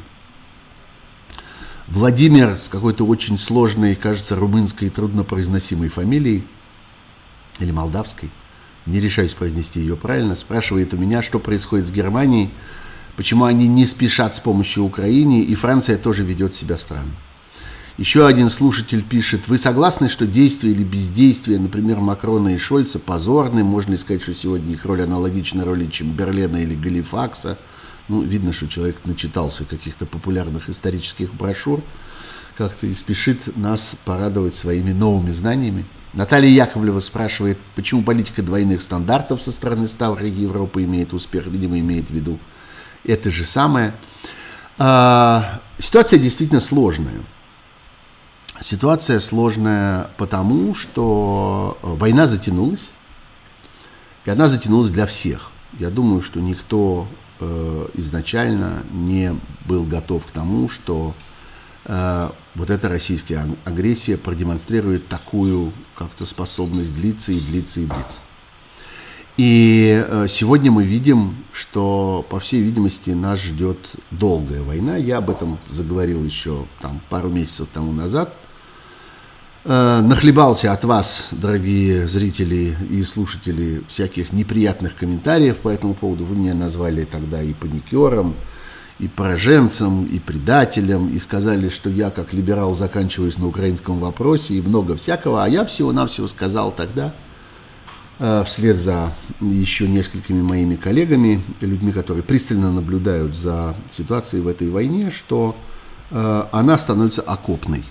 Владимир 1.89 2.57
с 2.57 2.69
какой-то 2.69 3.05
очень 3.07 3.39
сложной, 3.39 3.95
кажется, 3.95 4.37
румынской 4.37 4.89
труднопроизносимой 4.89 5.89
фамилией, 5.89 6.45
или 7.61 7.71
молдавской, 7.71 8.31
не 8.87 9.01
решаюсь 9.01 9.35
произнести 9.35 9.81
ее 9.81 9.97
правильно, 9.97 10.37
спрашивает 10.37 10.95
у 10.95 10.97
меня, 10.97 11.23
что 11.23 11.39
происходит 11.39 11.87
с 11.87 11.91
Германией, 11.91 12.51
почему 13.17 13.45
они 13.45 13.67
не 13.67 13.85
спешат 13.85 14.35
с 14.35 14.41
помощью 14.41 14.85
Украине, 14.85 15.43
и 15.43 15.55
Франция 15.55 15.99
тоже 15.99 16.23
ведет 16.23 16.55
себя 16.55 16.79
странно. 16.79 17.13
Еще 17.99 18.27
один 18.27 18.49
слушатель 18.51 19.03
пишет, 19.03 19.49
вы 19.49 19.57
согласны, 19.57 20.09
что 20.09 20.27
действие 20.27 20.75
или 20.75 20.85
бездействие, 20.85 21.59
например, 21.59 21.99
Макрона 21.99 22.51
и 22.51 22.59
Шольца 22.59 22.99
позорны? 22.99 23.65
Можно 23.65 23.97
сказать, 23.97 24.23
что 24.23 24.35
сегодня 24.35 24.75
их 24.75 24.85
роль 24.85 25.03
аналогична 25.03 25.65
роли 25.65 25.87
Чемберлена 25.87 26.63
или 26.63 26.75
Галифакса– 26.75 27.59
ну, 28.09 28.23
видно, 28.23 28.53
что 28.53 28.69
человек 28.69 29.01
начитался 29.05 29.65
каких-то 29.65 30.07
популярных 30.07 30.69
исторических 30.69 31.35
брошюр, 31.35 31.83
как-то 32.57 32.87
и 32.87 32.95
спешит 32.95 33.57
нас 33.57 33.97
порадовать 34.05 34.55
своими 34.55 34.93
новыми 34.93 35.33
знаниями. 35.33 35.85
Наталья 36.13 36.49
Яковлева 36.49 37.01
спрашивает, 37.01 37.59
почему 37.75 38.03
политика 38.03 38.43
двойных 38.43 38.83
стандартов 38.83 39.43
со 39.43 39.53
стороны 39.53 39.87
Ставры 39.87 40.29
Европы 40.29 40.85
имеет 40.85 41.13
успех, 41.13 41.47
видимо, 41.47 41.79
имеет 41.79 42.09
в 42.09 42.15
виду 42.15 42.39
это 43.05 43.31
же 43.31 43.45
самое. 43.45 43.95
А, 44.79 45.61
ситуация 45.79 46.19
действительно 46.19 46.61
сложная. 46.61 47.21
Ситуация 48.61 49.21
сложная 49.21 50.11
потому, 50.17 50.75
что 50.75 51.77
война 51.83 52.27
затянулась, 52.27 52.91
и 54.25 54.31
она 54.31 54.49
затянулась 54.49 54.89
для 54.89 55.07
всех. 55.07 55.51
Я 55.79 55.91
думаю, 55.91 56.23
что 56.23 56.41
никто 56.41 57.07
э, 57.39 57.89
изначально 57.95 58.83
не 58.91 59.39
был 59.67 59.85
готов 59.85 60.25
к 60.25 60.31
тому, 60.31 60.71
что 60.71 61.15
э, 61.85 62.31
вот 62.55 62.71
эта 62.71 62.89
российская 62.89 63.47
агрессия 63.67 64.17
продемонстрирует 64.17 65.07
такую 65.07 65.73
как-то 65.95 66.25
способность 66.25 66.95
длиться 66.95 67.33
и 67.33 67.41
длиться 67.41 67.81
и 67.81 67.85
длиться. 67.85 68.21
И 69.37 70.03
э, 70.09 70.27
сегодня 70.31 70.73
мы 70.73 70.85
видим, 70.85 71.45
что, 71.53 72.25
по 72.31 72.41
всей 72.41 72.63
видимости, 72.63 73.11
нас 73.11 73.39
ждет 73.43 73.79
долгая 74.11 74.63
война. 74.63 74.97
Я 74.97 75.19
об 75.19 75.29
этом 75.29 75.59
заговорил 75.69 76.25
еще 76.25 76.65
там, 76.81 77.03
пару 77.11 77.29
месяцев 77.29 77.69
тому 77.71 77.93
назад– 77.93 78.35
Э, 78.46 78.46
нахлебался 79.67 80.73
от 80.73 80.85
вас, 80.85 81.29
дорогие 81.33 82.07
зрители 82.07 82.77
и 82.89 83.03
слушатели, 83.03 83.83
всяких 83.89 84.33
неприятных 84.33 84.95
комментариев 84.95 85.57
по 85.57 85.69
этому 85.69 85.95
поводу. 85.95 86.25
Вы 86.25 86.37
меня 86.37 86.55
назвали 86.55 87.03
тогда 87.05 87.43
и 87.43 87.53
паникером, 87.53 88.37
и 89.01 89.09
пораженцем, 89.09 90.05
и 90.05 90.21
предателем, 90.21 91.09
и 91.09 91.19
сказали, 91.19 91.69
что 91.69 91.91
я 91.91 92.11
как 92.11 92.33
либерал 92.33 92.75
заканчиваюсь 92.75 93.39
на 93.39 93.49
украинском 93.49 93.99
вопросе, 93.99 94.55
и 94.55 94.63
много 94.63 94.97
всякого. 94.97 95.43
А 95.43 95.49
я 95.49 95.65
всего-навсего 95.65 96.29
сказал 96.29 96.71
тогда, 96.71 97.13
э, 98.21 98.45
вслед 98.47 98.77
за 98.77 99.15
еще 99.41 99.89
несколькими 99.89 100.43
моими 100.43 100.77
коллегами, 100.77 101.43
людьми, 101.61 101.91
которые 101.91 102.23
пристально 102.23 102.71
наблюдают 102.71 103.37
за 103.37 103.75
ситуацией 103.91 104.43
в 104.43 104.49
этой 104.49 104.71
войне, 104.71 105.11
что 105.11 105.57
э, 106.13 106.45
она 106.53 106.79
становится 106.79 107.23
окопной 107.23 107.85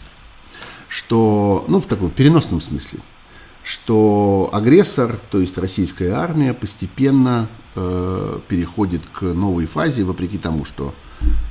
что, 0.96 1.66
ну, 1.68 1.82
в 1.82 1.88
таком 1.88 2.10
переносном 2.10 2.62
смысле, 2.62 3.00
что 3.64 4.50
агрессор, 4.54 5.20
то 5.30 5.42
есть 5.42 5.58
российская 5.58 6.12
армия, 6.12 6.54
постепенно 6.54 7.50
э, 7.76 8.40
переходит 8.48 9.02
к 9.12 9.24
новой 9.24 9.66
фазе, 9.66 10.06
вопреки 10.06 10.38
тому, 10.38 10.64
что 10.64 10.96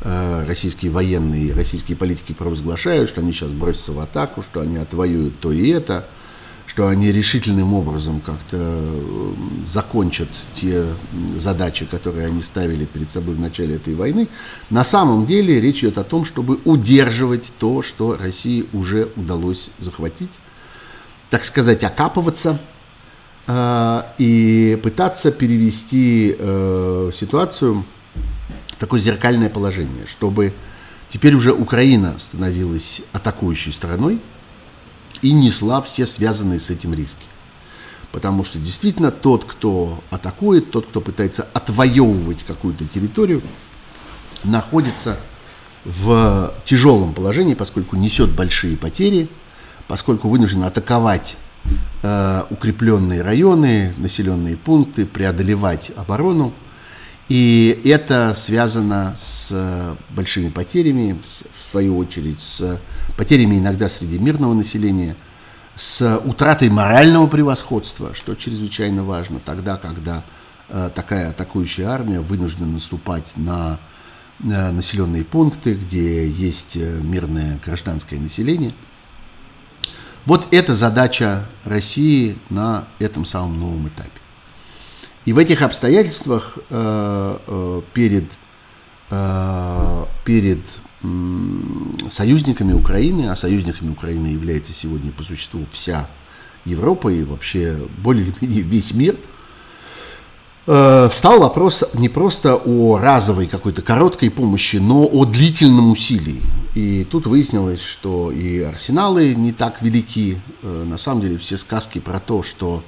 э, 0.01 0.47
российские 0.49 0.93
военные, 0.93 1.53
российские 1.53 1.95
политики 1.95 2.33
провозглашают, 2.33 3.11
что 3.11 3.21
они 3.21 3.33
сейчас 3.33 3.51
бросятся 3.51 3.93
в 3.93 4.01
атаку, 4.01 4.43
что 4.43 4.61
они 4.61 4.79
отвоюют 4.79 5.39
то 5.41 5.53
и 5.53 5.69
это– 5.69 6.09
что 6.67 6.89
они 6.89 7.13
решительным 7.13 7.75
образом 7.75 8.21
как-то 8.21 8.57
э, 8.57 9.33
закончат 9.65 10.29
те 10.55 10.85
задачи, 11.37 11.85
которые 11.85 12.27
они 12.27 12.43
ставили 12.43 12.85
перед 12.85 13.11
собой 13.11 13.35
в 13.35 13.41
начале 13.41 13.77
этой 13.77 13.95
войны. 13.95 14.29
На 14.71 14.83
самом 14.83 15.27
деле 15.27 15.61
речь 15.61 15.81
идет 15.81 15.99
о 15.99 16.05
том, 16.05 16.25
чтобы 16.25 16.59
удерживать 16.65 17.53
то, 17.59 17.83
что 17.83 18.17
России 18.17 18.67
уже 18.73 19.11
удалось 19.17 19.69
захватить, 19.79 20.33
так 21.31 21.45
сказать, 21.45 21.85
окапываться 21.85 22.59
э, 23.47 24.03
и 24.19 24.79
пытаться 24.83 25.33
перевести 25.33 26.35
э, 26.39 27.11
ситуацию 27.15 27.85
в 28.69 28.81
такое 28.81 29.01
зеркальное 29.01 29.51
положение, 29.51 30.07
чтобы 30.07 30.55
теперь 31.09 31.35
уже 31.35 31.53
Украина 31.53 32.19
становилась 32.19 33.03
атакующей 33.13 33.71
стороной, 33.71 34.19
и 35.25 35.33
несла 35.33 35.81
все 35.81 36.05
связанные 36.05 36.61
с 36.61 36.71
этим 36.71 36.93
риски. 36.93 37.25
Потому 38.13 38.45
что 38.45 38.59
действительно 38.59 39.11
тот, 39.11 39.45
кто 39.45 40.05
атакует, 40.11 40.71
тот, 40.71 40.87
кто 40.87 41.01
пытается 41.01 41.49
отвоевывать 41.55 42.45
какую-то 42.45 42.85
территорию, 42.85 43.43
находится 44.45 45.19
в 45.85 46.55
тяжелом 46.65 47.15
положении, 47.15 47.55
поскольку 47.55 47.97
несет 47.97 48.31
большие 48.31 48.77
потери, 48.77 49.29
поскольку 49.89 50.29
вынужден 50.29 50.63
атаковать 50.63 51.37
э, 52.03 52.43
укрепленные 52.51 53.23
районы, 53.23 53.95
населенные 53.97 54.59
пункты, 54.59 55.07
преодолевать 55.07 55.91
оборону. 55.97 56.53
И 57.31 57.81
это 57.85 58.35
связано 58.37 59.15
с 59.17 59.97
большими 60.11 60.51
потерями, 60.51 61.19
с, 61.25 61.45
свою 61.75 61.99
очередь, 61.99 62.41
с 62.41 62.81
потерями 63.17 63.59
иногда 63.59 63.89
среди 63.89 64.17
мирного 64.17 64.55
населения, 64.55 65.17
с 65.75 66.21
утратой 66.25 66.69
морального 66.71 67.27
превосходства, 67.27 68.15
что 68.15 68.37
чрезвычайно 68.37 69.03
важно 69.03 69.41
тогда, 69.41 69.77
когда 69.77 70.23
э, 70.69 70.89
такая 70.95 71.31
атакующая 71.31 71.89
армия 71.89 72.21
вынуждена 72.21 72.69
наступать 72.69 73.33
на 73.35 73.81
э, 74.39 74.71
населенные 74.71 75.25
пункты, 75.25 75.75
где 75.75 76.29
есть 76.29 76.77
э, 76.77 77.01
мирное 77.03 77.59
гражданское 77.65 78.21
население. 78.21 78.71
Вот 80.27 80.47
это 80.53 80.75
задача 80.75 81.45
России 81.65 82.39
на 82.51 82.85
этом 83.01 83.25
самом 83.25 83.59
новом 83.59 83.89
этапе. 83.89 84.21
И 85.25 85.33
в 85.33 85.39
этих 85.39 85.63
обстоятельствах 85.63 86.57
э, 86.71 87.39
э, 87.49 87.83
перед, 87.93 88.27
э, 89.11 90.05
перед 90.25 90.61
союзниками 92.11 92.73
Украины, 92.73 93.29
а 93.31 93.37
союзниками 93.37 93.91
Украины 93.91 94.29
является 94.29 94.73
сегодня 94.73 95.13
по 95.13 95.23
существу 95.23 95.67
вся 95.73 96.09
Европа 96.65 97.09
и 97.09 97.23
вообще 97.23 97.79
более 97.99 98.27
или 98.27 98.35
менее 98.41 98.63
весь 98.63 98.95
мир, 98.95 99.17
э, 100.67 101.09
встал 101.13 101.41
вопрос 101.41 101.85
не 101.95 102.09
просто 102.09 102.57
о 102.57 102.99
разовой 102.99 103.47
какой-то 103.47 103.83
короткой 103.83 104.31
помощи, 104.31 104.77
но 104.77 105.05
о 105.05 105.25
длительном 105.25 105.91
усилии. 105.93 106.41
И 106.75 107.05
тут 107.05 107.27
выяснилось, 107.27 107.83
что 107.83 108.33
и 108.33 108.61
арсеналы 108.61 109.35
не 109.35 109.53
так 109.53 109.83
велики. 109.83 110.41
Э, 110.63 110.85
на 110.85 110.97
самом 110.97 111.21
деле 111.21 111.39
все 111.39 111.57
сказки 111.57 111.99
про 111.99 112.19
то, 112.19 112.43
что 112.43 112.83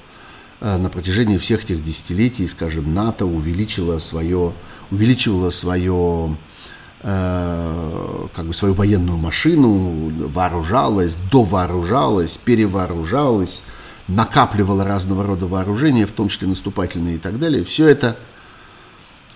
э, 0.60 0.76
на 0.76 0.88
протяжении 0.88 1.38
всех 1.38 1.64
этих 1.64 1.82
десятилетий, 1.82 2.46
скажем, 2.46 2.94
НАТО 2.94 3.26
увеличило 3.26 3.98
свое, 3.98 4.54
увеличивало 4.90 5.50
свое 5.50 6.36
как 7.02 8.46
бы 8.46 8.54
свою 8.54 8.74
военную 8.74 9.18
машину, 9.18 10.28
вооружалась, 10.28 11.14
довооружалась, 11.30 12.36
перевооружалась, 12.36 13.62
накапливала 14.08 14.84
разного 14.84 15.24
рода 15.24 15.46
вооружения, 15.46 16.06
в 16.06 16.12
том 16.12 16.28
числе 16.28 16.48
наступательные 16.48 17.16
и 17.16 17.18
так 17.18 17.38
далее. 17.38 17.64
Все 17.64 17.86
это 17.86 18.16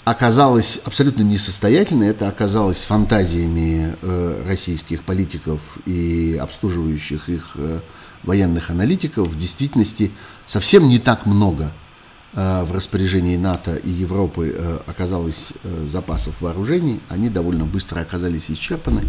оказалось 0.04 0.80
абсолютно 0.84 1.22
несостоятельно, 1.22 2.04
это 2.04 2.28
оказалось 2.28 2.78
фантазиями 2.78 3.96
э, 4.00 4.42
российских 4.46 5.04
политиков 5.04 5.60
и 5.86 6.38
обслуживающих 6.40 7.28
их 7.28 7.50
э, 7.56 7.80
военных 8.22 8.70
аналитиков. 8.70 9.28
В 9.28 9.38
действительности 9.38 10.10
совсем 10.46 10.88
не 10.88 10.98
так 10.98 11.26
много 11.26 11.64
э, 11.64 11.89
в 12.32 12.72
распоряжении 12.72 13.36
НАТО 13.36 13.74
и 13.74 13.90
Европы 13.90 14.54
э, 14.56 14.78
оказалось 14.86 15.52
э, 15.64 15.86
запасов 15.86 16.40
вооружений. 16.40 17.00
Они 17.08 17.28
довольно 17.28 17.64
быстро 17.64 18.00
оказались 18.00 18.50
исчерпаны 18.50 19.02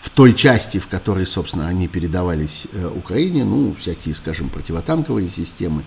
в 0.00 0.10
той 0.10 0.34
части, 0.34 0.78
в 0.78 0.86
которой, 0.86 1.26
собственно, 1.26 1.66
они 1.66 1.88
передавались 1.88 2.68
э, 2.72 2.86
Украине, 2.86 3.44
ну, 3.44 3.74
всякие, 3.74 4.14
скажем, 4.14 4.48
противотанковые 4.48 5.28
системы, 5.28 5.82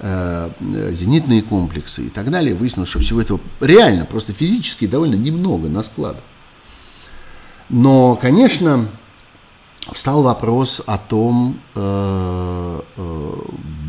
э, 0.00 0.50
э, 0.58 0.92
зенитные 0.92 1.42
комплексы 1.42 2.06
и 2.06 2.08
так 2.08 2.30
далее, 2.30 2.54
выяснилось, 2.54 2.88
что 2.88 2.98
всего 2.98 3.20
этого 3.20 3.40
реально, 3.60 4.04
просто 4.04 4.32
физически 4.32 4.86
довольно 4.86 5.14
немного 5.14 5.68
на 5.68 5.82
складах. 5.82 6.22
Но, 7.68 8.16
конечно, 8.16 8.88
встал 9.92 10.22
вопрос 10.22 10.82
о 10.86 10.96
том, 10.98 11.58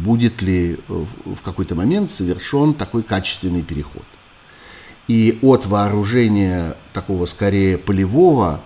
будет 0.03 0.41
ли 0.41 0.79
в 0.87 1.41
какой-то 1.43 1.75
момент 1.75 2.09
совершен 2.09 2.73
такой 2.73 3.03
качественный 3.03 3.61
переход. 3.61 4.05
И 5.07 5.37
от 5.41 5.65
вооружения 5.65 6.77
такого 6.93 7.25
скорее 7.25 7.77
полевого, 7.77 8.61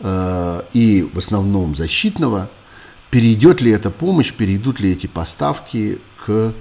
Э, 0.00 0.62
и 0.72 1.08
в 1.12 1.18
основном 1.18 1.74
защитного, 1.74 2.50
перейдет 3.10 3.60
ли 3.60 3.70
эта 3.70 3.90
помощь, 3.90 4.32
перейдут 4.32 4.80
ли 4.80 4.92
эти 4.92 5.06
поставки 5.06 5.98
к 6.24 6.52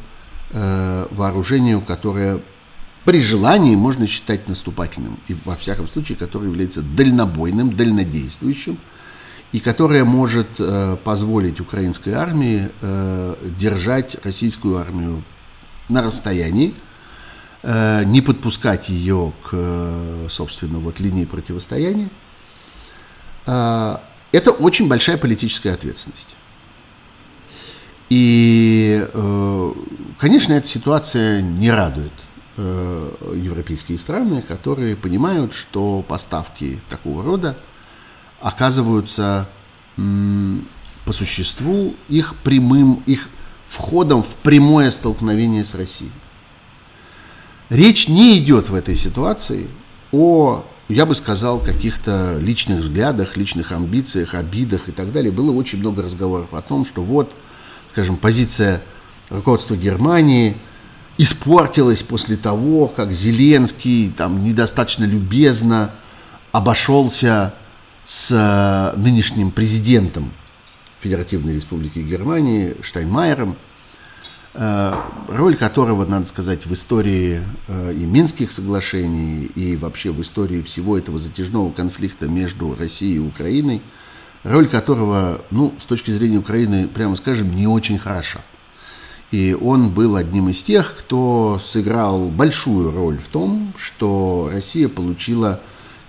э, 0.52 1.08
вооружению, 1.12 1.82
которое 1.82 2.40
при 3.04 3.22
желании 3.22 3.76
можно 3.76 4.08
считать 4.08 4.48
наступательным, 4.48 5.20
и 5.28 5.36
во 5.46 5.56
всяком 5.56 5.88
случае, 5.88 6.18
которое 6.18 6.48
является 6.48 6.82
дальнобойным, 6.82 7.76
дальнодействующим, 7.76 8.78
и 9.56 9.62
которое 9.62 10.04
может 10.04 10.48
э, 10.60 10.98
позволить 11.02 11.62
украинской 11.62 12.10
армии 12.10 12.70
э, 12.82 13.36
держать 13.58 14.18
российскую 14.26 14.76
армию 14.76 15.24
на 15.88 16.02
расстоянии, 16.02 16.76
э, 17.64 18.04
не 18.04 18.20
подпускать 18.20 18.90
ее 18.90 19.32
к, 19.44 20.28
собственно, 20.28 20.80
вот 20.80 21.00
линии 21.00 21.24
противостояния, 21.24 22.10
а, 23.46 24.04
это 24.34 24.52
очень 24.52 24.90
большая 24.90 25.16
политическая 25.16 25.72
ответственность. 25.72 26.36
И, 28.10 29.08
э, 29.14 29.74
конечно, 30.20 30.52
эта 30.52 30.68
ситуация 30.68 31.42
не 31.42 31.72
радует 31.72 32.12
э, 32.58 33.12
европейские 33.36 34.00
страны, 34.00 34.42
которые 34.42 34.98
понимают, 34.98 35.54
что 35.54 36.04
поставки 36.06 36.82
такого 36.90 37.24
рода 37.24 37.56
оказываются 38.46 39.50
по 39.96 41.12
существу 41.12 41.96
их 42.10 42.36
прямым, 42.44 43.02
их 43.08 43.28
входом 43.66 44.22
в 44.22 44.36
прямое 44.36 44.92
столкновение 44.92 45.64
с 45.64 45.74
Россией. 45.74 46.12
Речь 47.70 48.08
не 48.08 48.38
идет 48.38 48.70
в 48.70 48.76
этой 48.76 48.96
ситуации 48.96 49.68
о 50.12 50.64
я 50.88 51.08
бы 51.08 51.16
сказал, 51.16 51.60
каких-то 51.60 52.38
личных 52.40 52.82
взглядах, 52.82 53.38
личных 53.38 53.72
амбициях, 53.72 54.36
обидах 54.36 54.88
и 54.90 54.92
так 54.92 55.12
далее. 55.12 55.32
Было 55.32 55.52
очень 55.52 55.80
много 55.80 56.04
разговоров 56.04 56.54
о 56.54 56.62
том, 56.62 56.86
что 56.86 57.02
вот, 57.02 57.34
скажем, 57.90 58.18
позиция 58.18 58.84
руководства 59.32 59.76
Германии 59.76 60.56
испортилась 61.18 62.04
после 62.04 62.38
того, 62.38 62.86
как 62.86 63.12
Зеленский 63.12 64.12
там 64.16 64.44
недостаточно 64.44 65.06
любезно 65.06 65.90
обошелся 66.52 67.56
с 68.06 68.32
э, 68.32 68.98
нынешним 68.98 69.52
президентом 69.52 70.32
Федеративной 71.02 71.56
Республики 71.56 72.00
Германии 72.00 72.78
Штайнмайером, 72.82 73.58
Э, 74.58 74.94
роль 75.28 75.58
которого, 75.58 76.06
надо 76.06 76.26
сказать, 76.26 76.66
в 76.66 76.74
истории 76.74 77.42
э, 77.68 77.94
и 77.94 78.06
Минских 78.06 78.54
соглашений, 78.54 79.52
и 79.54 79.76
вообще 79.76 80.12
в 80.12 80.22
истории 80.22 80.62
всего 80.62 80.98
этого 80.98 81.20
затяжного 81.20 81.74
конфликта 81.74 82.30
между 82.30 82.74
Россией 82.74 83.16
и 83.16 83.20
Украиной, 83.20 83.82
роль 84.44 84.68
которого, 84.68 85.42
ну, 85.52 85.74
с 85.78 85.84
точки 85.86 86.12
зрения 86.12 86.38
Украины, 86.38 86.88
прямо 86.88 87.18
скажем, 87.18 87.52
не 87.52 87.68
очень 87.68 88.00
хороша. 88.00 88.40
И 89.32 89.54
он 89.54 89.90
был 89.90 90.16
одним 90.16 90.48
из 90.48 90.64
тех, 90.64 90.96
кто 91.00 91.60
сыграл 91.62 92.30
большую 92.30 92.92
роль 92.92 93.18
в 93.18 93.28
том, 93.28 93.74
что 93.78 94.50
Россия 94.54 94.88
получила 94.88 95.60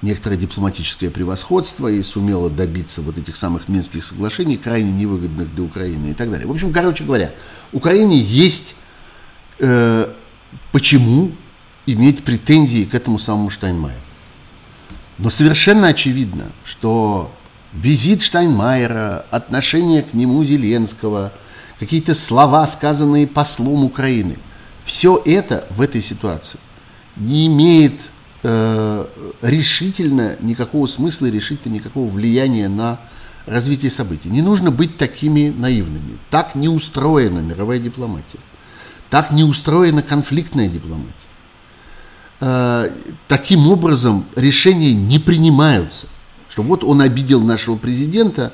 некоторое 0.03 0.37
дипломатическое 0.37 1.11
превосходство 1.11 1.89
и 1.89 2.03
сумела 2.03 2.51
добиться 2.51 3.01
вот 3.01 3.19
этих 3.19 3.37
самых 3.37 3.69
Минских 3.69 4.05
соглашений, 4.05 4.57
крайне 4.57 4.93
невыгодных 4.93 5.55
для 5.55 5.65
Украины 5.65 6.11
и 6.11 6.15
так 6.15 6.31
далее. 6.31 6.47
В 6.47 6.51
общем, 6.51 6.73
короче 6.73 7.05
говоря, 7.05 7.33
Украине 7.73 8.19
есть 8.19 8.77
э, 9.59 10.13
почему 10.73 11.33
иметь 11.87 12.25
претензии 12.25 12.85
к 12.85 12.95
этому 12.95 13.19
самому 13.19 13.51
Штайнмайеру. 13.51 14.01
Но 15.19 15.31
совершенно 15.31 15.89
очевидно, 15.89 16.53
что 16.65 17.33
визит 17.73 18.23
Штайнмайера, 18.23 19.25
отношение 19.31 20.03
к 20.03 20.13
нему 20.13 20.45
Зеленского, 20.45 21.33
какие-то 21.79 22.15
слова, 22.15 22.67
сказанные 22.67 23.27
послом 23.27 23.85
Украины, 23.85 24.39
все 24.85 25.21
это 25.25 25.67
в 25.71 25.81
этой 25.81 26.03
ситуации 26.03 26.59
не 27.17 27.47
имеет 27.47 27.95
э, 28.49 29.07
решительно 29.43 30.37
никакого 30.41 30.87
смысла, 30.87 31.27
решительно 31.27 31.75
никакого 31.75 32.09
влияния 32.09 32.69
на 32.69 33.01
развитие 33.45 33.91
событий. 33.91 34.29
Не 34.29 34.43
нужно 34.43 34.71
быть 34.71 34.97
такими 34.97 35.49
наивными. 35.49 36.19
Так 36.31 36.55
не 36.55 36.69
устроена 36.69 37.41
мировая 37.41 37.81
дипломатия. 37.81 38.39
Так 39.11 39.33
не 39.33 39.43
устроена 39.43 40.03
конфликтная 40.03 40.69
дипломатия. 40.69 41.13
Э, 42.41 42.91
таким 43.27 43.67
образом 43.67 44.27
решения 44.37 44.95
не 44.95 45.19
принимаются. 45.19 46.07
Что 46.49 46.63
вот 46.63 46.85
он 46.85 47.01
обидел 47.01 47.43
нашего 47.43 47.77
президента, 47.77 48.53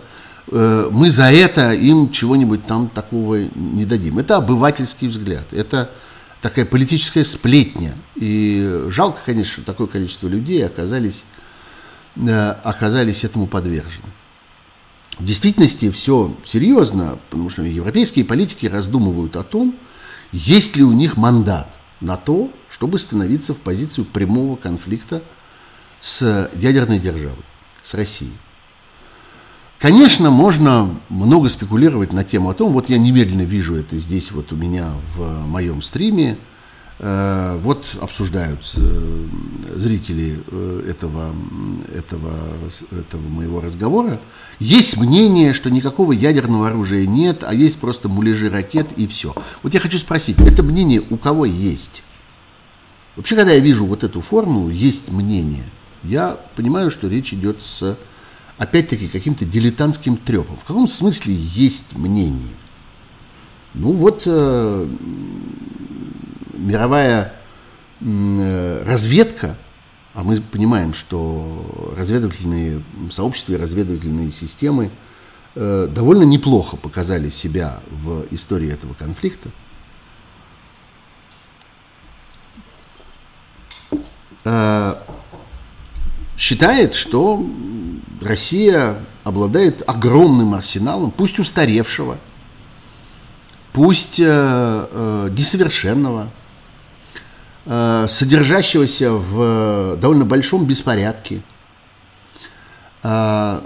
э, 0.50 0.88
мы 0.90 1.10
за 1.10 1.30
это 1.30 1.72
им 1.72 2.10
чего-нибудь 2.10 2.66
там 2.66 2.88
такого 2.88 3.40
не 3.54 3.84
дадим. 3.84 4.18
Это 4.18 4.36
обывательский 4.36 5.08
взгляд. 5.08 5.52
Это 5.52 5.90
такая 6.42 6.66
политическая 6.66 7.24
сплетня. 7.24 7.94
И 8.16 8.86
жалко, 8.88 9.20
конечно, 9.24 9.52
что 9.52 9.62
такое 9.62 9.86
количество 9.86 10.28
людей 10.28 10.66
оказались, 10.66 11.24
э, 12.16 12.50
оказались 12.64 13.24
этому 13.24 13.46
подвержены. 13.46 14.08
В 15.18 15.24
действительности 15.24 15.90
все 15.90 16.36
серьезно, 16.44 17.18
потому 17.30 17.48
что 17.48 17.62
европейские 17.62 18.24
политики 18.24 18.66
раздумывают 18.66 19.36
о 19.36 19.44
том, 19.44 19.76
есть 20.32 20.76
ли 20.76 20.82
у 20.82 20.92
них 20.92 21.16
мандат 21.16 21.68
на 22.00 22.16
то, 22.16 22.50
чтобы 22.68 22.98
становиться 22.98 23.54
в 23.54 23.58
позицию 23.58 24.04
прямого 24.06 24.56
конфликта 24.56 25.22
с 26.00 26.50
ядерной 26.56 26.98
державой, 26.98 27.44
с 27.82 27.94
Россией. 27.94 28.32
Конечно, 29.82 30.30
можно 30.30 30.94
много 31.08 31.48
спекулировать 31.48 32.12
на 32.12 32.22
тему 32.22 32.50
о 32.50 32.54
том, 32.54 32.72
вот 32.72 32.88
я 32.88 32.98
немедленно 32.98 33.42
вижу 33.42 33.74
это 33.74 33.96
здесь 33.96 34.30
вот 34.30 34.52
у 34.52 34.56
меня 34.56 34.92
в 35.16 35.44
моем 35.48 35.82
стриме, 35.82 36.38
э, 37.00 37.58
вот 37.60 37.96
обсуждают 38.00 38.60
э, 38.76 39.26
зрители 39.74 40.40
э, 40.46 40.86
этого, 40.88 41.34
этого, 41.92 42.32
этого 42.92 43.28
моего 43.28 43.60
разговора. 43.60 44.20
Есть 44.60 44.98
мнение, 44.98 45.52
что 45.52 45.68
никакого 45.68 46.12
ядерного 46.12 46.68
оружия 46.68 47.04
нет, 47.04 47.42
а 47.42 47.52
есть 47.52 47.80
просто 47.80 48.08
муляжи 48.08 48.48
ракет 48.48 48.86
и 48.96 49.08
все. 49.08 49.34
Вот 49.64 49.74
я 49.74 49.80
хочу 49.80 49.98
спросить, 49.98 50.38
это 50.38 50.62
мнение 50.62 51.02
у 51.10 51.16
кого 51.16 51.44
есть? 51.44 52.04
Вообще, 53.16 53.34
когда 53.34 53.50
я 53.50 53.58
вижу 53.58 53.84
вот 53.84 54.04
эту 54.04 54.20
формулу, 54.20 54.70
есть 54.70 55.10
мнение, 55.10 55.64
я 56.04 56.38
понимаю, 56.54 56.92
что 56.92 57.08
речь 57.08 57.34
идет 57.34 57.64
с 57.64 57.98
опять-таки, 58.62 59.08
каким-то 59.08 59.44
дилетантским 59.44 60.16
трепом. 60.16 60.56
В 60.56 60.64
каком 60.64 60.86
смысле 60.86 61.34
есть 61.34 61.96
мнение? 61.96 62.54
Ну 63.74 63.92
вот 63.92 64.22
э, 64.26 64.88
мировая 66.52 67.32
э, 68.00 68.84
разведка, 68.86 69.56
а 70.14 70.22
мы 70.22 70.40
понимаем, 70.40 70.94
что 70.94 71.94
разведывательные 71.98 72.82
сообщества 73.10 73.54
и 73.54 73.56
разведывательные 73.56 74.30
системы 74.30 74.90
э, 75.56 75.88
довольно 75.90 76.22
неплохо 76.22 76.76
показали 76.76 77.30
себя 77.30 77.80
в 77.90 78.26
истории 78.30 78.72
этого 78.72 78.94
конфликта. 78.94 79.50
Э, 84.44 84.94
считает, 86.42 86.94
что 86.94 87.46
Россия 88.20 88.96
обладает 89.22 89.84
огромным 89.86 90.54
арсеналом, 90.54 91.12
пусть 91.12 91.38
устаревшего, 91.38 92.18
пусть 93.72 94.18
э, 94.18 94.24
э, 94.26 95.28
несовершенного, 95.38 96.30
э, 97.64 98.06
содержащегося 98.08 99.12
в 99.12 99.96
довольно 99.98 100.24
большом 100.24 100.64
беспорядке, 100.64 101.42
э, 103.04 103.60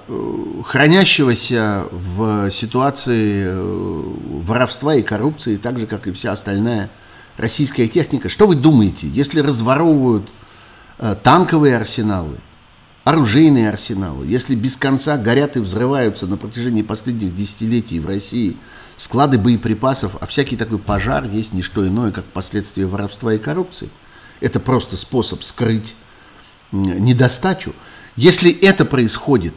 хранящегося 0.66 1.84
в 1.90 2.50
ситуации 2.50 3.44
э, 3.46 4.02
воровства 4.44 4.96
и 4.96 5.02
коррупции, 5.02 5.56
так 5.56 5.78
же, 5.78 5.86
как 5.86 6.08
и 6.08 6.12
вся 6.12 6.32
остальная 6.32 6.90
российская 7.38 7.88
техника. 7.88 8.28
Что 8.28 8.46
вы 8.46 8.54
думаете, 8.54 9.08
если 9.08 9.40
разворовывают 9.40 10.28
э, 10.98 11.16
танковые 11.22 11.78
арсеналы, 11.78 12.36
оружейные 13.06 13.68
арсеналы, 13.68 14.26
если 14.26 14.56
без 14.56 14.76
конца 14.76 15.16
горят 15.16 15.56
и 15.56 15.60
взрываются 15.60 16.26
на 16.26 16.36
протяжении 16.36 16.82
последних 16.82 17.36
десятилетий 17.36 18.00
в 18.00 18.06
России 18.08 18.56
склады 18.96 19.38
боеприпасов, 19.38 20.16
а 20.20 20.26
всякий 20.26 20.56
такой 20.56 20.78
пожар 20.78 21.22
есть 21.22 21.52
не 21.52 21.62
что 21.62 21.86
иное, 21.86 22.10
как 22.10 22.24
последствия 22.24 22.84
воровства 22.84 23.32
и 23.32 23.38
коррупции. 23.38 23.90
Это 24.40 24.58
просто 24.58 24.96
способ 24.96 25.44
скрыть 25.44 25.94
недостачу. 26.72 27.74
Если 28.16 28.50
это 28.50 28.84
происходит 28.84 29.54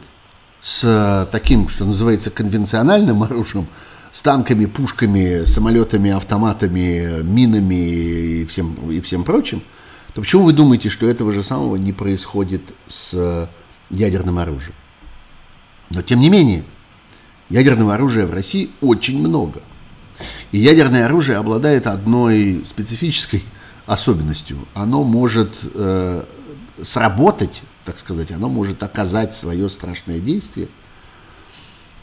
с 0.60 1.28
таким, 1.32 1.68
что 1.68 1.84
называется, 1.84 2.30
конвенциональным 2.30 3.24
оружием, 3.24 3.66
с 4.12 4.22
танками, 4.22 4.66
пушками, 4.66 5.44
самолетами, 5.44 6.12
автоматами, 6.12 7.20
минами 7.22 7.74
и 7.74 8.46
всем, 8.46 8.92
и 8.92 9.00
всем 9.00 9.24
прочим, 9.24 9.60
то 10.14 10.20
почему 10.20 10.44
вы 10.44 10.52
думаете, 10.52 10.88
что 10.88 11.08
этого 11.08 11.32
же 11.32 11.42
самого 11.42 11.76
не 11.76 11.92
происходит 11.92 12.62
с 12.88 13.48
ядерным 13.90 14.38
оружием? 14.38 14.74
Но 15.90 16.02
тем 16.02 16.20
не 16.20 16.30
менее, 16.30 16.64
ядерного 17.48 17.94
оружия 17.94 18.26
в 18.26 18.32
России 18.32 18.70
очень 18.80 19.20
много. 19.20 19.62
И 20.52 20.58
ядерное 20.58 21.06
оружие 21.06 21.38
обладает 21.38 21.86
одной 21.86 22.62
специфической 22.64 23.44
особенностью. 23.86 24.58
Оно 24.74 25.02
может 25.02 25.52
э, 25.74 26.24
сработать, 26.82 27.62
так 27.84 27.98
сказать, 27.98 28.30
оно 28.30 28.48
может 28.48 28.82
оказать 28.82 29.34
свое 29.34 29.68
страшное 29.68 30.20
действие, 30.20 30.68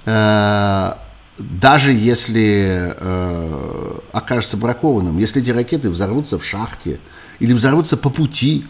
э, 0.05 0.93
даже 1.37 1.93
если 1.93 2.93
э, 2.97 3.99
окажется 4.11 4.57
бракованным, 4.57 5.17
если 5.17 5.41
эти 5.41 5.51
ракеты 5.51 5.89
взорвутся 5.89 6.39
в 6.39 6.45
шахте, 6.45 6.99
или 7.39 7.53
взорвутся 7.53 7.97
по 7.97 8.09
пути. 8.09 8.65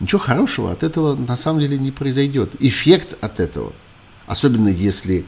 Ничего 0.00 0.18
хорошего 0.18 0.72
от 0.72 0.82
этого 0.82 1.14
на 1.14 1.36
самом 1.36 1.60
деле 1.60 1.78
не 1.78 1.90
произойдет. 1.90 2.54
Эффект 2.60 3.16
от 3.22 3.40
этого, 3.40 3.72
особенно 4.26 4.68
если 4.68 5.24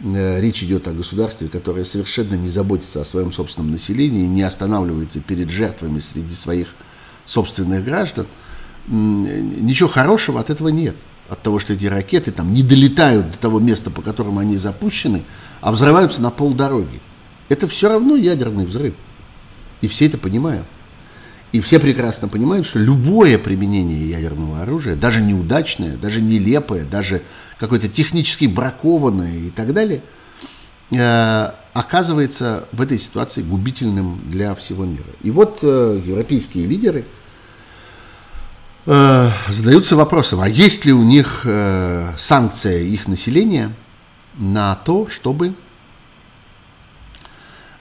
э, 0.00 0.40
речь 0.40 0.62
идет 0.62 0.86
о 0.88 0.92
государстве, 0.92 1.48
которое 1.48 1.84
совершенно 1.84 2.34
не 2.34 2.50
заботится 2.50 3.00
о 3.00 3.04
своем 3.04 3.32
собственном 3.32 3.70
населении, 3.70 4.26
не 4.26 4.42
останавливается 4.42 5.20
перед 5.20 5.48
жертвами 5.50 6.00
среди 6.00 6.34
своих 6.34 6.74
собственных 7.24 7.84
граждан, 7.84 8.26
ничего 8.88 9.88
хорошего 9.88 10.40
от 10.40 10.50
этого 10.50 10.68
нет. 10.68 10.96
От 11.28 11.42
того, 11.42 11.60
что 11.60 11.74
эти 11.74 11.86
ракеты 11.86 12.32
там 12.32 12.50
не 12.50 12.62
долетают 12.62 13.30
до 13.30 13.38
того 13.38 13.60
места, 13.60 13.90
по 13.90 14.02
которому 14.02 14.40
они 14.40 14.56
запущены, 14.56 15.22
а 15.60 15.70
взрываются 15.70 16.20
на 16.20 16.30
полдороги. 16.30 17.00
Это 17.48 17.68
все 17.68 17.88
равно 17.88 18.16
ядерный 18.16 18.66
взрыв. 18.66 18.94
И 19.80 19.86
все 19.86 20.06
это 20.06 20.18
понимают. 20.18 20.66
И 21.52 21.60
все 21.60 21.80
прекрасно 21.80 22.28
понимают, 22.28 22.66
что 22.66 22.78
любое 22.78 23.36
применение 23.38 24.08
ядерного 24.08 24.62
оружия, 24.62 24.94
даже 24.94 25.20
неудачное, 25.20 25.96
даже 25.96 26.20
нелепое, 26.20 26.84
даже 26.84 27.22
какое-то 27.58 27.88
технически 27.88 28.46
бракованное 28.46 29.36
и 29.36 29.50
так 29.50 29.72
далее, 29.72 30.00
э, 30.92 31.50
оказывается 31.72 32.68
в 32.70 32.80
этой 32.80 32.98
ситуации 32.98 33.42
губительным 33.42 34.20
для 34.28 34.54
всего 34.54 34.84
мира. 34.84 35.10
И 35.22 35.30
вот 35.32 35.58
э, 35.62 36.00
европейские 36.04 36.66
лидеры 36.66 37.04
э, 38.86 39.28
задаются 39.48 39.96
вопросом, 39.96 40.40
а 40.40 40.48
есть 40.48 40.84
ли 40.84 40.92
у 40.92 41.02
них 41.02 41.42
э, 41.44 42.12
санкция 42.16 42.78
их 42.78 43.08
населения 43.08 43.74
на 44.34 44.76
то, 44.76 45.08
чтобы 45.08 45.54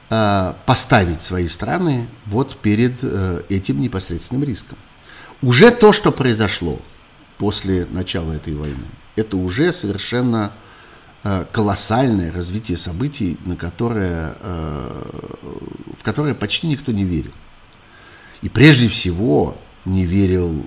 поставить 0.09 1.21
свои 1.21 1.47
страны 1.47 2.07
вот 2.25 2.57
перед 2.57 2.95
э, 3.03 3.43
этим 3.49 3.79
непосредственным 3.79 4.43
риском. 4.43 4.77
Уже 5.43 5.69
то, 5.69 5.93
что 5.93 6.11
произошло 6.11 6.81
после 7.37 7.85
начала 7.91 8.33
этой 8.33 8.55
войны, 8.55 8.85
это 9.15 9.37
уже 9.37 9.71
совершенно 9.71 10.51
э, 11.23 11.45
колоссальное 11.51 12.31
развитие 12.31 12.75
событий, 12.75 13.37
на 13.45 13.55
которое, 13.55 14.33
в 15.97 16.03
которое 16.03 16.33
почти 16.33 16.67
никто 16.67 16.91
не 16.91 17.03
верил. 17.03 17.31
И 18.41 18.49
прежде 18.49 18.89
всего 18.89 19.57
не 19.85 20.05
верил 20.05 20.65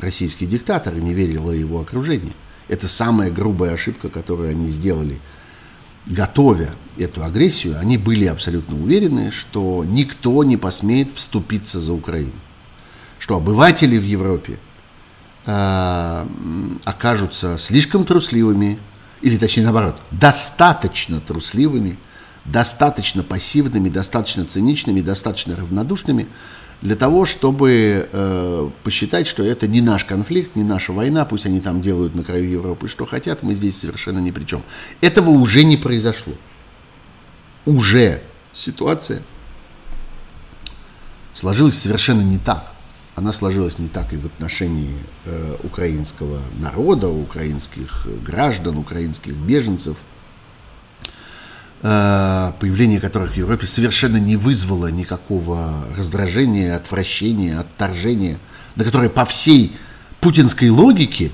российский 0.00 0.46
диктатор, 0.46 0.94
не 0.94 1.14
верило 1.14 1.52
его 1.52 1.80
окружение. 1.80 2.32
Это 2.66 2.88
самая 2.88 3.30
грубая 3.30 3.74
ошибка, 3.74 4.08
которую 4.08 4.50
они 4.50 4.66
сделали– 4.68 5.20
готовя 6.06 6.70
эту 6.96 7.24
агрессию, 7.24 7.78
они 7.78 7.98
были 7.98 8.26
абсолютно 8.26 8.76
уверены, 8.76 9.30
что 9.30 9.84
никто 9.84 10.44
не 10.44 10.56
посмеет 10.56 11.10
вступиться 11.10 11.80
за 11.80 11.92
Украину. 11.92 12.32
Что 13.18 13.36
обыватели 13.36 13.96
в 13.98 14.04
Европе 14.04 14.58
э, 15.46 16.26
окажутся 16.84 17.56
слишком 17.58 18.04
трусливыми, 18.04 18.78
или 19.20 19.38
точнее 19.38 19.64
наоборот, 19.64 19.96
достаточно 20.10 21.20
трусливыми, 21.20 21.98
достаточно 22.44 23.22
пассивными, 23.22 23.88
достаточно 23.88 24.44
циничными, 24.44 25.00
достаточно 25.00 25.56
равнодушными, 25.56 26.26
для 26.82 26.96
того, 26.96 27.26
чтобы 27.26 28.08
э, 28.12 28.70
посчитать, 28.82 29.28
что 29.28 29.44
это 29.44 29.68
не 29.68 29.80
наш 29.80 30.04
конфликт, 30.04 30.56
не 30.56 30.64
наша 30.64 30.92
война, 30.92 31.24
пусть 31.24 31.46
они 31.46 31.60
там 31.60 31.80
делают 31.80 32.16
на 32.16 32.24
краю 32.24 32.50
Европы 32.50 32.88
что 32.88 33.06
хотят, 33.06 33.44
мы 33.44 33.54
здесь 33.54 33.78
совершенно 33.78 34.18
ни 34.18 34.32
при 34.32 34.44
чем. 34.44 34.62
Этого 35.00 35.30
уже 35.30 35.62
не 35.62 35.76
произошло. 35.76 36.34
Уже 37.66 38.20
ситуация 38.52 39.22
сложилась 41.32 41.78
совершенно 41.78 42.22
не 42.22 42.38
так. 42.38 42.66
Она 43.14 43.30
сложилась 43.30 43.78
не 43.78 43.88
так 43.88 44.12
и 44.12 44.16
в 44.16 44.26
отношении 44.26 44.96
э, 45.24 45.56
украинского 45.62 46.40
народа, 46.58 47.08
украинских 47.08 48.08
граждан, 48.26 48.76
украинских 48.76 49.34
беженцев– 49.34 49.96
Э, 50.06 50.11
появление 51.82 53.00
которых 53.00 53.32
в 53.32 53.36
Европе 53.36 53.66
совершенно 53.66 54.16
не 54.16 54.36
вызвало 54.36 54.86
никакого 54.86 55.84
раздражения, 55.96 56.76
отвращения, 56.76 57.58
отторжения, 57.58 58.38
на 58.76 58.84
которое 58.84 59.08
по 59.08 59.24
всей 59.24 59.76
путинской 60.20 60.70
логике 60.70 61.32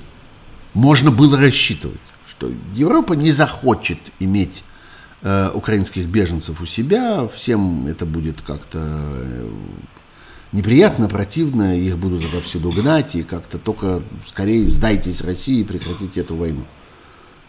можно 0.73 1.11
было 1.11 1.37
рассчитывать, 1.37 1.99
что 2.27 2.51
Европа 2.73 3.13
не 3.13 3.31
захочет 3.31 3.99
иметь 4.19 4.63
э, 5.21 5.51
украинских 5.53 6.07
беженцев 6.07 6.61
у 6.61 6.65
себя, 6.65 7.27
всем 7.27 7.85
это 7.85 8.07
будет 8.07 8.41
как-то 8.41 8.79
э, 8.81 9.49
неприятно, 10.51 11.07
противно, 11.07 11.77
их 11.77 11.97
будут 11.97 12.25
отовсюду 12.25 12.71
гнать, 12.71 13.15
и 13.15 13.21
как-то 13.23 13.59
только 13.59 14.01
скорее 14.27 14.65
сдайтесь 14.65 15.21
России 15.21 15.59
и 15.59 15.63
прекратите 15.63 16.21
эту 16.21 16.35
войну. 16.35 16.65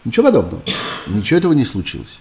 Ничего 0.05 0.27
подобного. 0.27 0.63
Ничего 1.07 1.39
этого 1.39 1.53
не 1.53 1.65
случилось. 1.65 2.19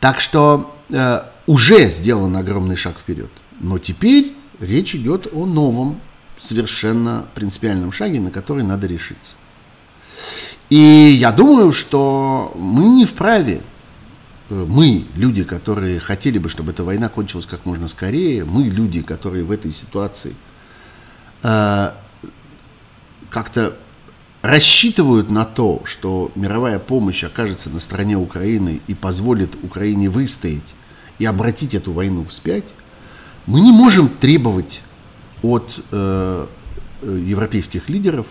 Так 0.00 0.20
что 0.20 0.74
э, 0.90 1.22
уже 1.46 1.88
сделан 1.88 2.36
огромный 2.36 2.76
шаг 2.76 2.98
вперед. 2.98 3.30
Но 3.60 3.78
теперь 3.78 4.34
речь 4.60 4.94
идет 4.94 5.28
о 5.32 5.46
новом, 5.46 6.00
совершенно 6.38 7.26
принципиальном 7.34 7.90
шаге, 7.90 8.20
на 8.20 8.30
который 8.30 8.62
надо 8.62 8.86
решиться. 8.86 9.34
И 10.70 10.76
я 10.76 11.32
думаю, 11.32 11.72
что 11.72 12.52
мы 12.56 12.84
не 12.90 13.06
вправе, 13.06 13.62
э, 14.50 14.66
мы, 14.68 15.06
люди, 15.14 15.42
которые 15.42 15.98
хотели 15.98 16.38
бы, 16.38 16.48
чтобы 16.48 16.72
эта 16.72 16.84
война 16.84 17.08
кончилась 17.08 17.46
как 17.46 17.64
можно 17.64 17.88
скорее, 17.88 18.44
мы, 18.44 18.64
люди, 18.64 19.02
которые 19.02 19.44
в 19.44 19.50
этой 19.50 19.72
ситуации 19.72 20.34
э, 21.42 21.90
как-то 23.30 23.76
рассчитывают 24.48 25.30
на 25.30 25.44
то, 25.44 25.82
что 25.84 26.32
мировая 26.34 26.78
помощь 26.78 27.22
окажется 27.22 27.68
на 27.68 27.80
стороне 27.80 28.16
Украины 28.16 28.80
и 28.86 28.94
позволит 28.94 29.54
Украине 29.62 30.08
выстоять 30.08 30.74
и 31.18 31.26
обратить 31.26 31.74
эту 31.74 31.92
войну 31.92 32.24
вспять, 32.24 32.72
мы 33.44 33.60
не 33.60 33.72
можем 33.72 34.08
требовать 34.08 34.80
от 35.42 35.78
э, 35.90 36.46
э, 37.02 37.24
европейских 37.26 37.90
лидеров 37.90 38.26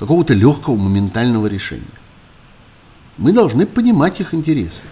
какого-то 0.00 0.34
легкого 0.34 0.74
моментального 0.74 1.46
решения. 1.46 1.84
Мы 3.16 3.32
должны 3.32 3.64
понимать 3.64 4.20
их 4.20 4.34
интересы. 4.34 4.86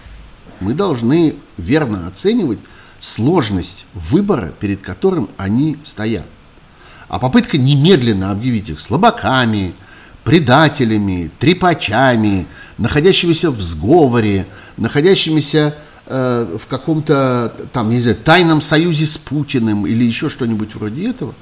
Мы 0.61 0.73
должны 0.73 1.35
верно 1.57 2.07
оценивать 2.07 2.59
сложность 2.97 3.87
выбора, 3.93 4.53
перед 4.57 4.79
которым 4.79 5.29
они 5.35 5.77
стоят. 5.83 6.27
А 7.09 7.19
попытка 7.19 7.57
немедленно 7.57 8.31
объявить 8.31 8.69
их 8.69 8.79
слабаками, 8.79 9.73
предателями, 10.23 11.31
трепачами, 11.39 12.45
находящимися 12.77 13.49
в 13.49 13.61
сговоре, 13.61 14.45
находящимися 14.77 15.73
э, 16.07 16.57
в 16.57 16.65
каком-то 16.67 17.53
там, 17.71 17.89
не 17.89 17.99
знаю, 17.99 18.17
тайном 18.23 18.61
союзе 18.61 19.05
с 19.05 19.17
Путиным 19.17 19.87
или 19.87 20.03
еще 20.03 20.29
что-нибудь 20.29 20.75
вроде 20.75 21.09
этого, 21.09 21.33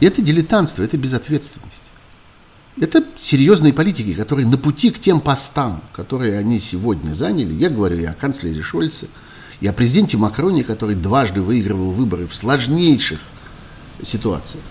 это 0.00 0.22
дилетантство, 0.22 0.82
это 0.82 0.96
безответственность. 0.96 1.82
Это 2.80 3.04
серьезные 3.16 3.72
политики, 3.72 4.14
которые 4.14 4.46
на 4.46 4.58
пути 4.58 4.90
к 4.90 4.98
тем 4.98 5.20
постам, 5.20 5.80
которые 5.92 6.36
они 6.38 6.58
сегодня 6.58 7.12
заняли. 7.12 7.54
Я 7.54 7.70
говорю 7.70 7.98
и 7.98 8.04
о 8.04 8.14
канцлере 8.14 8.62
Шольце, 8.62 9.06
и 9.60 9.68
о 9.68 9.72
президенте 9.72 10.16
Макроне, 10.16 10.64
который 10.64 10.96
дважды 10.96 11.40
выигрывал 11.40 11.92
выборы 11.92 12.26
в 12.26 12.34
сложнейших 12.34 13.20
ситуациях. 14.02 14.64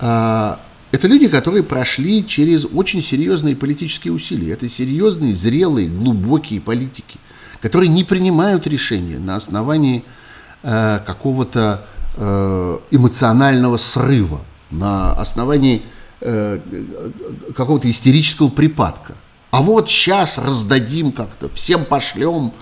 А, 0.00 0.60
это 0.96 1.08
люди, 1.08 1.28
которые 1.28 1.62
прошли 1.62 2.26
через 2.26 2.64
очень 2.64 3.02
серьезные 3.02 3.54
политические 3.54 4.14
усилия. 4.14 4.52
Это 4.52 4.66
серьезные, 4.66 5.36
зрелые, 5.36 5.88
глубокие 5.88 6.58
политики, 6.58 7.20
которые 7.60 7.88
не 7.88 8.02
принимают 8.02 8.66
решения 8.66 9.18
на 9.18 9.36
основании 9.36 10.04
э, 10.62 11.00
какого-то 11.06 11.86
э, 12.16 12.78
эмоционального 12.90 13.76
срыва, 13.76 14.40
на 14.70 15.12
основании 15.12 15.82
э, 16.22 16.60
какого-то 17.54 17.90
истерического 17.90 18.48
припадка. 18.48 19.16
А 19.50 19.60
вот 19.60 19.90
сейчас 19.90 20.38
раздадим 20.38 21.12
как-то, 21.12 21.50
всем 21.50 21.84
пошлем, 21.84 22.54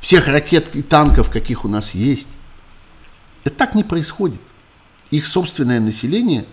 всех 0.00 0.26
ракет 0.26 0.74
и 0.74 0.82
танков, 0.82 1.30
каких 1.30 1.64
у 1.64 1.68
нас 1.68 1.94
есть. 1.94 2.30
Это 3.44 3.54
так 3.54 3.76
не 3.76 3.84
происходит. 3.84 4.40
Их 5.12 5.24
собственное 5.24 5.78
население 5.78 6.46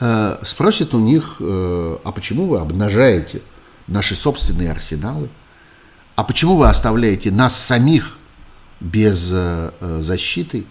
э, 0.00 0.38
спросит 0.42 0.94
у 0.94 0.98
них, 0.98 1.36
э, 1.40 1.98
а 2.02 2.12
почему 2.12 2.46
вы 2.46 2.58
обнажаете 2.58 3.42
наши 3.86 4.14
собственные 4.14 4.72
арсеналы? 4.72 5.28
А 6.16 6.24
почему 6.24 6.56
вы 6.56 6.68
оставляете 6.68 7.30
нас 7.30 7.56
самих 7.56 8.18
без 8.80 9.30
э, 9.32 9.70
э 9.80 10.00
защиты? 10.02 10.64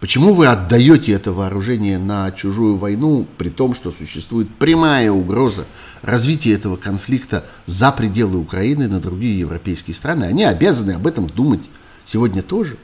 Почему 0.00 0.34
вы 0.34 0.48
отдаете 0.48 1.12
это 1.12 1.32
вооружение 1.32 1.98
на 1.98 2.30
чужую 2.32 2.76
войну, 2.76 3.26
при 3.38 3.48
том, 3.48 3.74
что 3.74 3.90
существует 3.90 4.54
прямая 4.54 5.10
угроза 5.10 5.64
развития 6.02 6.52
этого 6.52 6.76
конфликта 6.76 7.46
за 7.64 7.90
пределы 7.90 8.38
Украины 8.38 8.88
на 8.88 9.00
другие 9.00 9.38
европейские 9.38 9.94
страны? 9.94 10.24
Они 10.24 10.44
обязаны 10.44 10.92
об 10.92 11.06
этом 11.06 11.26
думать 11.26 11.70
сегодня 12.04 12.42
тоже. 12.42 12.76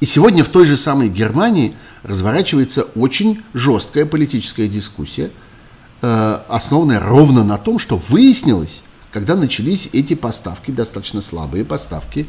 И 0.00 0.06
сегодня 0.06 0.44
в 0.44 0.48
той 0.48 0.66
же 0.66 0.76
самой 0.76 1.08
Германии 1.08 1.74
разворачивается 2.02 2.82
очень 2.94 3.42
жесткая 3.54 4.04
политическая 4.04 4.68
дискуссия, 4.68 5.30
э, 6.02 6.38
основанная 6.48 7.00
ровно 7.00 7.44
на 7.44 7.56
том, 7.56 7.78
что 7.78 7.96
выяснилось, 7.96 8.82
когда 9.10 9.34
начались 9.34 9.88
эти 9.92 10.14
поставки, 10.14 10.70
достаточно 10.70 11.22
слабые 11.22 11.64
поставки 11.64 12.26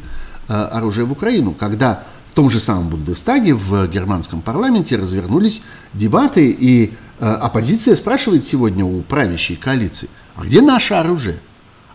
э, 0.48 0.54
оружия 0.54 1.04
в 1.04 1.12
Украину, 1.12 1.52
когда 1.52 2.04
в 2.30 2.34
том 2.34 2.48
же 2.48 2.58
самом 2.58 2.88
Бундестаге, 2.88 3.54
в 3.54 3.86
германском 3.88 4.40
парламенте 4.40 4.96
развернулись 4.96 5.60
дебаты, 5.92 6.50
и 6.50 6.94
э, 7.20 7.26
оппозиция 7.26 7.94
спрашивает 7.94 8.46
сегодня 8.46 8.84
у 8.84 9.02
правящей 9.02 9.56
коалиции, 9.56 10.08
а 10.34 10.44
где 10.44 10.62
наше 10.62 10.94
оружие? 10.94 11.40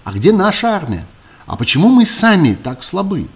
А 0.04 0.12
где 0.12 0.34
наша 0.34 0.76
армия? 0.76 1.08
А 1.48 1.56
почему 1.56 1.90
мы 1.90 2.06
сами 2.06 2.54
так 2.62 2.84
слабы? 2.84 3.28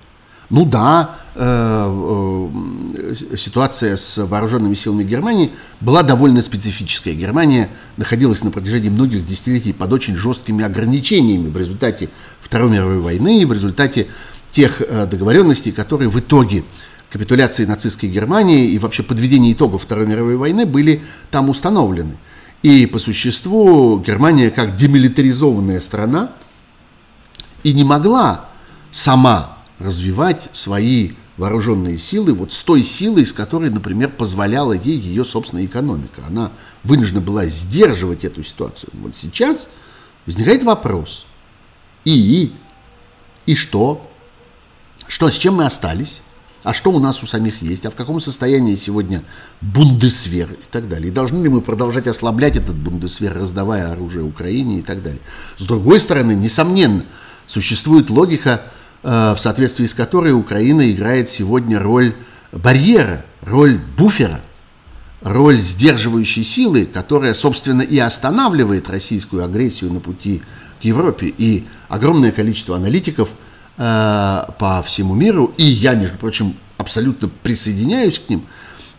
Ну 0.50 0.64
да, 0.64 1.16
э, 1.36 1.42
э, 1.44 3.36
ситуация 3.36 3.98
с 3.98 4.26
вооруженными 4.26 4.76
силами 4.76 5.04
Германии 5.04 5.52
была 5.82 6.04
довольно 6.04 6.42
специфическая. 6.42 7.14
Германия 7.14 7.70
находилась 7.98 8.44
на 8.46 8.52
протяжении 8.52 8.90
многих 8.90 9.26
десятилетий 9.26 9.74
под 9.74 9.92
очень 9.92 10.16
жесткими 10.16 10.64
ограничениями 10.64 11.50
в 11.50 11.58
результате 11.58 12.10
Второй 12.40 12.70
мировой 12.70 13.00
войны 13.00 13.42
и 13.42 13.46
в 13.46 13.52
результате 13.52 14.08
тех 14.52 14.82
договоренностей, 15.10 15.74
которые 15.74 16.10
в 16.10 16.18
итоге 16.18 16.64
капитуляции 17.12 17.66
нацистской 17.66 18.10
Германии 18.10 18.70
и 18.70 18.80
вообще 18.80 19.04
подведения 19.04 19.52
итогов 19.52 19.84
Второй 19.84 20.08
мировой 20.08 20.38
войны 20.38 20.66
были 20.66 21.04
там 21.30 21.50
установлены. 21.50 22.18
И 22.64 22.86
по 22.86 23.00
существу 23.00 24.00
Германия 24.00 24.50
как 24.50 24.78
демилитаризованная 24.78 25.82
страна 25.82 26.32
и 27.64 27.74
не 27.74 27.84
могла 27.84 28.50
сама 28.92 29.57
развивать 29.80 30.50
свои 30.52 31.12
вооруженные 31.38 31.98
силы 31.98 32.34
вот 32.34 32.52
с 32.52 32.64
той 32.64 32.82
силой, 32.84 33.26
с 33.26 33.34
которой, 33.34 33.70
например, 33.70 34.10
позволяла 34.10 34.74
ей 34.74 34.98
ее 34.98 35.24
собственная 35.24 35.66
экономика. 35.66 36.24
Она 36.28 36.52
вынуждена 36.84 37.22
была 37.22 37.46
сдерживать 37.46 38.26
эту 38.26 38.44
ситуацию. 38.44 38.90
Вот 38.94 39.16
сейчас 39.16 39.70
возникает 40.26 40.64
вопрос. 40.64 41.28
И? 42.06 42.54
И 43.46 43.56
что? 43.56 44.10
Что, 45.08 45.30
с 45.30 45.36
чем 45.36 45.56
мы 45.56 45.66
остались? 45.66 46.22
а 46.68 46.74
что 46.74 46.92
у 46.92 47.00
нас 47.00 47.24
у 47.24 47.26
самих 47.26 47.62
есть, 47.62 47.86
а 47.86 47.92
в 47.92 47.96
каком 47.96 48.20
состоянии 48.20 48.76
сегодня 48.76 49.24
бундесвер 49.62 50.52
и 50.52 50.66
так 50.70 50.90
далее. 50.90 51.08
И 51.08 51.14
должны 51.14 51.42
ли 51.42 51.48
мы 51.48 51.62
продолжать 51.62 52.08
ослаблять 52.08 52.58
этот 52.58 52.76
бундесвер, 52.76 53.34
раздавая 53.34 53.90
оружие 53.90 54.26
Украине 54.26 54.80
и 54.80 54.82
так 54.82 55.02
далее. 55.02 55.22
С 55.56 55.64
другой 55.64 56.02
стороны, 56.02 56.34
несомненно, 56.34 57.06
существует 57.46 58.10
логика, 58.10 58.64
в 59.04 59.38
соответствии 59.38 59.86
с 59.86 59.94
которой 59.94 60.34
Украина 60.34 60.90
играет 60.92 61.30
сегодня 61.30 61.80
роль 61.80 62.16
барьера, 62.52 63.24
роль 63.42 63.80
буфера, 63.98 64.42
роль 65.22 65.58
сдерживающей 65.58 66.44
силы, 66.44 66.86
которая, 66.86 67.34
собственно, 67.34 67.82
и 67.82 67.98
останавливает 67.98 68.90
российскую 68.90 69.44
агрессию 69.44 69.94
на 69.94 70.00
пути 70.00 70.42
к 70.82 70.84
Европе. 70.84 71.34
И 71.38 71.66
огромное 71.90 72.32
количество 72.32 72.76
аналитиков– 72.76 73.30
Э, 73.80 74.46
по 74.58 74.82
всему 74.82 75.14
миру, 75.14 75.54
и 75.56 75.64
я, 75.64 75.94
между 75.94 76.18
прочим, 76.18 76.56
абсолютно 76.78 77.28
присоединяюсь 77.28 78.18
к 78.18 78.28
ним, 78.28 78.48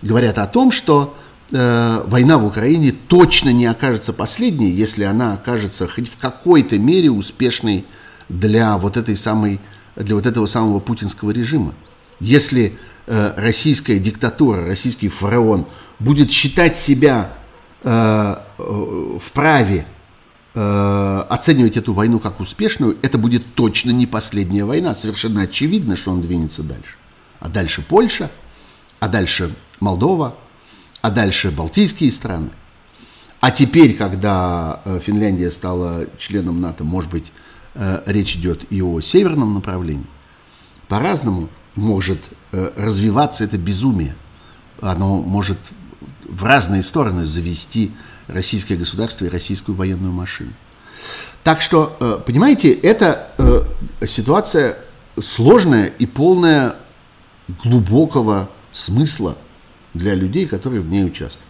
говорят 0.02 0.38
о 0.38 0.46
том, 0.46 0.70
что 0.70 1.16
э, 1.50 2.02
война 2.06 2.38
в 2.38 2.46
Украине 2.46 2.92
точно 2.92 3.48
не 3.48 3.66
окажется 3.66 4.12
последней, 4.12 4.70
если 4.70 5.02
она 5.02 5.32
окажется 5.32 5.88
хоть 5.88 6.08
в 6.08 6.16
какой-то 6.16 6.78
мере 6.78 7.10
успешной 7.10 7.86
для 8.28 8.78
вот 8.78 8.96
этой 8.96 9.16
самой, 9.16 9.58
для 9.98 10.14
вот 10.14 10.26
этого 10.26 10.46
самого 10.46 10.80
путинского 10.80 11.30
режима. 11.30 11.74
Если 12.20 12.78
э, 13.06 13.32
российская 13.36 13.98
диктатура, 13.98 14.66
российский 14.66 15.08
фараон 15.08 15.66
будет 15.98 16.30
считать 16.30 16.76
себя 16.76 17.32
э, 17.82 18.36
э, 18.58 19.18
вправе 19.20 19.86
Э, 20.60 21.24
оценивать 21.28 21.76
эту 21.76 21.92
войну 21.92 22.18
как 22.18 22.40
успешную, 22.40 22.98
это 23.02 23.16
будет 23.16 23.54
точно 23.54 23.92
не 23.92 24.08
последняя 24.08 24.64
война. 24.64 24.92
Совершенно 24.92 25.42
очевидно, 25.42 25.94
что 25.94 26.10
он 26.10 26.20
двинется 26.20 26.64
дальше. 26.64 26.96
А 27.38 27.48
дальше 27.48 27.84
Польша, 27.88 28.28
а 28.98 29.06
дальше 29.06 29.54
Молдова, 29.78 30.34
а 31.00 31.10
дальше 31.12 31.52
Балтийские 31.52 32.10
страны. 32.10 32.50
А 33.38 33.52
теперь, 33.52 33.94
когда 33.94 34.80
э, 34.84 34.98
Финляндия 35.00 35.52
стала 35.52 36.06
членом 36.18 36.60
НАТО, 36.60 36.82
может 36.82 37.12
быть, 37.12 37.30
э, 37.78 38.02
речь 38.04 38.36
идет 38.36 38.70
и 38.70 38.82
о 38.82 39.00
северном 39.00 39.54
направлении. 39.54 40.06
По-разному 40.88 41.48
может 41.74 42.20
развиваться 42.50 43.44
это 43.44 43.58
безумие. 43.58 44.16
Оно 44.80 45.16
может 45.16 45.58
в 46.28 46.44
разные 46.44 46.82
стороны 46.82 47.24
завести 47.24 47.92
российское 48.28 48.76
государство 48.76 49.24
и 49.24 49.28
российскую 49.28 49.74
военную 49.74 50.12
машину. 50.12 50.52
Так 51.42 51.62
что, 51.62 51.96
э, 52.00 52.20
понимаете, 52.24 52.72
это 52.72 53.32
э, 53.38 54.06
ситуация 54.06 54.76
сложная 55.18 55.86
и 55.86 56.06
полная 56.06 56.76
глубокого 57.64 58.50
смысла 58.72 59.36
для 59.94 60.14
людей, 60.14 60.46
которые 60.46 60.82
в 60.82 60.88
ней 60.88 61.04
участвуют. 61.04 61.48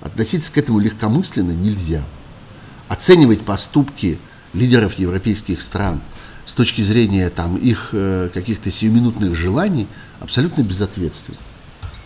Относиться 0.00 0.52
к 0.52 0.58
этому 0.58 0.78
легкомысленно 0.78 1.52
нельзя. 1.52 2.04
Оценивать 2.88 3.40
поступки 3.40 4.18
лидеров 4.54 4.94
европейских 4.98 5.60
стран 5.60 6.00
с 6.46 6.54
точки 6.54 6.82
зрения 6.82 7.30
там, 7.30 7.56
их 7.56 7.90
э, 7.92 8.30
каких-то 8.32 8.70
сиюминутных 8.70 9.34
желаний 9.34 9.88
абсолютно 10.20 10.62
безответственно. 10.62 11.38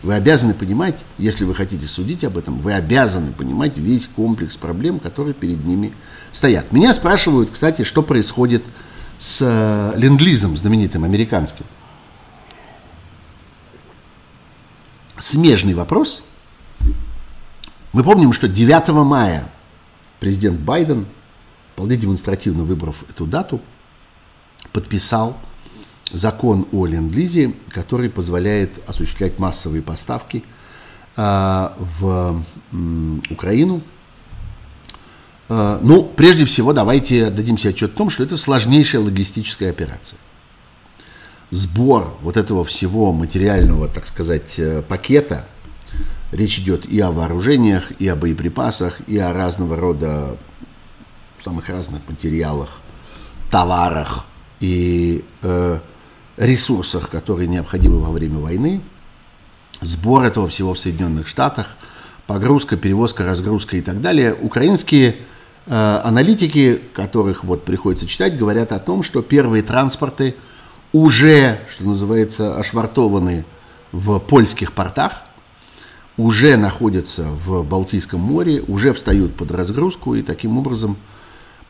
Вы 0.03 0.15
обязаны 0.15 0.55
понимать, 0.55 1.05
если 1.19 1.45
вы 1.45 1.55
хотите 1.55 1.87
судить 1.87 2.23
об 2.23 2.39
этом, 2.39 2.59
вы 2.59 2.73
обязаны 2.73 3.33
понимать 3.33 3.77
весь 3.77 4.07
комплекс 4.07 4.57
проблем, 4.57 5.01
которые 5.01 5.35
перед 5.35 5.65
ними 5.65 5.93
стоят. 6.31 6.71
Меня 6.71 6.95
спрашивают, 6.95 7.51
кстати, 7.51 7.83
что 7.83 8.03
происходит 8.03 8.63
с 9.19 9.43
э, 9.43 10.57
знаменитым 10.57 11.03
американским. 11.03 11.65
Смежный 15.19 15.75
вопрос. 15.75 16.23
Мы 17.93 18.05
помним, 18.05 18.33
что 18.33 18.47
9 18.47 18.89
мая 19.05 19.51
президент 20.21 20.61
Байден, 20.61 21.07
вполне 21.79 21.97
демонстративно 21.97 22.65
выбрав 22.65 23.05
эту 23.09 23.25
дату, 23.25 23.61
подписал 24.73 25.39
закон 26.13 26.67
о 26.73 26.87
ленд-лизе, 26.87 27.55
который 27.69 28.11
позволяет 28.11 28.73
осуществлять 28.89 29.39
массовые 29.39 29.81
поставки 29.81 30.43
э, 31.17 31.21
в 31.79 32.43
э, 32.73 33.19
Украину. 33.31 33.83
Э, 35.49 35.79
ну, 35.81 36.03
прежде 36.03 36.47
всего, 36.47 36.73
давайте 36.73 37.31
дадим 37.31 37.57
себе 37.57 37.71
отчет 37.71 37.95
о 37.95 37.97
том, 37.97 38.11
что 38.11 38.25
это 38.25 38.37
сложнейшая 38.37 39.01
логистическая 39.01 39.71
операция. 39.71 40.19
сбор 41.51 42.17
вот 42.23 42.37
этого 42.37 42.65
всего 42.65 43.13
материального, 43.13 43.87
так 43.87 44.09
сказать, 44.09 44.59
э, 44.59 44.83
пакета, 44.83 45.47
речь 46.33 46.59
идет 46.59 46.87
и 46.87 46.99
о 46.99 47.13
вооружениях, 47.13 47.93
и 48.01 48.09
о 48.09 48.17
боеприпасах, 48.17 48.99
и 49.07 49.17
о 49.17 49.33
разного 49.33 49.77
рода 49.77 50.37
самых 51.43 51.69
разных 51.69 52.03
материалах, 52.09 52.81
товарах 53.51 54.27
и 54.61 55.25
э, 55.43 55.79
ресурсах, 56.37 57.11
которые 57.11 57.49
необходимы 57.49 58.01
во 58.01 58.11
время 58.11 58.39
войны, 58.39 58.81
сбор 59.81 60.25
этого 60.25 60.49
всего 60.49 60.75
в 60.75 60.79
Соединенных 60.79 61.29
Штатах, 61.29 61.77
погрузка, 62.27 62.77
перевозка, 62.77 63.25
разгрузка 63.25 63.77
и 63.77 63.81
так 63.81 64.01
далее. 64.01 64.35
Украинские 64.35 65.17
э, 65.67 66.01
аналитики, 66.05 66.81
которых 66.95 67.45
вот 67.45 67.65
приходится 67.65 68.07
читать, 68.07 68.37
говорят 68.37 68.73
о 68.73 68.79
том, 68.79 69.03
что 69.03 69.23
первые 69.23 69.63
транспорты 69.63 70.35
уже, 70.93 71.61
что 71.71 71.85
называется, 71.85 72.59
ошвартованы 72.59 73.45
в 73.93 74.19
польских 74.19 74.73
портах, 74.73 75.23
уже 76.17 76.57
находятся 76.57 77.25
в 77.25 77.63
Балтийском 77.63 78.21
море, 78.21 78.63
уже 78.67 78.93
встают 78.93 79.35
под 79.37 79.53
разгрузку 79.53 80.15
и 80.15 80.23
таким 80.23 80.59
образом 80.59 80.97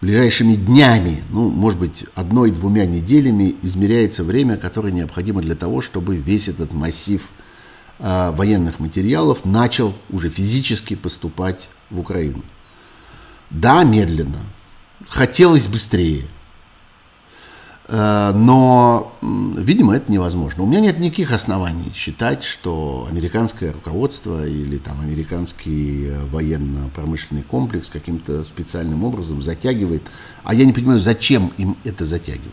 ближайшими 0.01 0.55
днями, 0.55 1.23
ну, 1.31 1.49
может 1.49 1.79
быть, 1.79 2.05
одной-двумя 2.15 2.87
неделями 2.87 3.57
измеряется 3.63 4.25
время, 4.25 4.57
которое 4.57 4.93
необходимо 4.93 5.43
для 5.43 5.55
того, 5.55 5.81
чтобы 5.81 6.17
весь 6.17 6.49
этот 6.49 6.73
массив 6.73 7.29
э, 7.99 8.31
военных 8.31 8.81
материалов 8.81 9.45
начал 9.45 9.95
уже 10.11 10.29
физически 10.29 10.95
поступать 10.95 11.69
в 11.91 11.99
Украину. 11.99 12.43
Да, 13.51 13.85
медленно. 13.85 14.39
Хотелось 15.09 15.67
быстрее– 15.67 16.27
но, 17.91 19.15
видимо, 19.23 19.97
это 19.97 20.13
невозможно. 20.13 20.63
У 20.63 20.67
меня 20.67 20.81
нет 20.81 20.99
никаких 20.99 21.33
оснований 21.33 21.91
считать, 21.95 22.45
что 22.45 23.07
американское 23.11 23.73
руководство 23.73 24.47
или 24.47 24.77
там 24.77 25.01
американский 25.01 26.09
э, 26.09 26.25
военно-промышленный 26.27 27.43
комплекс 27.43 27.89
каким-то 27.89 28.45
специальным 28.45 29.05
образом 29.05 29.41
затягивает. 29.41 30.03
А 30.45 30.55
я 30.55 30.67
не 30.67 30.75
понимаю, 30.75 31.01
зачем 31.01 31.51
им 31.57 31.79
это 31.85 32.05
затягивать. 32.05 32.53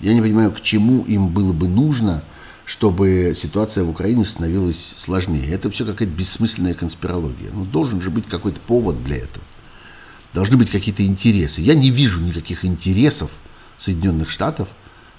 Я 0.00 0.12
не 0.12 0.20
понимаю, 0.20 0.52
к 0.52 0.60
чему 0.60 1.04
им 1.04 1.28
было 1.28 1.54
бы 1.54 1.66
нужно, 1.66 2.22
чтобы 2.66 3.32
ситуация 3.34 3.84
в 3.84 3.90
Украине 3.90 4.26
становилась 4.26 4.92
сложнее. 4.98 5.48
Это 5.48 5.70
все 5.70 5.86
какая-то 5.86 6.12
бессмысленная 6.12 6.74
конспирология. 6.74 7.48
Ну, 7.50 7.64
должен 7.64 8.02
же 8.02 8.10
быть 8.10 8.26
какой-то 8.28 8.60
повод 8.60 9.02
для 9.04 9.16
этого. 9.16 9.44
Должны 10.34 10.58
быть 10.58 10.68
какие-то 10.68 11.02
интересы. 11.02 11.62
Я 11.62 11.74
не 11.74 11.88
вижу 11.88 12.20
никаких 12.20 12.66
интересов 12.66 13.30
Соединенных 13.78 14.30
Штатов, 14.30 14.68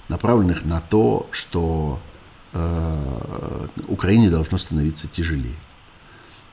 направленных 0.08 0.64
на 0.64 0.80
то, 0.80 1.26
что 1.30 2.00
э, 2.52 3.66
Украине 3.88 4.30
должно 4.30 4.58
становиться 4.58 5.08
тяжелее. 5.08 5.56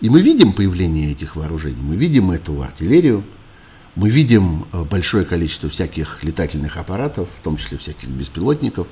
И 0.01 0.09
мы 0.09 0.21
видим 0.21 0.53
появление 0.53 1.11
этих 1.11 1.35
вооружений, 1.35 1.81
мы 1.81 1.95
видим 1.95 2.31
эту 2.31 2.61
артиллерию, 2.61 3.23
мы 3.95 4.09
видим 4.09 4.65
э, 4.71 4.83
большое 4.83 5.23
количество 5.23 5.69
всяких 5.69 6.23
летательных 6.23 6.77
аппаратов, 6.77 7.29
в 7.39 7.43
том 7.43 7.57
числе 7.57 7.77
всяких 7.77 8.09
беспилотников, 8.09 8.87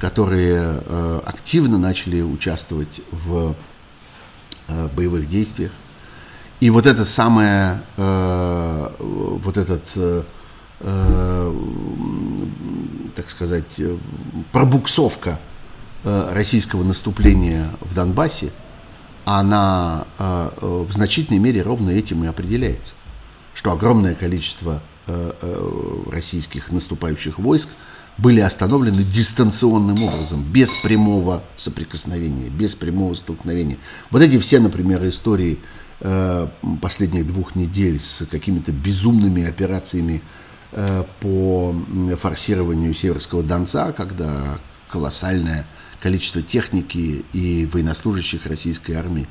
которые 0.00 0.82
э, 0.84 1.20
активно 1.24 1.78
начали 1.78 2.22
участвовать 2.22 3.00
в 3.10 3.54
э, 4.68 4.88
боевых 4.96 5.28
действиях. 5.28 5.72
И 6.60 6.70
вот 6.70 6.86
это 6.86 7.04
самое, 7.04 7.82
э, 7.96 8.90
вот 8.98 9.56
этот 9.56 9.82
э, 10.80 11.54
так 13.14 13.30
сказать, 13.30 13.78
э, 13.78 13.96
пробуксовка 14.52 15.38
э, 16.04 16.32
российского 16.32 16.82
наступления 16.82 17.68
в 17.80 17.94
Донбассе, 17.94 18.50
она 19.26 20.06
в 20.18 20.90
значительной 20.90 21.38
мере 21.38 21.62
ровно 21.62 21.90
этим 21.90 22.24
и 22.24 22.26
определяется. 22.26 22.94
Что 23.54 23.70
огромное 23.70 24.14
количество 24.14 24.82
российских 26.10 26.72
наступающих 26.72 27.38
войск 27.38 27.68
были 28.16 28.40
остановлены 28.40 29.04
дистанционным 29.04 30.02
образом, 30.02 30.42
без 30.42 30.72
прямого 30.82 31.44
соприкосновения, 31.56 32.48
без 32.48 32.74
прямого 32.74 33.14
столкновения. 33.14 33.76
Вот 34.10 34.22
эти 34.22 34.38
все, 34.38 34.58
например, 34.58 35.06
истории 35.08 35.60
последних 36.80 37.26
двух 37.26 37.54
недель 37.54 38.00
с 38.00 38.26
какими-то 38.26 38.72
безумными 38.72 39.46
операциями 39.46 40.22
по 41.20 41.74
форсированию 42.20 42.94
Северского 42.94 43.42
Донца, 43.42 43.92
когда 43.92 44.58
колоссальное 44.88 45.66
количество 46.00 46.42
техники 46.42 47.24
и 47.32 47.68
военнослужащих 47.72 48.46
российской 48.46 48.92
армии 48.92 49.28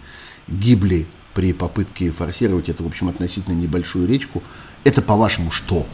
гибли 0.48 1.08
при 1.34 1.54
попытке 1.54 2.12
форсировать 2.12 2.70
эту, 2.70 2.84
в 2.84 2.88
общем, 2.88 3.10
относительно 3.10 3.54
небольшую 3.54 4.08
речку. 4.08 4.44
Это, 4.84 5.02
по-вашему, 5.02 5.52
что? 5.52 5.86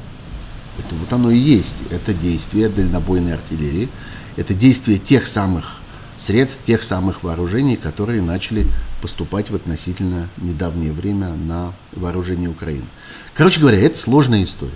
Это 0.77 0.95
вот 0.95 1.11
оно 1.13 1.31
и 1.31 1.37
есть. 1.37 1.75
Это 1.91 2.13
действие 2.13 2.69
дальнобойной 2.69 3.33
артиллерии. 3.33 3.89
Это 4.35 4.53
действие 4.53 4.97
тех 4.97 5.27
самых 5.27 5.79
средств, 6.17 6.63
тех 6.65 6.83
самых 6.83 7.23
вооружений, 7.23 7.75
которые 7.75 8.21
начали 8.21 8.67
поступать 9.01 9.49
в 9.49 9.55
относительно 9.55 10.29
недавнее 10.37 10.91
время 10.91 11.33
на 11.33 11.73
вооружение 11.93 12.49
Украины. 12.49 12.85
Короче 13.33 13.59
говоря, 13.59 13.79
это 13.79 13.97
сложная 13.97 14.43
история. 14.43 14.73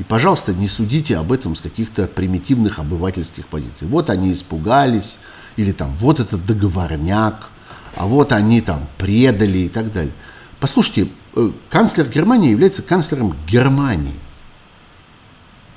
И, 0.00 0.02
пожалуйста, 0.02 0.54
не 0.54 0.66
судите 0.66 1.18
об 1.18 1.30
этом 1.30 1.54
с 1.54 1.60
каких-то 1.60 2.06
примитивных 2.06 2.78
обывательских 2.78 3.46
позиций. 3.46 3.86
Вот 3.86 4.08
они 4.08 4.32
испугались, 4.32 5.18
или 5.56 5.72
там 5.72 5.94
вот 5.96 6.20
этот 6.20 6.46
договорняк, 6.46 7.50
а 7.96 8.06
вот 8.06 8.32
они 8.32 8.62
там 8.62 8.88
предали 8.96 9.58
и 9.58 9.68
так 9.68 9.92
далее. 9.92 10.14
Послушайте, 10.58 11.08
э, 11.36 11.50
канцлер 11.68 12.08
Германии 12.08 12.50
является 12.50 12.80
канцлером 12.80 13.36
Германии. 13.46 14.14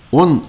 Он 0.09 0.45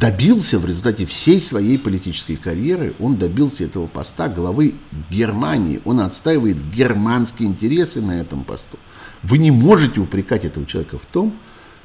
добился 0.00 0.58
в 0.58 0.64
результате 0.64 1.04
всей 1.04 1.42
своей 1.42 1.76
политической 1.76 2.36
карьеры, 2.36 2.94
он 2.98 3.16
добился 3.16 3.64
этого 3.64 3.86
поста 3.86 4.30
главы 4.30 4.76
Германии. 5.10 5.82
Он 5.84 6.00
отстаивает 6.00 6.56
германские 6.70 7.50
интересы 7.50 8.00
на 8.00 8.12
этом 8.12 8.44
посту. 8.44 8.78
Вы 9.22 9.36
не 9.36 9.50
можете 9.50 10.00
упрекать 10.00 10.46
этого 10.46 10.64
человека 10.64 10.98
в 10.98 11.04
том, 11.04 11.34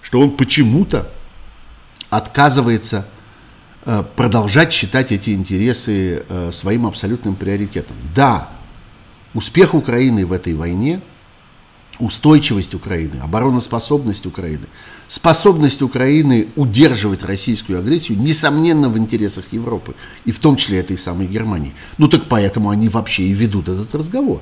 что 0.01 0.21
он 0.21 0.37
почему-то 0.37 1.11
отказывается 2.09 3.05
э, 3.85 4.03
продолжать 4.15 4.71
считать 4.71 5.11
эти 5.11 5.31
интересы 5.31 6.25
э, 6.27 6.51
своим 6.51 6.85
абсолютным 6.85 7.35
приоритетом. 7.35 7.97
Да, 8.15 8.49
успех 9.33 9.73
Украины 9.73 10.25
в 10.25 10.31
этой 10.31 10.53
войне, 10.53 11.01
устойчивость 11.99 12.73
Украины, 12.73 13.17
обороноспособность 13.21 14.25
Украины, 14.25 14.65
способность 15.07 15.81
Украины 15.81 16.49
удерживать 16.55 17.23
российскую 17.23 17.79
агрессию, 17.79 18.17
несомненно, 18.19 18.89
в 18.89 18.97
интересах 18.97 19.45
Европы, 19.51 19.95
и 20.25 20.31
в 20.31 20.39
том 20.39 20.55
числе 20.55 20.79
этой 20.79 20.97
самой 20.97 21.27
Германии. 21.27 21.73
Ну 21.97 22.07
так 22.07 22.25
поэтому 22.27 22.69
они 22.69 22.89
вообще 22.89 23.23
и 23.23 23.33
ведут 23.33 23.69
этот 23.69 23.93
разговор. 23.95 24.41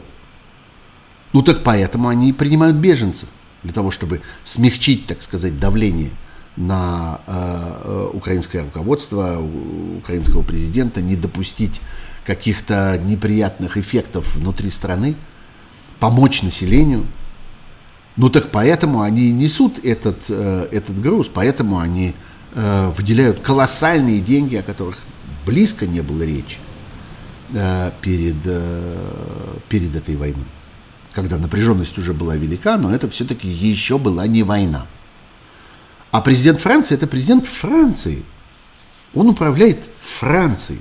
Ну 1.32 1.42
так 1.42 1.64
поэтому 1.64 2.08
они 2.08 2.30
и 2.30 2.34
принимают 2.34 2.78
беженцев, 2.78 3.30
для 3.64 3.74
того, 3.74 3.92
чтобы 3.92 4.22
смягчить, 4.44 5.08
так 5.08 5.22
сказать, 5.22 5.60
давление 5.60 6.12
на 6.56 7.22
э, 7.26 7.82
э, 7.84 8.10
украинское 8.14 8.64
руководство, 8.64 9.42
украинского 9.98 10.44
президента 10.44 11.02
не 11.02 11.16
допустить 11.16 11.82
каких-то 12.26 13.00
неприятных 13.04 13.78
эффектов 13.78 14.36
внутри 14.36 14.70
страны, 14.70 15.16
помочь 16.00 16.44
населению. 16.44 17.06
Ну 18.16 18.30
так 18.30 18.52
поэтому 18.52 19.02
они 19.02 19.32
несут 19.32 19.84
этот, 19.84 20.18
э, 20.30 20.68
этот 20.72 21.02
груз, 21.02 21.30
поэтому 21.34 21.80
они 21.80 22.14
э, 22.54 22.92
выделяют 22.96 23.40
колоссальные 23.40 24.20
деньги, 24.20 24.56
о 24.56 24.64
которых 24.64 25.00
близко 25.46 25.88
не 25.88 26.02
было 26.02 26.22
речи 26.22 26.58
э, 27.54 27.92
перед, 28.02 28.36
э, 28.46 29.58
перед 29.70 29.96
этой 29.96 30.16
войной. 30.16 30.46
Когда 31.14 31.38
напряженность 31.38 31.98
уже 31.98 32.14
была 32.14 32.36
велика, 32.36 32.78
но 32.78 32.94
это 32.94 33.10
все-таки 33.10 33.48
еще 33.48 33.98
была 33.98 34.28
не 34.28 34.44
война. 34.44 34.86
А 36.14 36.22
президент 36.22 36.62
Франции– 36.62 36.94
это 36.96 37.08
президент 37.08 37.48
Франции. 37.48 38.24
Он 39.16 39.30
управляет 39.30 39.80
Францией. 40.00 40.80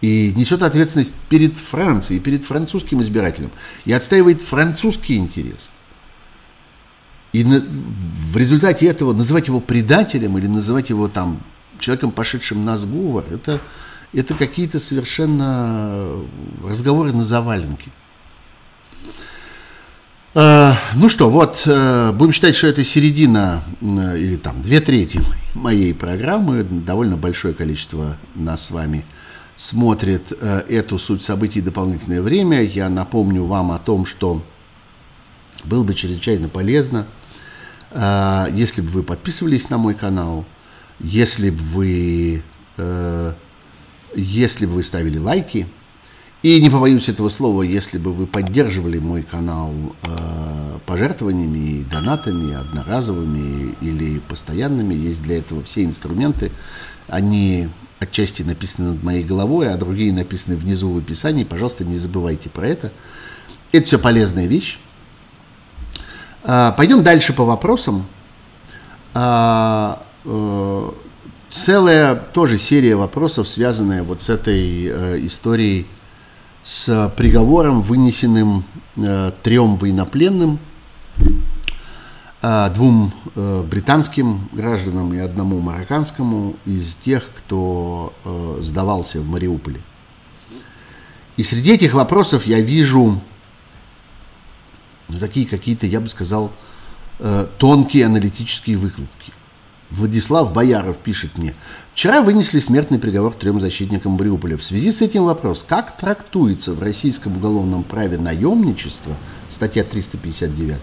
И 0.00 0.32
несет 0.36 0.62
ответственность 0.62 1.14
перед 1.28 1.56
Францией, 1.56 2.20
перед 2.20 2.44
французским 2.44 3.00
избирателем. 3.02 3.50
И 3.86 3.92
отстаивает 3.92 4.40
французский 4.40 5.16
интерес. 5.16 5.72
И 7.32 7.42
на, 7.42 7.58
в 7.60 8.36
результате 8.36 8.86
этого 8.86 9.12
называть 9.12 9.48
его 9.48 9.58
предателем 9.58 10.38
или 10.38 10.46
называть 10.46 10.90
его 10.90 11.08
там 11.08 11.40
человеком, 11.80 12.12
пошедшим 12.12 12.64
на 12.64 12.76
сговор, 12.76 13.24
это, 13.28 13.60
это 14.12 14.34
какие-то 14.34 14.78
совершенно 14.78 16.08
разговоры 16.62 17.12
на 17.12 17.24
заваленке. 17.24 17.90
Э, 20.34 20.72
ну 20.94 21.08
что, 21.08 21.30
вот, 21.30 21.62
э, 21.64 22.12
будем 22.12 22.32
считать, 22.32 22.54
что 22.54 22.66
это 22.66 22.84
середина 22.84 23.62
э, 23.80 24.18
или 24.18 24.36
там 24.36 24.62
две 24.62 24.80
трети 24.80 25.20
моей 25.54 25.94
программы. 25.94 26.62
Довольно 26.62 27.16
большое 27.16 27.54
количество 27.54 28.16
нас 28.34 28.66
с 28.66 28.70
вами 28.70 29.04
смотрит 29.56 30.30
эту 30.30 30.98
суть 30.98 31.24
событий 31.24 31.60
дополнительное 31.60 32.22
время. 32.22 32.62
Я 32.62 32.88
напомню 32.88 33.44
вам 33.44 33.72
о 33.72 33.80
том, 33.80 34.06
что 34.06 34.44
было 35.64 35.82
бы 35.82 35.94
чрезвычайно 35.94 36.48
полезно, 36.48 37.08
если 37.92 38.82
бы 38.82 38.90
вы 38.90 39.02
подписывались 39.02 39.68
на 39.68 39.76
мой 39.76 39.94
канал, 39.94 40.44
если 41.00 41.50
бы 41.50 41.60
вы, 41.60 42.42
если 44.14 44.66
бы 44.66 44.74
вы 44.74 44.84
ставили 44.84 45.18
лайки, 45.18 45.66
и 46.42 46.60
не 46.60 46.70
побоюсь 46.70 47.08
этого 47.08 47.30
слова, 47.30 47.62
если 47.62 47.98
бы 47.98 48.12
вы 48.12 48.26
поддерживали 48.26 48.98
мой 48.98 49.22
канал 49.22 49.72
э, 50.04 50.78
пожертвованиями, 50.86 51.82
донатами, 51.90 52.54
одноразовыми 52.54 53.74
или 53.80 54.20
постоянными, 54.20 54.94
есть 54.94 55.22
для 55.24 55.38
этого 55.38 55.64
все 55.64 55.84
инструменты. 55.84 56.52
Они 57.08 57.68
отчасти 57.98 58.42
написаны 58.44 58.90
над 58.90 59.02
моей 59.02 59.24
головой, 59.24 59.72
а 59.72 59.76
другие 59.76 60.12
написаны 60.12 60.54
внизу 60.56 60.90
в 60.90 60.98
описании. 60.98 61.42
Пожалуйста, 61.42 61.84
не 61.84 61.96
забывайте 61.96 62.50
про 62.50 62.68
это. 62.68 62.92
Это 63.72 63.86
все 63.86 63.98
полезная 63.98 64.46
вещь. 64.46 64.78
Э, 66.44 66.70
пойдем 66.76 67.02
дальше 67.02 67.32
по 67.32 67.44
вопросам. 67.44 68.06
Э, 69.12 69.96
э, 70.24 70.90
целая 71.50 72.14
тоже 72.14 72.58
серия 72.58 72.94
вопросов, 72.94 73.48
связанная 73.48 74.04
вот 74.04 74.22
с 74.22 74.30
этой 74.30 74.86
э, 74.86 75.26
историей 75.26 75.88
с 76.68 77.10
приговором, 77.16 77.80
вынесенным 77.80 78.62
э, 78.94 79.32
трем 79.42 79.76
военнопленным, 79.76 80.58
э, 82.42 82.70
двум 82.74 83.10
э, 83.34 83.62
британским 83.62 84.50
гражданам 84.52 85.14
и 85.14 85.16
одному 85.16 85.60
марокканскому 85.60 86.56
из 86.66 86.94
тех, 86.96 87.26
кто 87.38 88.12
э, 88.22 88.58
сдавался 88.60 89.18
в 89.18 89.26
Мариуполе. 89.26 89.80
И 91.38 91.42
среди 91.42 91.72
этих 91.72 91.94
вопросов 91.94 92.46
я 92.46 92.60
вижу 92.60 93.18
ну, 95.08 95.18
такие 95.18 95.46
какие-то, 95.46 95.86
я 95.86 96.02
бы 96.02 96.06
сказал, 96.06 96.52
э, 97.18 97.46
тонкие 97.56 98.04
аналитические 98.04 98.76
выкладки. 98.76 99.32
Владислав 99.88 100.52
Бояров 100.52 100.98
пишет 100.98 101.38
мне. 101.38 101.54
Вчера 101.98 102.22
вынесли 102.22 102.60
смертный 102.60 103.00
приговор 103.00 103.34
трем 103.34 103.58
защитникам 103.58 104.12
Мариуполя. 104.12 104.56
В 104.56 104.62
связи 104.62 104.92
с 104.92 105.02
этим 105.02 105.24
вопрос, 105.24 105.64
как 105.68 105.96
трактуется 105.96 106.72
в 106.72 106.80
российском 106.80 107.36
уголовном 107.38 107.82
праве 107.82 108.18
наемничество, 108.18 109.16
статья 109.48 109.82
359, 109.82 110.76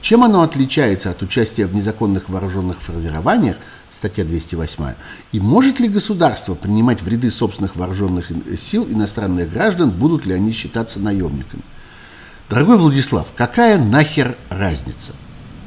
чем 0.00 0.24
оно 0.24 0.42
отличается 0.42 1.10
от 1.12 1.22
участия 1.22 1.66
в 1.66 1.74
незаконных 1.76 2.28
вооруженных 2.28 2.80
формированиях, 2.80 3.58
статья 3.92 4.24
208, 4.24 4.94
и 5.30 5.38
может 5.38 5.78
ли 5.78 5.88
государство 5.88 6.56
принимать 6.56 7.00
в 7.00 7.06
ряды 7.06 7.30
собственных 7.30 7.76
вооруженных 7.76 8.32
сил 8.58 8.88
иностранных 8.90 9.52
граждан, 9.52 9.90
будут 9.90 10.26
ли 10.26 10.34
они 10.34 10.50
считаться 10.50 10.98
наемниками? 10.98 11.62
Дорогой 12.50 12.76
Владислав, 12.78 13.28
какая 13.36 13.78
нахер 13.78 14.36
разница? 14.50 15.12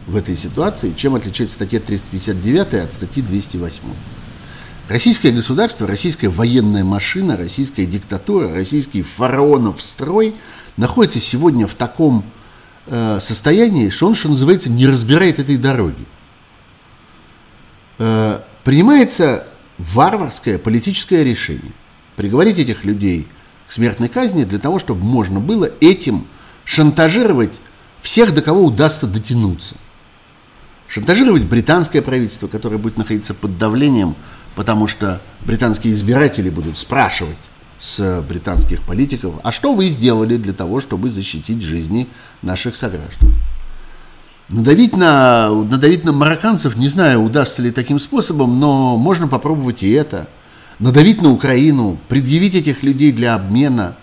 в 0.09 0.15
этой 0.15 0.35
ситуации, 0.35 0.93
чем 0.97 1.15
отличается 1.15 1.55
статья 1.55 1.79
359 1.79 2.73
от 2.73 2.93
статьи 2.93 3.21
208. 3.21 3.79
Российское 4.89 5.29
государство, 5.29 5.85
российская 5.85 6.29
военная 6.29 6.83
машина, 6.83 7.37
российская 7.37 7.85
диктатура, 7.85 8.51
российский 8.51 9.03
фараонов 9.03 9.83
строй 9.83 10.33
находится 10.77 11.19
сегодня 11.19 11.67
в 11.67 11.75
таком 11.75 12.25
э, 12.87 13.19
состоянии, 13.19 13.89
что 13.89 14.07
он, 14.07 14.15
что 14.15 14.29
называется, 14.29 14.71
не 14.71 14.87
разбирает 14.87 15.37
этой 15.37 15.57
дороги. 15.57 16.03
Э, 17.99 18.39
принимается 18.63 19.47
варварское 19.77 20.57
политическое 20.57 21.23
решение 21.23 21.71
приговорить 22.15 22.57
этих 22.57 22.83
людей 22.83 23.27
к 23.67 23.71
смертной 23.71 24.09
казни 24.09 24.43
для 24.43 24.57
того, 24.57 24.79
чтобы 24.79 25.03
можно 25.03 25.39
было 25.39 25.69
этим 25.81 26.25
шантажировать 26.65 27.53
всех, 28.01 28.33
до 28.33 28.41
кого 28.41 28.65
удастся 28.65 29.05
дотянуться– 29.05 29.75
шантажировать 30.89 31.43
британское 31.43 32.01
правительство, 32.01 32.47
которое 32.47 32.77
будет 32.77 32.97
находиться 32.97 33.33
под 33.33 33.57
давлением, 33.57 34.15
потому 34.59 34.87
что 34.87 35.21
британские 35.45 35.93
избиратели 35.93 36.49
будут 36.49 36.77
спрашивать 36.77 37.37
с 37.79 38.21
британских 38.27 38.83
политиков, 38.83 39.35
а 39.41 39.53
что 39.53 39.73
вы 39.73 39.85
сделали 39.85 40.35
для 40.35 40.51
того, 40.51 40.81
чтобы 40.81 41.07
защитить 41.07 41.61
жизни 41.61 42.09
наших 42.41 42.75
сограждан? 42.75 43.33
Надавить 44.49 44.97
на, 44.97 45.49
надавить 45.49 46.03
на 46.03 46.11
марокканцев, 46.11 46.75
не 46.75 46.89
знаю, 46.89 47.23
удастся 47.23 47.61
ли 47.61 47.71
таким 47.71 47.99
способом, 47.99 48.59
но 48.59 48.97
можно 48.97 49.29
попробовать 49.29 49.81
и 49.81 49.91
это. 49.91 50.27
Надавить 50.79 51.21
на 51.21 51.31
Украину, 51.31 51.97
предъявить 52.09 52.55
этих 52.55 52.83
людей 52.83 53.13
для 53.13 53.35
обмена, 53.35 53.95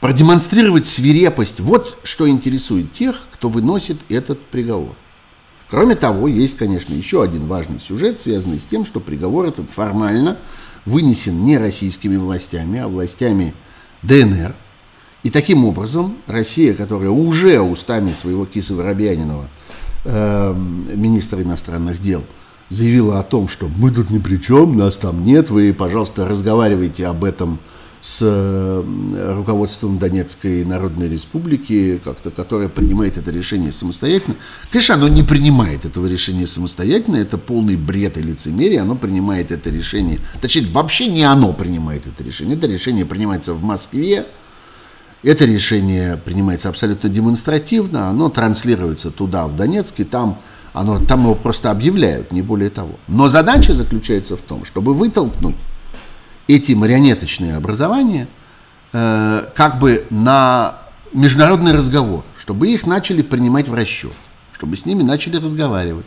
продемонстрировать 0.00 0.86
свирепость. 0.86 1.60
Вот 1.60 1.98
что 2.04 2.26
интересует 2.26 2.90
тех, 2.94 3.26
кто 3.34 3.50
выносит 3.50 3.98
этот 4.08 4.40
приговор. 4.46 4.96
Кроме 5.70 5.94
того, 5.94 6.28
есть, 6.28 6.56
конечно, 6.56 6.94
еще 6.94 7.22
один 7.22 7.46
важный 7.46 7.80
сюжет, 7.80 8.20
связанный 8.20 8.60
с 8.60 8.64
тем, 8.64 8.84
что 8.84 9.00
приговор 9.00 9.46
этот 9.46 9.70
формально 9.70 10.38
вынесен 10.84 11.42
не 11.44 11.58
российскими 11.58 12.16
властями, 12.16 12.78
а 12.78 12.88
властями 12.88 13.54
ДНР. 14.02 14.54
И 15.22 15.30
таким 15.30 15.64
образом 15.64 16.16
Россия, 16.26 16.74
которая 16.74 17.08
уже 17.08 17.58
устами 17.60 18.12
своего 18.12 18.44
Киса 18.44 18.74
Воробьянинова, 18.74 19.48
э, 20.04 20.54
министра 20.54 21.42
иностранных 21.42 22.00
дел, 22.02 22.22
заявила 22.68 23.18
о 23.18 23.22
том, 23.22 23.48
что 23.48 23.68
мы 23.68 23.90
тут 23.90 24.10
ни 24.10 24.18
при 24.18 24.36
чем, 24.36 24.76
нас 24.76 24.98
там 24.98 25.24
нет, 25.24 25.48
вы, 25.48 25.72
пожалуйста, 25.72 26.28
разговаривайте 26.28 27.06
об 27.06 27.24
этом 27.24 27.58
с 28.04 28.84
руководством 29.34 29.98
Донецкой 29.98 30.62
Народной 30.66 31.08
Республики, 31.08 31.98
как-то, 32.04 32.30
которая 32.30 32.68
принимает 32.68 33.16
это 33.16 33.30
решение 33.30 33.72
самостоятельно. 33.72 34.36
Конечно, 34.70 34.96
оно 34.96 35.08
не 35.08 35.22
принимает 35.22 35.86
этого 35.86 36.06
решения 36.06 36.46
самостоятельно, 36.46 37.16
это 37.16 37.38
полный 37.38 37.76
бред 37.76 38.18
и 38.18 38.22
лицемерие, 38.22 38.82
оно 38.82 38.94
принимает 38.94 39.50
это 39.50 39.70
решение, 39.70 40.18
точнее, 40.42 40.66
вообще 40.70 41.06
не 41.06 41.22
оно 41.22 41.54
принимает 41.54 42.06
это 42.06 42.22
решение, 42.22 42.58
это 42.58 42.66
решение 42.66 43.06
принимается 43.06 43.54
в 43.54 43.62
Москве, 43.62 44.26
это 45.22 45.46
решение 45.46 46.18
принимается 46.18 46.68
абсолютно 46.68 47.08
демонстративно, 47.08 48.08
оно 48.10 48.28
транслируется 48.28 49.12
туда, 49.12 49.46
в 49.46 49.56
Донецк, 49.56 49.98
и 50.00 50.04
там, 50.04 50.38
оно, 50.74 51.00
там 51.00 51.22
его 51.22 51.34
просто 51.34 51.70
объявляют, 51.70 52.32
не 52.32 52.42
более 52.42 52.68
того. 52.68 52.98
Но 53.08 53.30
задача 53.30 53.72
заключается 53.72 54.36
в 54.36 54.42
том, 54.42 54.66
чтобы 54.66 54.92
вытолкнуть 54.92 55.56
эти 56.46 56.72
марионеточные 56.72 57.56
образования 57.56 58.28
э, 58.92 59.46
как 59.54 59.78
бы 59.78 60.06
на 60.10 60.78
международный 61.12 61.72
разговор, 61.72 62.24
чтобы 62.38 62.68
их 62.68 62.86
начали 62.86 63.22
принимать 63.22 63.68
в 63.68 63.74
расчет, 63.74 64.12
чтобы 64.52 64.76
с 64.76 64.86
ними 64.86 65.02
начали 65.02 65.36
разговаривать, 65.36 66.06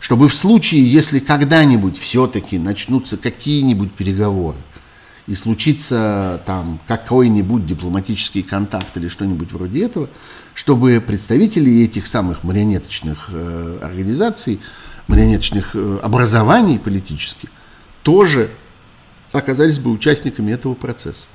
чтобы 0.00 0.28
в 0.28 0.34
случае, 0.34 0.90
если 0.90 1.18
когда-нибудь 1.18 1.98
все-таки 1.98 2.58
начнутся 2.58 3.16
какие-нибудь 3.16 3.92
переговоры, 3.92 4.58
и 5.26 5.34
случится 5.34 6.42
там 6.44 6.78
какой-нибудь 6.86 7.64
дипломатический 7.64 8.42
контакт 8.42 8.96
или 8.96 9.08
что-нибудь 9.08 9.52
вроде 9.52 9.84
этого, 9.84 10.10
чтобы 10.52 11.02
представители 11.04 11.82
этих 11.82 12.06
самых 12.06 12.44
марионеточных 12.44 13.30
э, 13.32 13.78
организаций, 13.82 14.60
марионеточных 15.08 15.70
э, 15.74 15.98
образований 16.02 16.78
политических 16.78 17.48
тоже 18.02 18.50
оказались 19.34 19.80
бы 19.80 19.90
участниками 19.90 20.52
этого 20.52 20.74
процесса. 20.74 21.26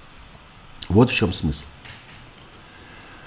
Вот 0.87 1.11
в 1.11 1.13
чем 1.13 1.33
смысл. 1.33 1.67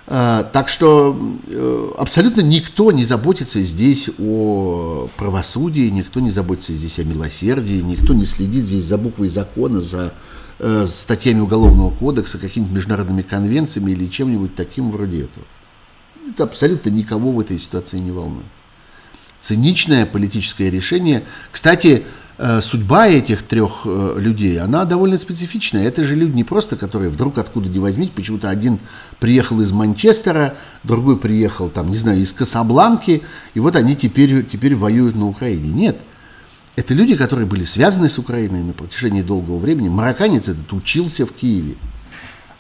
А, 0.07 0.45
так 0.45 0.69
что 0.69 1.17
э, 1.47 1.91
абсолютно 1.97 2.41
никто 2.41 2.91
не 2.91 3.05
заботится 3.05 3.61
здесь 3.61 4.11
о 4.19 5.09
правосудии, 5.17 5.89
никто 5.91 6.21
не 6.21 6.31
заботится 6.31 6.73
здесь 6.73 6.99
о 6.99 7.05
милосердии, 7.05 7.81
никто 7.83 8.15
не 8.15 8.25
следит 8.25 8.65
здесь 8.65 8.87
за 8.87 8.99
буквой 8.99 9.29
закона, 9.29 9.81
за 9.81 10.15
э, 10.59 10.87
статьями 10.89 11.41
Уголовного 11.41 11.95
кодекса, 11.95 12.39
какими-то 12.39 12.73
международными 12.73 13.23
конвенциями 13.23 13.93
или 13.93 14.09
чем-нибудь 14.09 14.57
таким 14.57 14.91
вроде 14.91 15.25
этого. 15.25 15.47
Это 16.29 16.45
абсолютно 16.45 16.89
никого 16.89 17.31
в 17.31 17.39
этой 17.39 17.59
ситуации 17.59 17.99
не 17.99 18.11
волнует. 18.11 18.47
Циничное 19.41 20.07
политическое 20.07 20.71
решение. 20.71 21.25
Кстати, 21.51 22.05
Э, 22.05 22.22
судьба 22.61 23.09
этих 23.09 23.43
трех 23.43 23.83
э, 23.85 24.15
людей, 24.19 24.59
она 24.59 24.85
довольно 24.85 25.19
специфичная. 25.19 25.87
Это 25.87 26.05
же 26.05 26.15
люди 26.15 26.35
не 26.35 26.45
просто, 26.45 26.77
которые 26.77 27.11
вдруг 27.11 27.39
откуда 27.39 27.69
ни 27.69 27.79
возьмись, 27.79 28.11
почему-то 28.11 28.49
один 28.49 28.79
приехал 29.21 29.61
из 29.61 29.71
Манчестера, 29.73 30.55
другой 30.83 31.19
приехал, 31.19 31.69
там, 31.69 31.91
не 31.91 31.97
знаю, 31.97 32.21
из 32.21 32.33
Касабланки, 32.33 33.23
и 33.55 33.61
вот 33.61 33.77
они 33.77 33.95
теперь, 33.97 34.45
теперь 34.45 34.75
воюют 34.75 35.15
на 35.15 35.29
Украине. 35.29 35.69
Нет. 35.69 35.99
Это 36.75 36.95
люди, 36.95 37.17
которые 37.17 37.47
были 37.47 37.65
связаны 37.65 38.09
с 38.09 38.19
Украиной 38.19 38.63
на 38.63 38.73
протяжении 38.73 39.21
долгого 39.21 39.59
времени. 39.59 39.91
Марокканец 39.91 40.49
этот 40.49 40.73
учился 40.73 41.27
в 41.27 41.33
Киеве. 41.33 41.77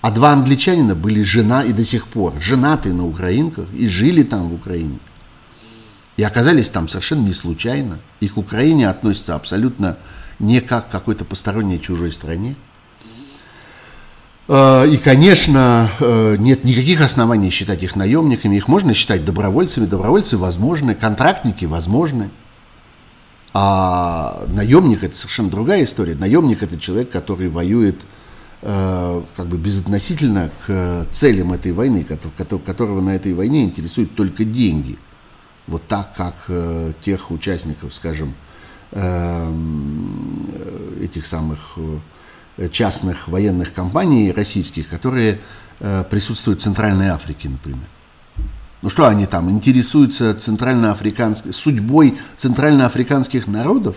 А 0.03 0.11
два 0.11 0.33
англичанина 0.33 0.95
были 0.95 1.23
жена 1.23 1.63
и 1.63 1.73
до 1.73 1.85
сих 1.85 2.09
пор 2.09 2.35
женаты 2.41 2.93
на 2.93 3.07
украинках 3.07 3.67
и 3.73 3.87
жили 3.87 4.23
там 4.23 4.49
в 4.49 4.55
Украине. 4.55 4.99
И 6.17 6.23
оказались 6.23 6.71
там 6.71 6.89
совершенно 6.89 7.27
не 7.27 7.33
случайно. 7.33 7.99
И 8.21 8.29
к 8.29 8.37
Украине 8.37 8.89
относятся 8.89 9.35
абсолютно 9.35 9.97
не 10.39 10.61
как 10.61 10.89
к 10.89 10.93
какой-то 10.93 11.25
посторонней 11.25 11.81
чужой 11.81 12.13
стране. 12.13 12.57
Э, 14.49 14.87
и, 14.87 14.97
конечно, 14.99 15.91
э, 16.01 16.37
нет 16.39 16.65
никаких 16.65 17.01
оснований 17.01 17.51
считать 17.51 17.83
их 17.83 17.97
наемниками. 17.97 18.57
Их 18.57 18.69
можно 18.69 18.93
считать 18.93 19.25
добровольцами. 19.25 19.87
Добровольцы 19.87 20.37
возможны, 20.37 20.95
контрактники 20.95 21.65
возможны. 21.65 22.31
А 23.55 24.45
наемник 24.49 25.05
это 25.05 25.17
совершенно 25.17 25.51
другая 25.51 25.85
история. 25.85 26.15
Наемник 26.15 26.63
это 26.63 26.79
человек, 26.79 27.11
который 27.11 27.49
воюет 27.49 27.97
э, 28.63 29.23
как 29.37 29.47
бы 29.47 29.57
безотносительно 29.57 30.51
к 30.67 31.07
целям 31.11 31.53
этой 31.53 31.73
войны, 31.73 32.05
которого 32.67 33.01
на 33.01 33.15
этой 33.15 33.33
войне 33.33 33.65
интересуют 33.65 34.15
только 34.15 34.45
деньги. 34.45 34.99
Вот 35.67 35.87
так, 35.87 36.15
как 36.17 36.35
тех 37.03 37.31
участников, 37.31 37.95
скажем, 37.95 38.35
этих 41.01 41.25
самых 41.25 41.79
Э, 42.59 42.69
частных 42.69 43.29
военных 43.29 43.73
компаний 43.73 44.31
российских, 44.31 44.89
которые 44.89 45.41
э, 45.81 46.05
присутствуют 46.11 46.61
в 46.61 46.63
Центральной 46.63 47.09
Африке, 47.09 47.49
например. 47.49 47.87
Ну 48.83 48.91
что 48.91 49.07
они 49.09 49.25
там, 49.25 49.49
интересуются 49.49 50.35
центральноафриканской, 50.35 51.55
судьбой 51.55 52.19
центральноафриканских 52.37 53.47
народов? 53.47 53.97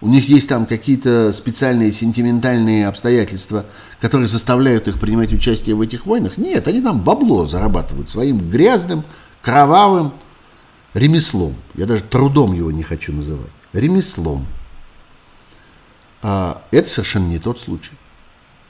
У 0.00 0.08
них 0.08 0.26
есть 0.30 0.48
там 0.48 0.64
какие-то 0.64 1.32
специальные 1.32 1.92
сентиментальные 1.92 2.86
обстоятельства, 2.86 3.66
которые 4.00 4.28
заставляют 4.28 4.88
их 4.88 4.98
принимать 4.98 5.34
участие 5.34 5.76
в 5.76 5.82
этих 5.82 6.06
войнах? 6.06 6.38
Нет, 6.38 6.66
они 6.68 6.80
там 6.80 7.02
бабло 7.02 7.46
зарабатывают 7.46 8.08
своим 8.08 8.38
грязным, 8.48 9.04
кровавым 9.42 10.14
ремеслом. 10.96 11.54
Я 11.74 11.86
даже 11.86 12.02
трудом 12.02 12.54
его 12.54 12.70
не 12.70 12.82
хочу 12.82 13.12
называть. 13.12 13.50
Ремеслом. 13.72 14.46
А 16.22 16.62
это 16.70 16.88
совершенно 16.88 17.28
не 17.28 17.38
тот 17.38 17.60
случай. 17.60 17.92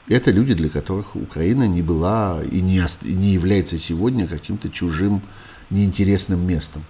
Это 0.07 0.31
люди, 0.31 0.53
для 0.53 0.69
которых 0.69 1.15
Украина 1.15 1.67
не 1.67 1.81
была 1.81 2.41
и 2.43 2.61
не, 2.61 2.81
и 3.03 3.13
не 3.13 3.33
является 3.33 3.77
сегодня 3.77 4.27
каким-то 4.27 4.69
чужим, 4.69 5.21
неинтересным 5.69 6.45
местом, 6.45 6.83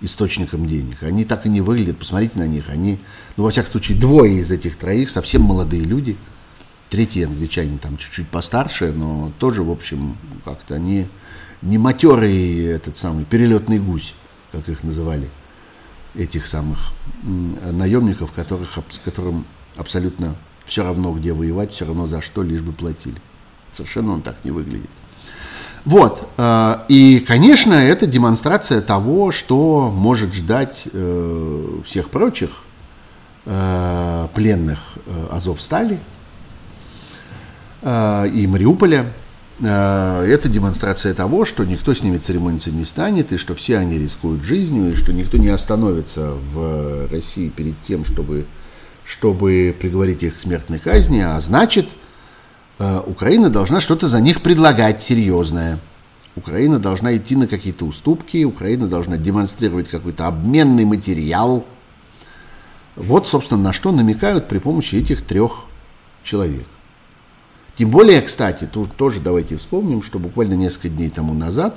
источником 0.00 0.66
денег. 0.66 1.02
Они 1.02 1.24
так 1.24 1.46
и 1.46 1.48
не 1.48 1.60
выглядят, 1.60 1.98
посмотрите 1.98 2.38
на 2.38 2.46
них. 2.46 2.68
Они, 2.68 2.98
ну, 3.36 3.44
во 3.44 3.50
всяком 3.50 3.72
случае, 3.72 3.98
двое 3.98 4.40
из 4.40 4.50
этих 4.50 4.76
троих 4.76 5.10
совсем 5.10 5.42
молодые 5.42 5.82
люди. 5.82 6.16
Третий 6.90 7.22
англичанин 7.22 7.78
там 7.78 7.96
чуть-чуть 7.96 8.28
постарше, 8.28 8.92
но 8.92 9.32
тоже, 9.38 9.62
в 9.62 9.70
общем, 9.70 10.16
как-то 10.44 10.76
они 10.76 11.08
не 11.62 11.78
матерый 11.78 12.64
этот 12.64 12.96
самый 12.96 13.24
перелетный 13.24 13.78
гусь, 13.78 14.14
как 14.56 14.68
их 14.68 14.82
называли, 14.82 15.28
этих 16.14 16.46
самых 16.46 16.92
наемников, 17.22 18.32
которых, 18.32 18.78
которым 19.04 19.44
абсолютно 19.76 20.36
все 20.64 20.82
равно, 20.82 21.12
где 21.12 21.32
воевать, 21.32 21.72
все 21.72 21.84
равно 21.84 22.06
за 22.06 22.22
что, 22.22 22.42
лишь 22.42 22.62
бы 22.62 22.72
платили. 22.72 23.20
Совершенно 23.70 24.12
он 24.12 24.22
так 24.22 24.36
не 24.44 24.50
выглядит. 24.50 24.90
Вот. 25.84 26.28
Э, 26.36 26.78
и, 26.88 27.20
конечно, 27.20 27.72
это 27.72 28.06
демонстрация 28.06 28.80
того, 28.80 29.30
что 29.30 29.90
может 29.94 30.34
ждать 30.34 30.82
э, 30.92 31.80
всех 31.84 32.10
прочих 32.10 32.50
э, 33.44 34.28
пленных 34.34 34.80
Азовстали 35.30 36.00
и 37.84 38.46
Мариуполя. 38.48 39.12
Это 39.58 40.50
демонстрация 40.50 41.14
того, 41.14 41.46
что 41.46 41.64
никто 41.64 41.94
с 41.94 42.02
ними 42.02 42.18
церемониться 42.18 42.70
не 42.70 42.84
станет, 42.84 43.32
и 43.32 43.38
что 43.38 43.54
все 43.54 43.78
они 43.78 43.98
рискуют 43.98 44.42
жизнью, 44.42 44.92
и 44.92 44.96
что 44.96 45.14
никто 45.14 45.38
не 45.38 45.48
остановится 45.48 46.32
в 46.32 47.08
России 47.10 47.48
перед 47.48 47.74
тем, 47.84 48.04
чтобы 48.04 48.44
чтобы 49.06 49.74
приговорить 49.78 50.22
их 50.24 50.34
к 50.34 50.38
смертной 50.38 50.78
казни, 50.80 51.20
а 51.20 51.40
значит, 51.40 51.88
э, 52.78 53.00
Украина 53.06 53.50
должна 53.50 53.80
что-то 53.80 54.08
за 54.08 54.20
них 54.20 54.42
предлагать 54.42 55.00
серьезное. 55.00 55.78
Украина 56.34 56.78
должна 56.78 57.16
идти 57.16 57.36
на 57.36 57.46
какие-то 57.46 57.86
уступки, 57.86 58.44
Украина 58.44 58.88
должна 58.88 59.16
демонстрировать 59.16 59.88
какой-то 59.88 60.26
обменный 60.26 60.84
материал. 60.84 61.64
Вот, 62.96 63.26
собственно, 63.26 63.62
на 63.62 63.72
что 63.72 63.92
намекают 63.92 64.48
при 64.48 64.58
помощи 64.58 64.96
этих 64.96 65.22
трех 65.22 65.64
человек. 66.22 66.66
Тем 67.76 67.90
более, 67.90 68.22
кстати, 68.22 68.68
тут 68.70 68.96
тоже 68.96 69.20
давайте 69.20 69.56
вспомним, 69.56 70.02
что 70.02 70.18
буквально 70.18 70.54
несколько 70.54 70.88
дней 70.88 71.10
тому 71.10 71.34
назад 71.34 71.76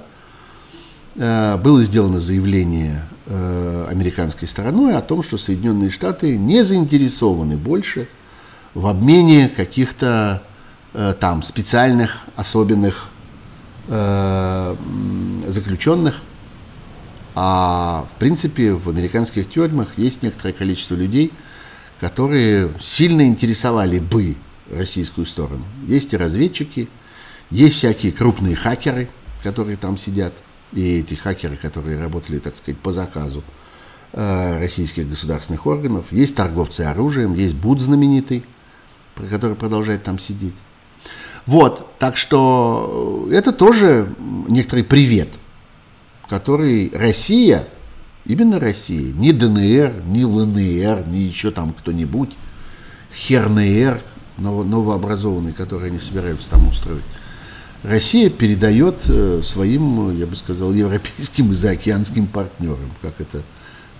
Э, 1.16 1.58
было 1.58 1.84
сделано 1.84 2.20
заявление 2.20 3.04
э, 3.26 3.88
американской 3.90 4.48
стороной 4.48 4.96
о 4.96 5.02
том, 5.02 5.22
что 5.22 5.38
Соединенные 5.38 5.90
Штаты 5.90 6.38
не 6.38 6.64
заинтересованы 6.64 7.58
больше 7.58 8.08
в 8.74 8.88
обмене 8.88 9.50
каких-то 9.50 10.44
э, 10.94 11.14
там 11.20 11.44
специальных, 11.44 12.20
особенных 12.36 13.10
заключенных. 15.48 16.22
А 17.34 18.06
в 18.14 18.20
принципе 18.20 18.74
в 18.74 18.88
американских 18.88 19.50
тюрьмах 19.50 19.88
есть 19.98 20.22
некоторое 20.22 20.54
количество 20.54 20.94
людей, 20.94 21.34
которые 22.00 22.70
сильно 22.80 23.24
интересовали 23.24 23.98
бы 23.98 24.36
российскую 24.72 25.26
сторону. 25.26 25.66
Есть 25.88 26.14
и 26.14 26.18
разведчики, 26.18 26.90
есть 27.50 27.76
всякие 27.76 28.12
крупные 28.12 28.56
хакеры, 28.56 29.10
которые 29.44 29.78
там 29.78 29.98
сидят– 29.98 30.34
и 30.74 31.00
эти 31.00 31.16
хакеры, 31.16 31.56
которые 31.56 32.00
работали, 32.00 32.40
так 32.40 32.56
сказать, 32.56 32.80
по 32.80 32.92
заказу 32.92 33.44
э, 34.14 34.60
российских 34.60 35.10
государственных 35.10 35.66
органов. 35.66 36.12
Есть 36.12 36.36
торговцы 36.36 36.82
оружием, 36.82 37.34
есть 37.34 37.56
Буд 37.56 37.82
знаменитый, 37.82 38.44
который 39.30 39.56
продолжает 39.56 40.04
там 40.04 40.20
сидеть. 40.20 40.54
Вот, 41.46 41.98
так 41.98 42.18
что 42.18 43.28
это 43.32 43.52
тоже 43.52 44.14
некоторый 44.48 44.84
привет, 44.84 45.30
который 46.28 46.92
Россия, 46.94 47.68
именно 48.26 48.60
Россия, 48.60 49.12
не 49.14 49.32
ДНР, 49.32 50.04
не 50.06 50.26
ЛНР, 50.26 51.08
не 51.08 51.22
еще 51.22 51.50
там 51.50 51.74
кто-нибудь, 51.74 52.36
ХЕРНР, 53.16 54.02
новообразованный, 54.40 55.54
который 55.54 55.90
они 55.90 56.00
собираются 56.00 56.50
там 56.50 56.68
устроить, 56.68 57.04
Россия 57.84 58.30
передает 58.30 58.96
э, 59.08 59.42
своим, 59.42 60.18
я 60.18 60.26
бы 60.26 60.36
сказал, 60.36 60.74
европейским 60.74 61.52
и 61.52 61.56
заокеанским 61.56 62.28
партнерам, 62.28 62.92
как 63.02 63.22
это 63.22 63.42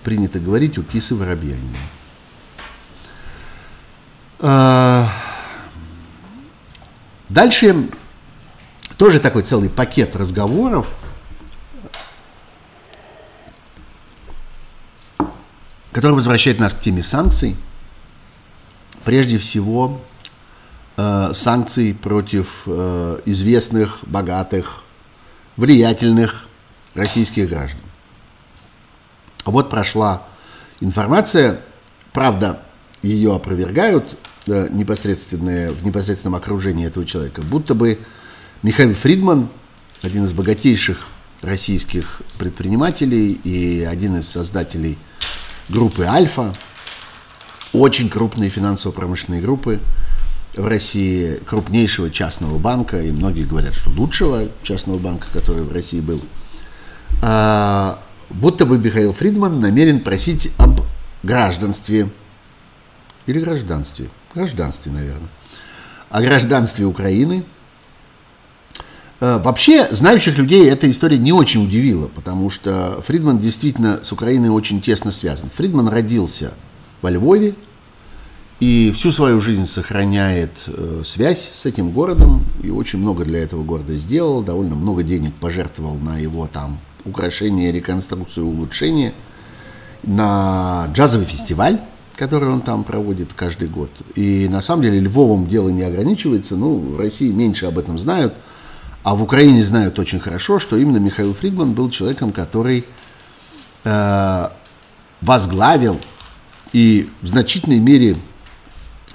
принято 0.04 0.38
говорить 0.38 0.76
у 0.76 0.82
кисы 0.82 1.14
воробьянина. 1.14 1.76
А, 4.38 5.10
дальше 7.28 7.88
тоже 8.96 9.18
такой 9.18 9.42
целый 9.42 9.70
пакет 9.70 10.14
разговоров, 10.14 10.94
который 15.92 16.12
возвращает 16.12 16.58
нас 16.58 16.74
к 16.74 16.80
теме 16.80 17.02
санкций. 17.02 17.56
Прежде 19.04 19.38
всего, 19.38 20.02
э, 21.00 21.34
санкций 21.34 21.94
против 21.94 22.62
э, 22.66 23.20
известных, 23.26 24.00
богатых, 24.06 24.84
влиятельных 25.56 26.46
российских 26.94 27.48
граждан. 27.48 27.80
Вот 29.44 29.70
прошла 29.70 30.26
информация, 30.80 31.60
правда, 32.12 32.62
ее 33.02 33.34
опровергают 33.34 34.18
э, 34.46 34.68
непосредственные, 34.70 35.70
в 35.70 35.84
непосредственном 35.84 36.34
окружении 36.34 36.86
этого 36.86 37.06
человека, 37.06 37.42
будто 37.42 37.74
бы 37.74 37.98
Михаил 38.62 38.94
Фридман, 38.94 39.48
один 40.02 40.24
из 40.24 40.32
богатейших 40.32 41.06
российских 41.42 42.20
предпринимателей 42.38 43.32
и 43.32 43.82
один 43.82 44.18
из 44.18 44.28
создателей 44.28 44.98
группы 45.68 46.04
«Альфа», 46.04 46.54
очень 47.72 48.10
крупной 48.10 48.48
финансово-промышленной 48.48 49.40
группы, 49.40 49.80
в 50.54 50.66
России 50.66 51.40
крупнейшего 51.46 52.10
частного 52.10 52.58
банка, 52.58 53.00
и 53.02 53.10
многие 53.10 53.44
говорят, 53.44 53.74
что 53.74 53.90
лучшего 53.90 54.48
частного 54.62 54.98
банка, 54.98 55.26
который 55.32 55.62
в 55.62 55.72
России 55.72 56.00
был, 56.00 56.20
а, 57.22 58.02
будто 58.30 58.66
бы 58.66 58.78
Михаил 58.78 59.12
Фридман 59.12 59.60
намерен 59.60 60.00
просить 60.00 60.50
об 60.58 60.80
гражданстве 61.22 62.10
или 63.26 63.40
гражданстве, 63.40 64.08
гражданстве, 64.34 64.92
наверное, 64.92 65.28
о 66.08 66.20
гражданстве 66.20 66.84
Украины. 66.84 67.44
А, 69.20 69.38
вообще, 69.38 69.88
знающих 69.92 70.36
людей 70.36 70.68
эта 70.68 70.90
история 70.90 71.18
не 71.18 71.32
очень 71.32 71.64
удивила, 71.64 72.08
потому 72.08 72.50
что 72.50 73.00
Фридман 73.06 73.38
действительно 73.38 74.00
с 74.02 74.10
Украиной 74.10 74.48
очень 74.48 74.80
тесно 74.80 75.12
связан. 75.12 75.48
Фридман 75.54 75.88
родился 75.88 76.54
во 77.02 77.10
Львове, 77.10 77.54
и 78.60 78.92
всю 78.94 79.10
свою 79.10 79.40
жизнь 79.40 79.64
сохраняет 79.64 80.52
э, 80.66 81.02
связь 81.04 81.40
с 81.40 81.64
этим 81.64 81.90
городом 81.90 82.44
и 82.62 82.68
очень 82.68 82.98
много 82.98 83.24
для 83.24 83.40
этого 83.40 83.64
города 83.64 83.94
сделал, 83.94 84.42
довольно 84.42 84.74
много 84.74 85.02
денег 85.02 85.34
пожертвовал 85.34 85.96
на 85.96 86.18
его 86.18 86.46
там 86.46 86.78
украшение, 87.06 87.72
реконструкцию, 87.72 88.46
улучшение 88.46 89.14
на 90.02 90.88
джазовый 90.92 91.26
фестиваль, 91.26 91.80
который 92.16 92.50
он 92.50 92.60
там 92.60 92.84
проводит 92.84 93.32
каждый 93.34 93.68
год. 93.68 93.90
И 94.14 94.46
на 94.50 94.60
самом 94.60 94.82
деле 94.82 95.00
Львовом 95.00 95.46
дело 95.46 95.70
не 95.70 95.82
ограничивается. 95.82 96.54
Ну, 96.54 96.78
в 96.78 96.98
России 96.98 97.30
меньше 97.32 97.64
об 97.64 97.78
этом 97.78 97.98
знают. 97.98 98.34
А 99.02 99.14
в 99.14 99.22
Украине 99.22 99.64
знают 99.64 99.98
очень 99.98 100.20
хорошо, 100.20 100.58
что 100.58 100.76
именно 100.76 100.98
Михаил 100.98 101.32
Фридман 101.32 101.72
был 101.72 101.88
человеком, 101.88 102.32
который 102.32 102.84
э, 103.84 104.48
возглавил 105.22 105.98
и 106.74 107.08
в 107.22 107.26
значительной 107.26 107.78
мере 107.78 108.16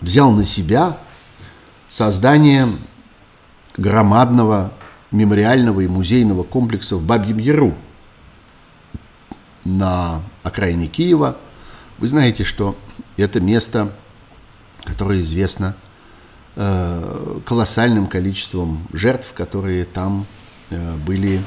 взял 0.05 0.31
на 0.31 0.43
себя 0.43 0.97
создание 1.87 2.67
громадного 3.75 4.71
мемориального 5.11 5.81
и 5.81 5.87
музейного 5.87 6.43
комплекса 6.43 6.95
в 6.95 7.03
Бабьем 7.03 7.39
Яру 7.39 7.75
на 9.63 10.21
окраине 10.43 10.87
Киева. 10.87 11.37
Вы 11.97 12.07
знаете, 12.07 12.43
что 12.43 12.77
это 13.17 13.41
место, 13.41 13.91
которое 14.83 15.21
известно 15.21 15.75
э, 16.55 17.39
колоссальным 17.45 18.07
количеством 18.07 18.87
жертв, 18.93 19.33
которые 19.33 19.85
там 19.85 20.27
э, 20.69 20.95
были 20.97 21.41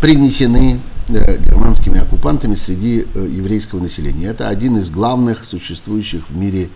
принесены 0.00 0.80
э, 1.08 1.38
германскими 1.38 2.00
оккупантами 2.00 2.56
среди 2.56 3.06
еврейского 3.14 3.80
населения. 3.80 4.26
Это 4.26 4.48
один 4.48 4.76
из 4.76 4.90
главных 4.90 5.44
существующих 5.44 6.28
в 6.28 6.36
мире, 6.36 6.68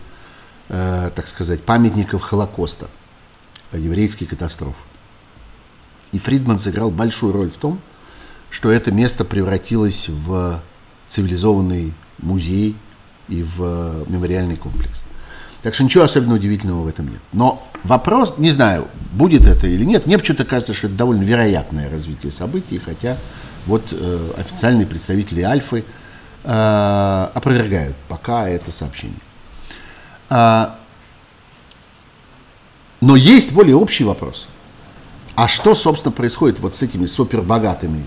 так 0.69 1.27
сказать, 1.27 1.63
памятников 1.63 2.23
Холокоста, 2.23 2.89
еврейской 3.73 4.27
катастрофы. 4.27 4.77
И 6.13 6.19
Фридман 6.19 6.59
сыграл 6.59 6.91
большую 6.91 7.33
роль 7.33 7.51
в 7.51 7.57
том, 7.57 7.81
что 8.51 8.71
это 8.71 8.93
место 8.93 9.25
превратилось 9.25 10.09
в 10.09 10.63
цивилизованный 11.09 11.95
музей 12.19 12.77
и 13.29 13.43
в 13.43 14.05
мемориальный 14.09 14.57
комплекс. 14.57 15.05
Так 15.63 15.75
что 15.75 15.85
ничего 15.85 16.05
особенно 16.05 16.35
удивительного 16.35 16.83
в 16.83 16.87
этом 16.87 17.09
нет. 17.09 17.21
Но 17.33 17.67
вопрос, 17.85 18.35
не 18.37 18.51
знаю, 18.51 18.89
будет 19.13 19.47
это 19.47 19.69
или 19.69 19.85
нет, 19.85 20.07
мне 20.07 20.19
почему-то 20.19 20.45
кажется, 20.45 20.75
что 20.75 20.89
это 20.89 20.97
довольно 20.97 21.23
вероятное 21.23 21.89
развитие 21.89 22.33
событий, 22.33 22.79
хотя 22.79 23.17
вот 23.67 23.85
э, 23.93 24.31
официальные 24.37 24.87
представители 24.87 25.41
Альфы 25.43 25.85
э, 26.43 27.29
опровергают 27.35 27.97
пока 28.09 28.49
это 28.49 28.73
сообщение. 28.73 29.19
А, 30.35 30.79
но 33.03 33.17
есть 33.17 33.53
более 33.53 33.77
общий 33.77 34.03
вопрос. 34.03 34.49
А 35.35 35.47
что, 35.47 35.75
собственно, 35.75 36.11
происходит 36.11 36.59
вот 36.59 36.75
с 36.75 36.83
этими 36.83 37.05
супербогатыми 37.05 38.07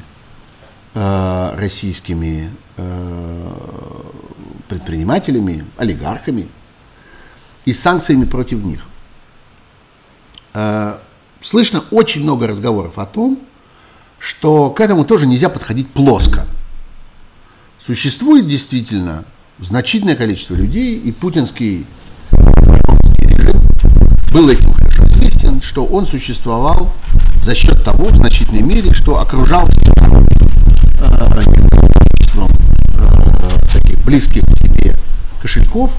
э, 0.95 1.51
российскими 1.55 2.49
э, 2.77 3.51
предпринимателями, 4.69 5.67
олигархами 5.77 6.47
и 7.65 7.73
санкциями 7.73 8.25
против 8.25 8.63
них? 8.63 8.87
Э, 10.55 10.97
слышно 11.41 11.83
очень 11.91 12.23
много 12.23 12.47
разговоров 12.47 12.97
о 12.97 13.05
том, 13.05 13.39
что 14.17 14.71
к 14.71 14.79
этому 14.79 15.05
тоже 15.05 15.27
нельзя 15.27 15.49
подходить 15.49 15.91
плоско. 15.91 16.47
Существует 17.77 18.47
действительно 18.47 19.25
значительное 19.59 20.15
количество 20.15 20.55
людей, 20.55 20.97
и 20.97 21.11
путинский 21.11 21.85
режим 23.19 23.61
был 24.31 24.49
этим 24.49 24.73
хорошо 24.73 25.05
известен, 25.07 25.61
что 25.61 25.85
он 25.85 26.05
существовал 26.05 26.93
за 27.41 27.55
счет 27.55 27.83
того, 27.83 28.09
в 28.09 28.15
значительной 28.15 28.61
мере, 28.61 28.93
что 28.93 29.19
окружал 29.19 29.67
себя 29.67 29.93
э, 30.99 31.43
количеством 31.69 32.49
э, 32.93 33.73
таких 33.73 34.03
близких 34.03 34.43
к 34.43 34.57
себе 34.57 34.97
кошельков. 35.41 35.97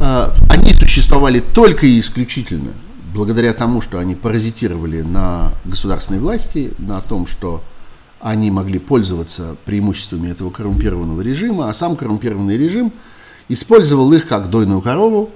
Э, 0.00 0.30
они 0.48 0.72
существовали 0.72 1.40
только 1.40 1.86
и 1.86 1.98
исключительно 1.98 2.70
благодаря 3.14 3.54
тому, 3.54 3.80
что 3.80 3.98
они 3.98 4.14
паразитировали 4.14 5.00
на 5.00 5.52
государственной 5.64 6.18
власти, 6.18 6.72
на 6.78 7.00
том, 7.00 7.26
что 7.26 7.62
они 8.20 8.50
могли 8.50 8.78
пользоваться 8.78 9.56
преимуществами 9.64 10.30
этого 10.30 10.50
коррумпированного 10.50 11.20
режима, 11.20 11.70
а 11.70 11.74
сам 11.74 11.94
коррумпированный 11.94 12.58
режим 12.58 12.92
использовал 13.48 14.12
их 14.12 14.26
как 14.26 14.50
дойную 14.50 14.80
корову 14.80 15.30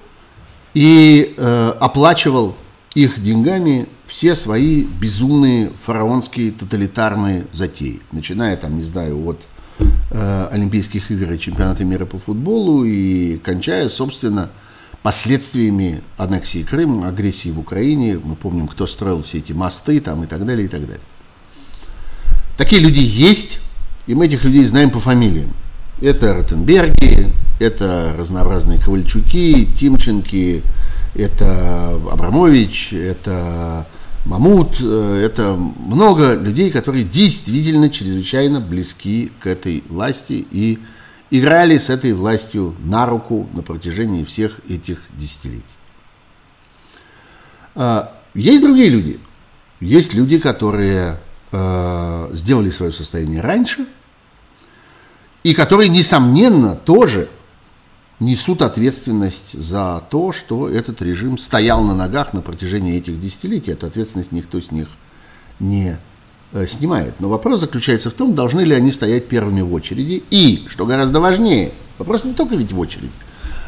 и 0.75 1.35
э, 1.37 1.73
оплачивал 1.81 2.57
их 2.95 3.23
деньгами 3.23 3.89
все 4.07 4.35
свои 4.35 4.85
безумные 4.85 5.73
фараонские 5.85 6.51
тоталитарные 6.53 7.47
затеи, 7.53 8.01
начиная 8.11 8.57
там, 8.57 8.77
не 8.77 8.83
знаю, 8.83 9.25
от 9.27 9.43
э, 10.11 10.49
Олимпийских 10.51 11.11
игр 11.11 11.33
и 11.33 11.39
чемпионата 11.39 11.85
мира 11.85 12.07
по 12.07 12.19
футболу 12.19 12.85
и 12.85 13.39
кончая, 13.39 13.89
собственно, 13.89 14.51
последствиями 15.03 16.03
аннексии 16.17 16.63
Крыма, 16.63 17.09
агрессии 17.09 17.51
в 17.51 17.59
Украине. 17.59 18.19
Мы 18.23 18.35
помним, 18.35 18.67
кто 18.67 18.87
строил 18.87 19.23
все 19.23 19.39
эти 19.39 19.53
мосты 19.53 20.01
там 20.01 20.25
и 20.25 20.27
так 20.27 20.45
далее, 20.45 20.65
и 20.65 20.69
так 20.69 20.83
далее. 20.83 21.01
Такие 22.57 22.81
люди 22.83 23.01
есть, 23.01 23.61
и 24.07 24.15
мы 24.15 24.27
этих 24.27 24.45
людей 24.45 24.65
знаем 24.65 24.91
по 24.91 25.01
фамилиям. 25.01 25.53
Это 26.01 26.34
Ротенберги, 26.34 27.32
это 27.59 28.14
разнообразные 28.16 28.80
Ковальчуки, 28.80 29.64
Тимченки, 29.76 30.62
это 31.16 31.88
Абрамович, 32.11 32.92
это 32.92 33.86
Мамут, 34.24 34.76
э, 34.80 35.22
это 35.24 35.55
много 35.55 36.34
людей, 36.34 36.70
которые 36.70 37.03
действительно 37.03 37.90
чрезвычайно 37.90 38.61
близки 38.61 39.32
к 39.40 39.46
этой 39.46 39.82
власти 39.88 40.46
и 40.51 40.78
играли 41.30 41.78
с 41.78 41.90
этой 41.90 42.12
властью 42.12 42.76
на 42.78 43.07
руку 43.07 43.49
на 43.53 43.62
протяжении 43.62 44.24
всех 44.24 44.61
этих 44.68 45.01
десятилетий. 45.16 45.64
А, 47.74 48.14
есть 48.34 48.62
другие 48.62 48.88
люди. 48.88 49.18
Есть 49.80 50.14
люди, 50.14 50.38
которые 50.38 51.18
э, 51.51 52.30
сделали 52.34 52.70
свое 52.70 52.92
состояние 52.92 53.40
раньше, 53.40 53.86
и 55.49 55.55
которые, 55.55 55.88
несомненно, 55.88 56.76
тоже 56.76 57.30
несут 58.20 58.61
ответственность 58.61 59.59
за 59.59 60.05
то, 60.11 60.30
что 60.30 60.68
этот 60.68 61.01
режим 61.01 61.38
стоял 61.38 61.82
на 61.82 61.94
ногах 61.94 62.34
на 62.34 62.42
протяжении 62.42 62.99
этих 62.99 63.18
десятилетий. 63.18 63.70
Эту 63.70 63.86
ответственность 63.86 64.30
никто 64.30 64.61
с 64.61 64.70
них 64.70 64.88
не 65.59 65.96
э, 66.53 66.66
снимает. 66.66 67.18
Но 67.18 67.30
вопрос 67.30 67.61
заключается 67.61 68.11
в 68.11 68.12
том, 68.12 68.34
должны 68.34 68.61
ли 68.61 68.74
они 68.74 68.90
стоять 68.90 69.26
первыми 69.26 69.62
в 69.62 69.72
очереди. 69.72 70.22
И, 70.30 70.66
что 70.68 70.84
гораздо 70.84 71.18
важнее, 71.18 71.72
вопрос 71.96 72.24
не 72.24 72.34
только 72.34 72.55
ведь 72.55 72.72
в 72.72 72.78
очереди, 72.78 73.11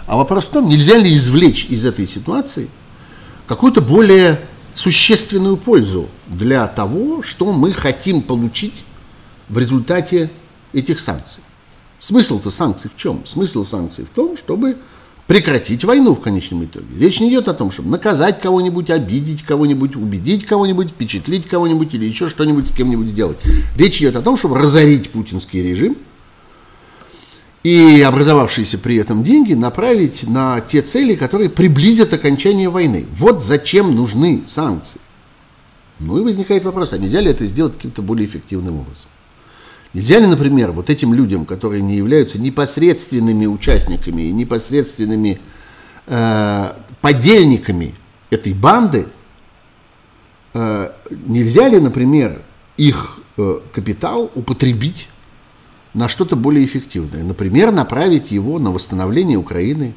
а 0.07 0.19
вопрос 0.19 0.49
в 0.49 0.51
том, 0.51 0.69
нельзя 0.69 0.99
ли 0.99 1.17
извлечь 1.17 1.65
из 1.71 1.87
этой 1.87 2.07
ситуации 2.07 2.69
какую-то 3.47 3.81
более 3.81 4.39
существенную 4.75 5.57
пользу 5.57 6.09
для 6.27 6.67
того, 6.67 7.23
что 7.23 7.51
мы 7.55 7.73
хотим 7.73 8.21
получить 8.21 8.85
в 9.49 9.57
результате 9.57 10.31
этих 10.75 11.01
санкций. 11.01 11.43
Смысл-то 12.01 12.51
санкций 12.51 12.91
в 12.93 12.99
чем? 12.99 13.25
Смысл 13.27 13.63
санкций 13.63 14.05
в 14.05 14.09
том, 14.09 14.37
чтобы 14.37 14.79
прекратить 15.27 15.85
войну 15.85 16.15
в 16.15 16.21
конечном 16.21 16.65
итоге. 16.65 16.87
Речь 16.99 17.21
не 17.21 17.29
идет 17.29 17.47
о 17.47 17.55
том, 17.55 17.71
чтобы 17.71 17.91
наказать 17.91 18.41
кого-нибудь, 18.41 18.91
обидеть 18.91 19.43
кого-нибудь, 19.43 19.95
убедить 19.95 20.45
кого-нибудь, 20.45 20.91
впечатлить 20.91 21.47
кого-нибудь 21.47 21.95
или 21.95 22.07
еще 22.07 22.29
что-нибудь 22.29 22.69
с 22.69 22.73
кем-нибудь 22.73 23.07
сделать. 23.07 23.37
Речь 23.77 23.99
идет 23.99 24.17
о 24.17 24.23
том, 24.23 24.37
чтобы 24.37 24.59
разорить 24.59 25.11
путинский 25.11 25.63
режим 25.63 25.97
и 27.63 28.01
образовавшиеся 28.01 28.79
при 28.79 28.97
этом 28.97 29.23
деньги 29.23 29.53
направить 29.53 30.27
на 30.27 30.61
те 30.61 30.81
цели, 30.81 31.15
которые 31.15 31.51
приблизят 31.51 32.15
окончание 32.15 32.71
войны. 32.71 33.07
Вот 33.13 33.43
зачем 33.45 33.95
нужны 33.95 34.43
санкции. 34.47 35.01
Ну 35.99 36.19
и 36.19 36.23
возникает 36.23 36.65
вопрос, 36.65 36.95
а 36.95 36.99
нельзя 36.99 37.21
ли 37.21 37.31
это 37.31 37.45
сделать 37.47 37.75
каким-то 37.75 38.01
более 38.01 38.27
эффективным 38.27 38.81
образом? 38.81 39.11
Нельзя 39.93 40.21
ли, 40.21 40.27
например, 40.27 40.71
вот 40.71 40.89
этим 40.89 41.13
людям, 41.13 41.45
которые 41.45 41.83
не 41.83 41.97
являются 41.97 42.41
непосредственными 42.41 43.47
участниками 43.47 44.23
и 44.23 44.33
непосредственными 44.33 45.41
э, 46.07 46.73
подельниками 47.01 47.97
этой 48.31 48.53
банды, 48.53 49.09
э, 50.55 50.93
нельзя 51.27 51.69
ли, 51.69 51.81
например, 51.81 52.41
их 52.77 53.19
э, 53.37 53.61
капитал 53.73 54.31
употребить 54.37 55.09
на 55.93 56.09
что-то 56.09 56.37
более 56.37 56.65
эффективное? 56.65 57.25
Например, 57.25 57.73
направить 57.73 58.31
его 58.31 58.61
на 58.61 58.71
восстановление 58.71 59.39
Украины, 59.39 59.95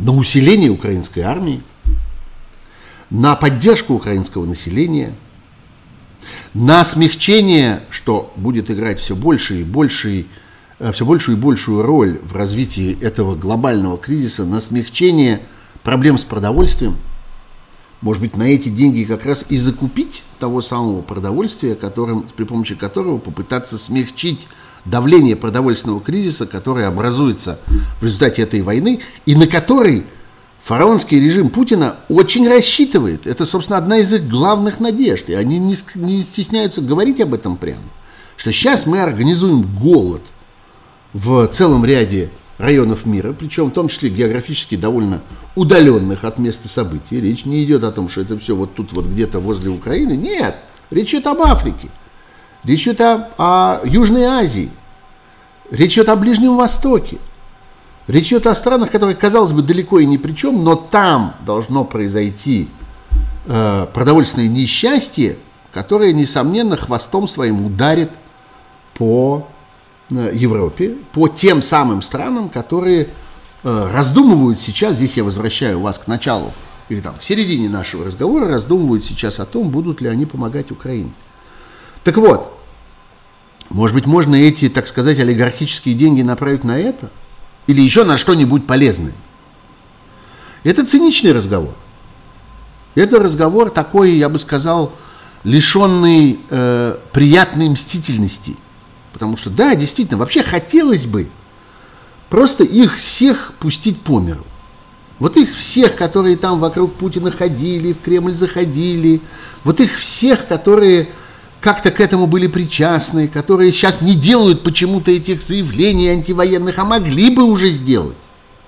на 0.00 0.12
усиление 0.12 0.70
украинской 0.70 1.20
армии, 1.20 1.62
на 3.10 3.36
поддержку 3.36 3.94
украинского 3.94 4.44
населения– 4.44 5.14
на 6.54 6.84
смягчение, 6.84 7.82
что 7.90 8.32
будет 8.36 8.70
играть 8.70 8.98
все 8.98 9.14
больше 9.14 9.60
и 9.60 9.64
больше, 9.64 10.26
э, 10.78 10.92
все 10.92 11.04
большую 11.04 11.36
и 11.36 11.40
большую 11.40 11.82
роль 11.82 12.18
в 12.22 12.34
развитии 12.34 12.98
этого 13.00 13.34
глобального 13.36 13.98
кризиса, 13.98 14.44
на 14.44 14.60
смягчение 14.60 15.42
проблем 15.82 16.18
с 16.18 16.24
продовольствием, 16.24 16.96
может 18.00 18.22
быть, 18.22 18.36
на 18.36 18.44
эти 18.44 18.68
деньги 18.68 19.04
как 19.04 19.26
раз 19.26 19.44
и 19.48 19.58
закупить 19.58 20.22
того 20.38 20.62
самого 20.62 21.02
продовольствия, 21.02 21.74
которым, 21.74 22.26
при 22.34 22.44
помощи 22.44 22.74
которого 22.74 23.18
попытаться 23.18 23.76
смягчить 23.76 24.48
давление 24.86 25.36
продовольственного 25.36 26.00
кризиса, 26.00 26.46
который 26.46 26.86
образуется 26.86 27.60
в 28.00 28.04
результате 28.04 28.42
этой 28.42 28.62
войны, 28.62 29.00
и 29.26 29.36
на 29.36 29.46
который 29.46 30.06
фараонский 30.62 31.20
режим 31.20 31.48
Путина 31.48 31.96
очень 32.08 32.48
рассчитывает. 32.48 33.26
Это, 33.26 33.44
собственно, 33.44 33.78
одна 33.78 33.98
из 33.98 34.12
их 34.12 34.28
главных 34.28 34.80
надежд. 34.80 35.28
И 35.28 35.34
они 35.34 35.58
не, 35.58 35.74
стесняются 36.22 36.80
говорить 36.80 37.20
об 37.20 37.34
этом 37.34 37.56
прямо. 37.56 37.82
Что 38.36 38.52
сейчас 38.52 38.86
мы 38.86 39.00
организуем 39.00 39.62
голод 39.62 40.22
в 41.12 41.46
целом 41.48 41.84
ряде 41.84 42.30
районов 42.58 43.06
мира, 43.06 43.32
причем 43.32 43.70
в 43.70 43.72
том 43.72 43.88
числе 43.88 44.10
географически 44.10 44.76
довольно 44.76 45.22
удаленных 45.56 46.24
от 46.24 46.38
места 46.38 46.68
событий. 46.68 47.20
Речь 47.20 47.44
не 47.44 47.64
идет 47.64 47.84
о 47.84 47.90
том, 47.90 48.08
что 48.08 48.20
это 48.20 48.38
все 48.38 48.54
вот 48.54 48.74
тут 48.74 48.92
вот 48.92 49.06
где-то 49.06 49.40
возле 49.40 49.70
Украины. 49.70 50.12
Нет, 50.12 50.56
речь 50.90 51.10
идет 51.14 51.26
об 51.26 51.40
Африке. 51.40 51.88
Речь 52.64 52.86
идет 52.86 53.00
о, 53.00 53.30
о 53.38 53.80
Южной 53.86 54.24
Азии. 54.24 54.70
Речь 55.70 55.94
идет 55.94 56.10
о 56.10 56.16
Ближнем 56.16 56.56
Востоке. 56.56 57.18
Речь 58.10 58.28
идет 58.28 58.48
о 58.48 58.56
странах, 58.56 58.90
которые, 58.90 59.14
казалось 59.14 59.52
бы, 59.52 59.62
далеко 59.62 60.00
и 60.00 60.06
ни 60.06 60.16
при 60.16 60.32
чем, 60.32 60.64
но 60.64 60.74
там 60.74 61.36
должно 61.46 61.84
произойти 61.84 62.68
э, 63.46 63.86
продовольственное 63.94 64.48
несчастье, 64.48 65.36
которое, 65.72 66.12
несомненно, 66.12 66.76
хвостом 66.76 67.28
своим 67.28 67.64
ударит 67.64 68.10
по 68.94 69.46
э, 70.10 70.32
Европе, 70.34 70.96
по 71.12 71.28
тем 71.28 71.62
самым 71.62 72.02
странам, 72.02 72.48
которые 72.48 73.10
э, 73.62 73.90
раздумывают 73.94 74.60
сейчас, 74.60 74.96
здесь 74.96 75.16
я 75.16 75.22
возвращаю 75.22 75.78
вас 75.78 76.00
к 76.00 76.08
началу, 76.08 76.52
или 76.88 77.00
там, 77.00 77.14
к 77.14 77.22
середине 77.22 77.68
нашего 77.68 78.04
разговора, 78.04 78.48
раздумывают 78.48 79.04
сейчас 79.04 79.38
о 79.38 79.46
том, 79.46 79.70
будут 79.70 80.00
ли 80.00 80.08
они 80.08 80.26
помогать 80.26 80.72
Украине. 80.72 81.12
Так 82.02 82.16
вот, 82.16 82.58
может 83.68 83.94
быть, 83.94 84.06
можно 84.06 84.34
эти, 84.34 84.68
так 84.68 84.88
сказать, 84.88 85.20
олигархические 85.20 85.94
деньги 85.94 86.22
направить 86.22 86.64
на 86.64 86.76
это? 86.76 87.08
Или 87.70 87.82
еще 87.82 88.02
на 88.02 88.16
что-нибудь 88.16 88.66
полезное? 88.66 89.12
Это 90.64 90.84
циничный 90.84 91.30
разговор. 91.30 91.72
Это 92.96 93.20
разговор 93.20 93.70
такой, 93.70 94.16
я 94.16 94.28
бы 94.28 94.40
сказал, 94.40 94.92
лишенный 95.44 96.40
э, 96.50 96.98
приятной 97.12 97.68
мстительности. 97.68 98.56
Потому 99.12 99.36
что, 99.36 99.50
да, 99.50 99.76
действительно, 99.76 100.18
вообще 100.18 100.42
хотелось 100.42 101.06
бы 101.06 101.28
просто 102.28 102.64
их 102.64 102.96
всех 102.96 103.52
пустить 103.60 104.00
по 104.00 104.18
миру. 104.18 104.44
Вот 105.20 105.36
их 105.36 105.54
всех, 105.54 105.94
которые 105.94 106.36
там 106.36 106.58
вокруг 106.58 106.94
Путина 106.94 107.30
ходили, 107.30 107.92
в 107.92 108.00
Кремль 108.00 108.34
заходили, 108.34 109.20
вот 109.62 109.78
их 109.78 109.96
всех, 109.96 110.48
которые 110.48 111.08
как-то 111.60 111.90
к 111.90 112.00
этому 112.00 112.26
были 112.26 112.46
причастны, 112.46 113.28
которые 113.28 113.72
сейчас 113.72 114.00
не 114.00 114.14
делают 114.14 114.62
почему-то 114.62 115.10
этих 115.10 115.42
заявлений 115.42 116.08
антивоенных, 116.08 116.78
а 116.78 116.84
могли 116.84 117.30
бы 117.30 117.44
уже 117.44 117.68
сделать. 117.68 118.16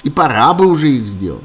И 0.02 0.10
пора 0.10 0.52
бы 0.52 0.66
уже 0.66 0.90
их 0.90 1.08
сделать. 1.08 1.44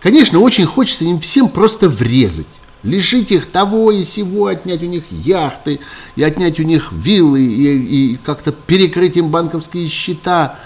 Конечно, 0.00 0.40
очень 0.40 0.66
хочется 0.66 1.04
им 1.04 1.20
всем 1.20 1.48
просто 1.48 1.88
врезать. 1.88 2.46
Лишить 2.82 3.30
их 3.30 3.46
того 3.46 3.92
и 3.92 4.02
сего, 4.02 4.46
отнять 4.46 4.82
у 4.82 4.86
них 4.86 5.04
яхты, 5.10 5.78
и 6.16 6.22
отнять 6.24 6.58
у 6.58 6.64
них 6.64 6.90
виллы, 6.90 7.44
и, 7.44 8.12
и 8.12 8.16
как-то 8.16 8.50
перекрыть 8.50 9.16
им 9.16 9.28
банковские 9.28 9.86
счета, 9.86 10.58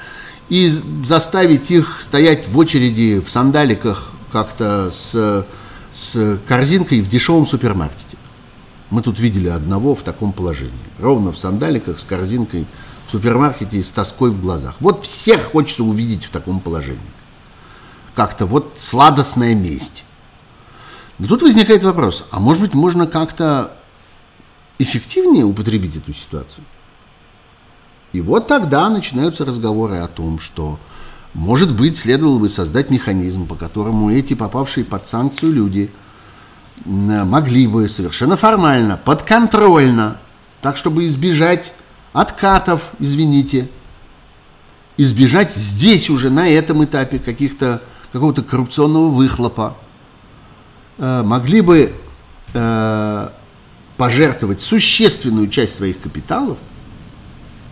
и 0.48 0.70
заставить 1.04 1.70
их 1.70 2.00
стоять 2.00 2.48
в 2.48 2.56
очереди 2.56 3.20
в 3.20 3.30
сандаликах 3.30 4.12
как-то 4.32 4.90
с, 4.90 5.46
с 5.92 6.38
корзинкой 6.48 7.00
в 7.00 7.08
дешевом 7.08 7.46
супермаркете. 7.46 8.05
Мы 8.90 9.02
тут 9.02 9.18
видели 9.18 9.48
одного 9.48 9.94
в 9.94 10.02
таком 10.02 10.32
положении. 10.32 10.72
Ровно 10.98 11.32
в 11.32 11.38
сандаликах 11.38 11.98
с 11.98 12.04
корзинкой 12.04 12.66
в 13.06 13.10
супермаркете 13.10 13.78
и 13.78 13.82
с 13.82 13.90
тоской 13.90 14.30
в 14.30 14.40
глазах. 14.40 14.76
Вот 14.80 15.04
всех 15.04 15.42
хочется 15.42 15.84
увидеть 15.84 16.24
в 16.24 16.30
таком 16.30 16.60
положении. 16.60 17.00
Как-то 18.14 18.46
вот 18.46 18.74
сладостная 18.76 19.54
месть. 19.54 20.04
Но 21.18 21.26
тут 21.26 21.42
возникает 21.42 21.82
вопрос, 21.82 22.24
а 22.30 22.40
может 22.40 22.62
быть 22.62 22.74
можно 22.74 23.06
как-то 23.06 23.76
эффективнее 24.78 25.44
употребить 25.44 25.96
эту 25.96 26.12
ситуацию? 26.12 26.64
И 28.12 28.20
вот 28.20 28.46
тогда 28.46 28.88
начинаются 28.88 29.44
разговоры 29.44 29.96
о 29.96 30.08
том, 30.08 30.38
что, 30.38 30.78
может 31.34 31.74
быть, 31.74 31.96
следовало 31.96 32.38
бы 32.38 32.48
создать 32.48 32.90
механизм, 32.90 33.46
по 33.46 33.56
которому 33.56 34.10
эти 34.10 34.34
попавшие 34.34 34.84
под 34.84 35.08
санкцию 35.08 35.52
люди– 35.52 35.90
могли 36.84 37.66
бы 37.66 37.88
совершенно 37.88 38.36
формально, 38.36 38.96
подконтрольно, 38.96 40.18
так 40.62 40.76
чтобы 40.76 41.06
избежать 41.06 41.72
откатов, 42.12 42.90
извините, 42.98 43.68
избежать 44.96 45.54
здесь 45.54 46.10
уже 46.10 46.30
на 46.30 46.48
этом 46.48 46.84
этапе 46.84 47.18
каких-то 47.18 47.82
какого-то 48.12 48.42
коррупционного 48.42 49.10
выхлопа, 49.10 49.76
э, 50.98 51.22
могли 51.22 51.60
бы 51.60 51.94
э, 52.54 53.28
пожертвовать 53.96 54.60
существенную 54.60 55.48
часть 55.48 55.74
своих 55.74 56.00
капиталов, 56.00 56.58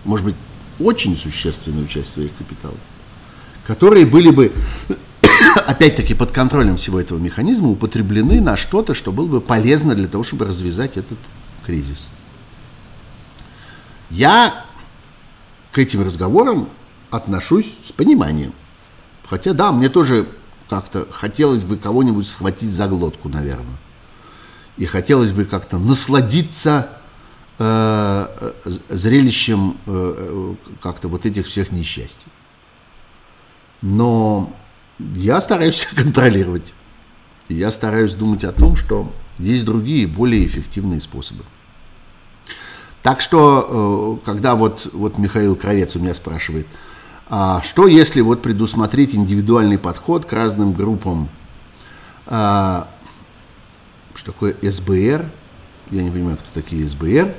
может 0.05 0.27
быть, 0.27 0.37
очень 0.79 1.17
существенную 1.17 1.87
часть 1.87 2.13
своих 2.13 2.35
капиталов, 2.37 2.79
которые 3.67 4.07
были 4.07 4.31
бы 4.31 4.53
опять-таки 5.67 6.15
под 6.15 6.33
контролем 6.33 6.77
всего 6.77 7.01
этого 7.01 7.19
механизма 7.19 7.69
употреблены 7.69 8.41
на 8.41 8.57
что-то, 8.57 8.95
что 8.95 9.13
было 9.13 9.27
бы 9.27 9.41
полезно 9.41 9.95
для 9.95 10.09
того, 10.09 10.25
чтобы 10.25 10.47
развязать 10.47 10.97
этот 10.97 11.19
кризис. 11.65 12.09
Я 14.11 14.65
к 15.73 15.79
этим 15.79 16.03
разговорам 16.03 16.69
отношусь 17.11 17.67
с 17.83 17.93
пониманием. 17.93 18.53
Хотя 19.27 19.53
да, 19.53 19.73
мне 19.73 19.89
тоже 19.89 20.27
как-то 20.69 21.07
хотелось 21.11 21.65
бы 21.65 21.77
кого-нибудь 21.77 22.27
схватить 22.27 22.71
за 22.71 22.87
глотку, 22.87 23.29
наверное. 23.29 23.77
И 24.77 24.87
хотелось 24.87 25.33
бы 25.33 25.45
как-то 25.45 25.79
насладиться 25.79 26.89
э, 27.59 28.53
э 28.65 28.71
зрелищем 28.89 29.79
э, 29.87 30.15
э, 30.17 30.55
как-то 30.83 31.09
вот 31.09 31.27
этих 31.27 31.47
всех 31.47 31.73
несчастий. 31.73 32.29
Но 33.83 34.53
я 35.15 35.41
стараюсь 35.41 35.87
контролировать. 35.97 36.73
я 37.49 37.71
стараюсь 37.71 38.15
думать 38.15 38.45
о 38.45 38.53
том, 38.53 38.77
что 38.77 39.13
есть 39.39 39.65
другие, 39.65 40.07
более 40.07 40.47
эффективные 40.47 41.01
способы. 41.01 41.45
Так 43.03 43.21
что, 43.21 44.19
э, 44.23 44.25
когда 44.27 44.55
вот, 44.55 44.89
вот 44.93 45.19
Михаил 45.19 45.57
Кровец 45.57 45.95
у 45.97 46.01
меня 46.01 46.15
спрашивает, 46.15 46.67
а 47.29 47.63
что 47.63 47.87
если 47.87 48.21
вот 48.21 48.43
предусмотреть 48.43 49.15
индивидуальный 49.15 49.79
подход 49.79 50.25
к 50.25 50.33
разным 50.33 50.73
группам, 50.73 51.29
а, 52.27 52.89
что 54.15 54.33
такое 54.33 54.57
СБР, 54.63 55.25
я 55.91 56.03
не 56.03 56.11
понимаю, 56.11 56.37
кто 56.37 56.61
такие 56.61 56.87
СБР, 56.87 57.35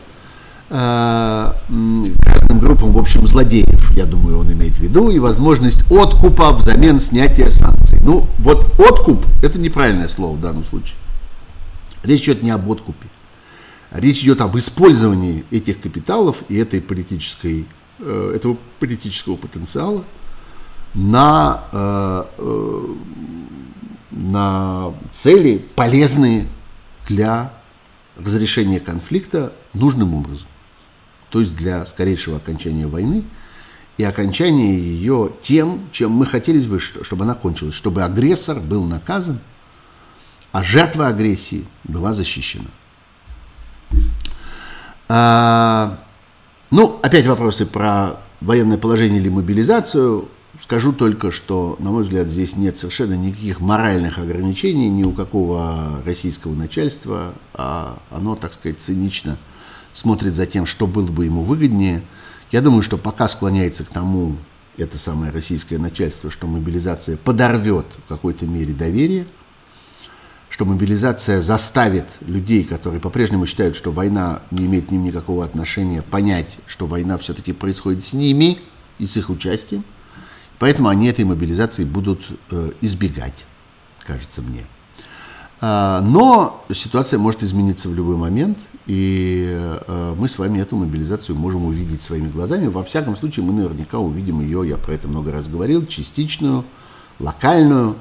разным 0.76 2.60
группам, 2.60 2.92
в 2.92 2.98
общем, 2.98 3.26
злодеев, 3.26 3.92
я 3.96 4.06
думаю, 4.06 4.40
он 4.40 4.52
имеет 4.52 4.76
в 4.76 4.80
виду, 4.80 5.10
и 5.10 5.20
возможность 5.20 5.90
откупа 5.90 6.52
взамен 6.52 7.00
снятия 7.00 7.50
санкций. 7.50 8.00
Ну, 8.02 8.28
вот 8.40 8.78
откуп– 8.80 9.26
это 9.44 9.60
неправильное 9.60 10.08
слово 10.08 10.36
в 10.36 10.42
данном 10.42 10.64
случае. 10.64 10.98
Речь 12.04 12.24
идет 12.24 12.44
не 12.44 12.52
об 12.52 12.70
откупе. 12.70 13.08
Речь 13.92 14.22
идет 14.24 14.42
об 14.42 14.58
использовании 14.58 15.46
этих 15.52 15.80
капиталов 15.80 16.44
и 16.50 16.58
этой 16.58 16.82
политической, 16.82 17.66
э, 18.00 18.34
этого 18.36 18.58
политического 18.80 19.38
потенциала 19.38 20.04
на, 20.94 21.64
э, 21.72 22.24
э, 22.38 22.86
на 24.12 24.94
цели, 25.14 25.64
полезные 25.76 26.48
для 27.08 27.54
разрешения 28.18 28.80
конфликта 28.80 29.54
нужным 29.74 30.14
образом 30.14 30.48
то 31.30 31.40
есть 31.40 31.56
для 31.56 31.86
скорейшего 31.86 32.38
окончания 32.38 32.88
войны 32.88 33.26
и 33.98 34.04
окончания 34.04 34.78
ее 34.78 35.32
тем, 35.42 35.88
чем 35.92 36.12
мы 36.12 36.26
хотели 36.26 36.66
бы, 36.68 36.80
чтобы 36.80 37.24
она 37.24 37.34
кончилась, 37.34 37.76
чтобы 37.76 38.04
агрессор 38.04 38.60
был 38.60 38.84
наказан, 38.84 39.40
а 40.52 40.64
жертва 40.64 41.08
агрессии 41.08 41.66
была 41.84 42.14
защищена. 42.14 42.70
А, 45.08 46.00
ну, 46.72 47.00
опять 47.04 47.26
вопросы 47.28 47.66
про 47.66 48.18
военное 48.42 48.78
положение 48.78 49.20
или 49.20 49.30
мобилизацию. 49.30 50.30
Скажу 50.60 50.94
только, 50.94 51.32
что, 51.32 51.76
на 51.80 51.92
мой 51.92 52.04
взгляд, 52.04 52.28
здесь 52.28 52.56
нет 52.56 52.78
совершенно 52.78 53.16
никаких 53.16 53.60
моральных 53.60 54.20
ограничений 54.20 54.90
ни 54.90 55.04
у 55.04 55.12
какого 55.12 56.02
российского 56.06 56.54
начальства, 56.54 57.34
а 57.54 58.00
оно, 58.10 58.36
так 58.36 58.54
сказать, 58.54 58.82
цинично– 58.82 59.38
смотрит 59.96 60.36
за 60.36 60.46
тем, 60.46 60.66
что 60.66 60.86
было 60.86 61.08
бы 61.08 61.26
ему 61.26 61.42
выгоднее. 61.42 62.04
Я 62.52 62.62
думаю, 62.62 62.84
что 62.84 62.98
пока 62.98 63.28
склоняется 63.28 63.84
к 63.84 63.88
тому 63.88 64.36
это 64.78 64.98
самое 64.98 65.32
российское 65.32 65.78
начальство, 65.78 66.30
что 66.30 66.48
мобилизация 66.48 67.16
подорвет 67.16 67.86
в 68.06 68.10
какой-то 68.10 68.46
мере 68.46 68.74
доверие, 68.74 69.26
что 70.50 70.66
мобилизация 70.66 71.40
заставит 71.40 72.06
людей, 72.20 72.66
которые 72.66 73.00
по-прежнему 73.00 73.46
считают, 73.46 73.78
что 73.78 73.92
война 73.92 74.42
не 74.52 74.66
имеет 74.66 74.88
к 74.88 74.92
ним 74.92 75.04
никакого 75.04 75.46
отношения, 75.46 76.02
понять, 76.02 76.58
что 76.68 76.88
война 76.88 77.18
все-таки 77.18 77.54
происходит 77.54 78.04
с 78.04 78.12
ними 78.12 78.60
и 79.00 79.06
с 79.06 79.16
их 79.16 79.30
участием. 79.30 79.86
Поэтому 80.60 80.90
они 80.90 81.08
этой 81.08 81.24
мобилизации 81.24 81.86
будут 81.86 82.26
э, 82.52 82.72
избегать, 82.82 83.46
кажется 84.00 84.42
мне. 84.42 84.66
А, 85.68 86.00
но 86.02 86.64
ситуация 86.72 87.18
может 87.18 87.42
измениться 87.42 87.90
в 87.90 87.96
любой 87.96 88.18
момент, 88.18 88.60
и 88.86 89.48
э, 89.50 90.16
мы 90.16 90.30
с 90.30 90.38
вами 90.38 90.60
эту 90.60 90.76
мобилизацию 90.76 91.36
можем 91.36 91.66
увидеть 91.66 92.04
своими 92.04 92.30
глазами. 92.30 92.68
Во 92.68 92.84
всяком 92.84 93.16
случае, 93.16 93.46
мы 93.48 93.54
наверняка 93.54 93.98
увидим 93.98 94.42
ее, 94.42 94.64
я 94.64 94.78
про 94.78 94.94
это 94.94 95.08
много 95.08 95.32
раз 95.32 95.48
говорил, 95.48 95.88
частичную, 95.88 96.66
локальную, 97.18 97.96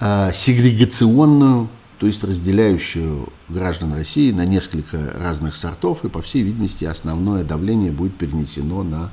э, 0.00 0.30
сегрегационную, 0.32 1.68
то 1.98 2.06
есть 2.06 2.24
разделяющую 2.24 3.28
граждан 3.50 3.92
России 3.92 4.32
на 4.32 4.46
несколько 4.46 5.12
разных 5.20 5.56
сортов, 5.56 6.06
и, 6.06 6.08
по 6.08 6.22
всей 6.22 6.40
видимости, 6.42 6.86
основное 6.86 7.44
давление 7.44 7.92
будет 7.92 8.16
перенесено 8.16 8.82
на 8.82 9.12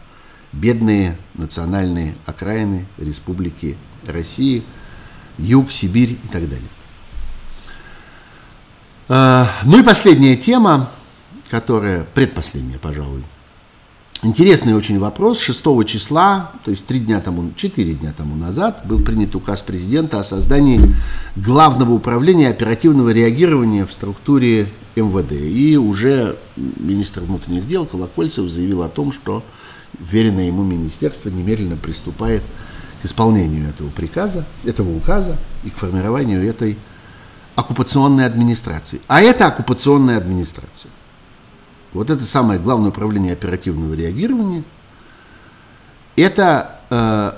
бедные 0.53 1.17
национальные 1.33 2.15
окраины 2.25 2.85
Республики 2.97 3.75
России, 4.07 4.63
Юг, 5.37 5.73
Сибирь 5.73 6.13
и 6.23 6.27
так 6.31 6.43
далее. 6.43 6.69
Э, 9.07 9.45
ну 9.63 9.79
и 9.79 9.83
последняя 9.83 10.35
тема, 10.35 10.89
которая, 11.49 12.05
предпоследняя, 12.13 12.79
пожалуй, 12.79 13.23
Интересный 14.23 14.73
очень 14.73 14.97
вопрос. 14.97 15.39
6 15.39 15.85
числа, 15.85 16.51
то 16.63 16.71
есть 16.71 16.87
3 16.87 17.01
дня 17.01 17.21
тому, 17.21 17.51
4 17.55 17.93
дня 17.93 18.11
тому 18.17 18.35
назад, 18.35 18.81
был 18.85 18.99
принят 18.99 19.35
указ 19.35 19.61
президента 19.61 20.19
о 20.19 20.23
создании 20.23 20.81
Главного 21.35 21.93
управления 21.93 22.49
оперативного 22.49 23.09
реагирования 23.09 23.85
в 23.85 23.91
структуре 23.91 24.69
МВД. 24.95 25.33
И 25.33 25.77
уже 25.77 26.37
министр 26.55 27.21
внутренних 27.21 27.67
дел 27.67 27.85
Колокольцев 27.85 28.49
заявил 28.49 28.81
о 28.81 28.89
том, 28.89 29.11
что 29.11 29.43
веренное 29.99 30.47
ему 30.47 30.63
министерство 30.63 31.29
немедленно 31.29 31.75
приступает 31.75 32.41
к 33.03 33.05
исполнению 33.05 33.69
этого 33.69 33.89
приказа, 33.89 34.45
этого 34.63 34.95
указа 34.95 35.37
и 35.63 35.69
к 35.69 35.75
формированию 35.75 36.47
этой 36.49 36.77
оккупационной 37.55 38.25
администрации. 38.25 39.01
А 39.07 39.21
это 39.21 39.47
оккупационная 39.47 40.17
администрация. 40.17 40.91
Вот 41.93 42.09
это 42.09 42.25
самое 42.25 42.59
главное 42.59 42.89
управление 42.89 43.33
оперативного 43.33 43.93
реагирования. 43.93 44.63
Это 46.17 46.81
э, 46.89 47.31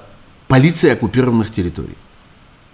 полиция 0.47 0.93
оккупированных 0.93 1.51
территорий. 1.51 1.97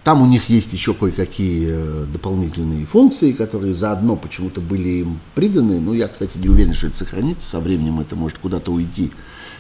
Там 0.04 0.22
у 0.22 0.26
них 0.26 0.50
есть 0.50 0.74
еще 0.74 0.94
кое-какие 0.94 1.68
э, 1.70 2.06
дополнительные 2.12 2.86
функции, 2.86 3.32
которые 3.32 3.74
заодно 3.74 4.16
почему-то 4.16 4.62
были 4.62 4.90
им 4.90 5.20
приданы. 5.36 5.80
Но 5.80 5.94
я, 5.94 6.08
кстати, 6.08 6.38
не 6.38 6.50
уверен, 6.50 6.74
что 6.74 6.88
это 6.88 6.98
сохранится. 6.98 7.50
Со 7.50 7.60
временем 7.60 8.00
это 8.00 8.16
может 8.16 8.38
куда-то 8.38 8.72
уйти 8.72 9.12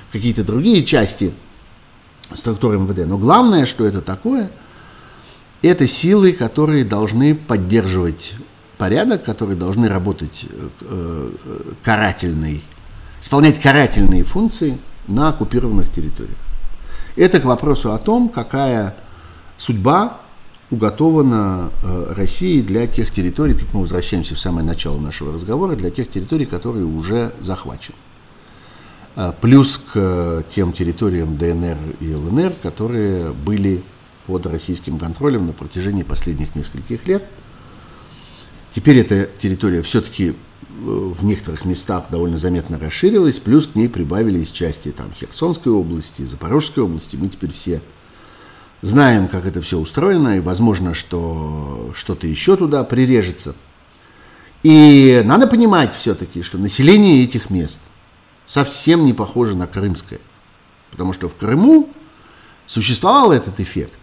в 0.09 0.13
какие-то 0.13 0.43
другие 0.43 0.85
части 0.85 1.33
структуры 2.33 2.77
МВД. 2.79 3.05
Но 3.07 3.17
главное, 3.17 3.65
что 3.65 3.85
это 3.85 4.01
такое, 4.01 4.49
это 5.63 5.87
силы, 5.87 6.33
которые 6.33 6.83
должны 6.83 7.33
поддерживать 7.33 8.33
порядок, 8.77 9.23
которые 9.23 9.55
должны 9.55 9.87
работать 9.87 10.45
э, 10.49 10.69
э, 10.81 11.31
карательной, 11.81 12.61
исполнять 13.21 13.61
карательные 13.61 14.23
функции 14.23 14.77
на 15.07 15.29
оккупированных 15.29 15.89
территориях. 15.89 16.37
Это 17.15 17.39
к 17.39 17.45
вопросу 17.45 17.93
о 17.93 17.97
том, 17.97 18.27
какая 18.27 18.95
судьба 19.55 20.19
уготована 20.69 21.71
э, 21.81 22.13
России 22.13 22.59
для 22.59 22.85
тех 22.85 23.09
территорий, 23.11 23.53
тут 23.53 23.73
мы 23.73 23.81
возвращаемся 23.81 24.35
в 24.35 24.41
самое 24.41 24.67
начало 24.67 24.99
нашего 24.99 25.31
разговора, 25.33 25.75
для 25.75 25.91
тех 25.91 26.09
территорий, 26.09 26.45
которые 26.45 26.85
уже 26.85 27.31
захвачены. 27.41 27.95
Плюс 29.41 29.77
к 29.77 30.43
тем 30.49 30.73
территориям 30.73 31.37
ДНР 31.37 31.77
и 31.99 32.15
ЛНР, 32.15 32.51
которые 32.63 33.31
были 33.31 33.83
под 34.27 34.45
российским 34.47 34.97
контролем 34.97 35.47
на 35.47 35.53
протяжении 35.53 36.03
последних 36.03 36.55
нескольких 36.55 37.07
лет– 37.07 37.23
Теперь 38.73 38.97
эта 38.97 39.29
территория 39.37 39.83
все-таки 39.83 40.29
э, 40.29 40.33
в 40.71 41.23
некоторых 41.23 41.63
местах 41.63 42.05
довольно 42.09 42.39
заметно 42.39 42.79
расширилась, 42.79 43.37
плюс 43.37 43.67
к 43.67 43.75
ней 43.75 43.87
прибавились 43.87 44.49
части 44.49 44.91
там, 44.91 45.13
Херсонской 45.13 45.71
области, 45.71 46.23
Запорожской 46.23 46.83
области. 46.83 47.15
Мы 47.15 47.27
теперь 47.27 47.53
все 47.53 47.81
знаем, 48.81 49.27
как 49.27 49.45
это 49.45 49.61
все 49.61 49.77
устроено, 49.77 50.37
и 50.37 50.39
возможно, 50.39 50.95
что 50.95 51.91
что-то 51.93 52.25
еще 52.25 52.57
туда 52.57 52.83
прирежется. 52.83 53.53
И 54.63 55.21
надо 55.23 55.45
понимать 55.45 55.95
все-таки, 55.95 56.41
что 56.41 56.57
население 56.57 57.23
этих 57.23 57.51
мест 57.51 57.79
совсем 58.47 59.05
не 59.05 59.13
похоже 59.13 59.55
на 59.55 59.67
крымское. 59.67 60.19
Потому 60.89 61.13
что 61.13 61.29
в 61.29 61.35
Крыму 61.35 61.91
существовал 62.65 63.33
этот 63.33 63.59
эффект 63.59 63.99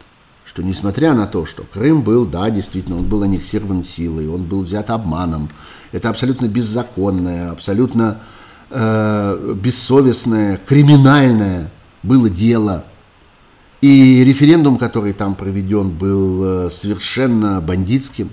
что 0.51 0.65
несмотря 0.65 1.15
на 1.15 1.29
то, 1.29 1.47
что 1.47 1.63
Крым 1.63 2.03
был, 2.03 2.27
да, 2.27 2.51
действительно, 2.51 2.99
он 2.99 3.05
был 3.05 3.23
аннексирован 3.23 3.85
силой, 3.85 4.27
он 4.27 4.43
был 4.43 4.63
взят 4.63 4.91
обманом, 4.91 5.49
это 5.93 6.11
абсолютно 6.11 6.47
беззаконное, 6.47 7.53
абсолютно 7.53 8.21
э, 8.69 9.55
бессовестное, 9.55 10.57
криминальное 10.67 11.71
было 12.03 12.29
дело. 12.29 12.85
И 13.81 14.25
референдум, 14.25 14.77
который 14.77 15.13
там 15.13 15.37
проведен, 15.37 15.91
был 15.91 16.43
э, 16.67 16.71
совершенно 16.71 17.61
бандитским. 17.61 18.31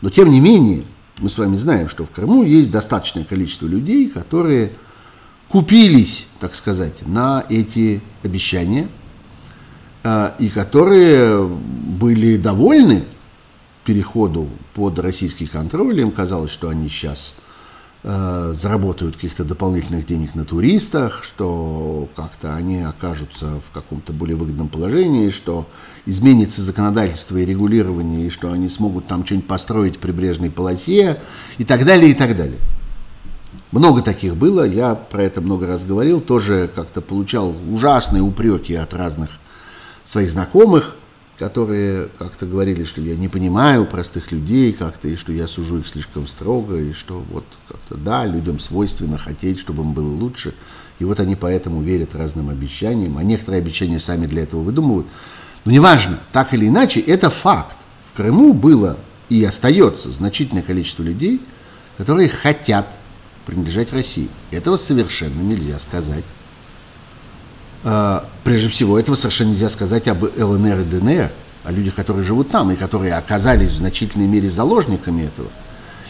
Но 0.00 0.08
тем 0.08 0.30
не 0.30 0.40
менее, 0.40 0.84
мы 1.18 1.28
с 1.28 1.36
вами 1.36 1.56
знаем, 1.56 1.90
что 1.90 2.06
в 2.06 2.10
Крыму 2.10 2.42
есть 2.42 2.70
достаточное 2.70 3.24
количество 3.24 3.66
людей, 3.66 4.08
которые 4.08 4.72
купились, 5.50 6.26
так 6.40 6.54
сказать, 6.54 7.06
на 7.06 7.44
эти 7.50 8.00
обещания– 8.22 8.88
и 10.04 10.48
которые 10.48 11.46
были 11.46 12.36
довольны 12.36 13.04
переходу 13.84 14.48
под 14.74 14.98
российский 14.98 15.46
контроль. 15.46 16.00
Им 16.00 16.12
казалось, 16.12 16.50
что 16.50 16.68
они 16.68 16.88
сейчас 16.88 17.36
э, 18.02 18.52
заработают 18.54 19.16
каких-то 19.16 19.44
дополнительных 19.44 20.06
денег 20.06 20.34
на 20.34 20.44
туристах, 20.44 21.24
что 21.24 22.08
как-то 22.14 22.54
они 22.54 22.80
окажутся 22.80 23.60
в 23.66 23.72
каком-то 23.72 24.12
более 24.12 24.36
выгодном 24.36 24.68
положении, 24.68 25.30
что 25.30 25.66
изменится 26.06 26.62
законодательство 26.62 27.36
и 27.38 27.44
регулирование, 27.44 28.26
и 28.26 28.30
что 28.30 28.52
они 28.52 28.68
смогут 28.68 29.06
там 29.06 29.24
что-нибудь 29.24 29.48
построить 29.48 29.96
в 29.96 29.98
прибрежной 29.98 30.50
полосе 30.50 31.20
и 31.58 31.64
так 31.64 31.84
далее, 31.84 32.10
и 32.10 32.14
так 32.14 32.36
далее. 32.36 32.58
Много 33.72 34.02
таких 34.02 34.36
было, 34.36 34.66
я 34.66 34.94
про 34.94 35.22
это 35.22 35.40
много 35.40 35.66
раз 35.66 35.84
говорил, 35.84 36.20
тоже 36.20 36.68
как-то 36.74 37.00
получал 37.00 37.54
ужасные 37.72 38.22
упреки 38.22 38.74
от 38.74 38.94
разных 38.94 39.38
своих 40.10 40.32
знакомых, 40.32 40.96
которые 41.38 42.08
как-то 42.18 42.44
говорили, 42.44 42.82
что 42.84 43.00
я 43.00 43.16
не 43.16 43.28
понимаю 43.28 43.86
простых 43.86 44.32
людей 44.32 44.72
как-то, 44.72 45.06
и 45.06 45.14
что 45.14 45.32
я 45.32 45.46
сужу 45.46 45.78
их 45.78 45.86
слишком 45.86 46.26
строго, 46.26 46.76
и 46.76 46.92
что 46.92 47.22
вот 47.30 47.44
как-то 47.68 47.94
да, 47.94 48.26
людям 48.26 48.58
свойственно 48.58 49.18
хотеть, 49.18 49.60
чтобы 49.60 49.84
им 49.84 49.92
было 49.92 50.12
лучше. 50.12 50.52
И 50.98 51.04
вот 51.04 51.20
они 51.20 51.36
поэтому 51.36 51.80
верят 51.80 52.16
разным 52.16 52.48
обещаниям, 52.48 53.18
а 53.18 53.22
некоторые 53.22 53.60
обещания 53.60 54.00
сами 54.00 54.26
для 54.26 54.42
этого 54.42 54.62
выдумывают. 54.62 55.06
Но 55.64 55.70
неважно, 55.70 56.18
так 56.32 56.52
или 56.54 56.66
иначе, 56.66 56.98
это 57.00 57.30
факт. 57.30 57.76
В 58.12 58.16
Крыму 58.16 58.52
было 58.52 58.96
и 59.28 59.44
остается 59.44 60.10
значительное 60.10 60.64
количество 60.64 61.04
людей, 61.04 61.40
которые 61.96 62.28
хотят 62.28 62.88
принадлежать 63.46 63.92
России. 63.92 64.28
Этого 64.50 64.76
совершенно 64.76 65.40
нельзя 65.40 65.78
сказать. 65.78 66.24
А, 67.82 68.28
прежде 68.44 68.68
всего, 68.68 68.98
этого 68.98 69.14
совершенно 69.14 69.50
нельзя 69.50 69.70
сказать 69.70 70.08
об 70.08 70.22
ЛНР 70.22 70.80
и 70.80 70.84
ДНР, 70.84 71.30
о 71.64 71.72
людях, 71.72 71.94
которые 71.94 72.24
живут 72.24 72.50
там 72.50 72.70
и 72.70 72.76
которые 72.76 73.14
оказались 73.14 73.70
в 73.72 73.76
значительной 73.76 74.26
мере 74.26 74.48
заложниками 74.48 75.22
этого. 75.22 75.48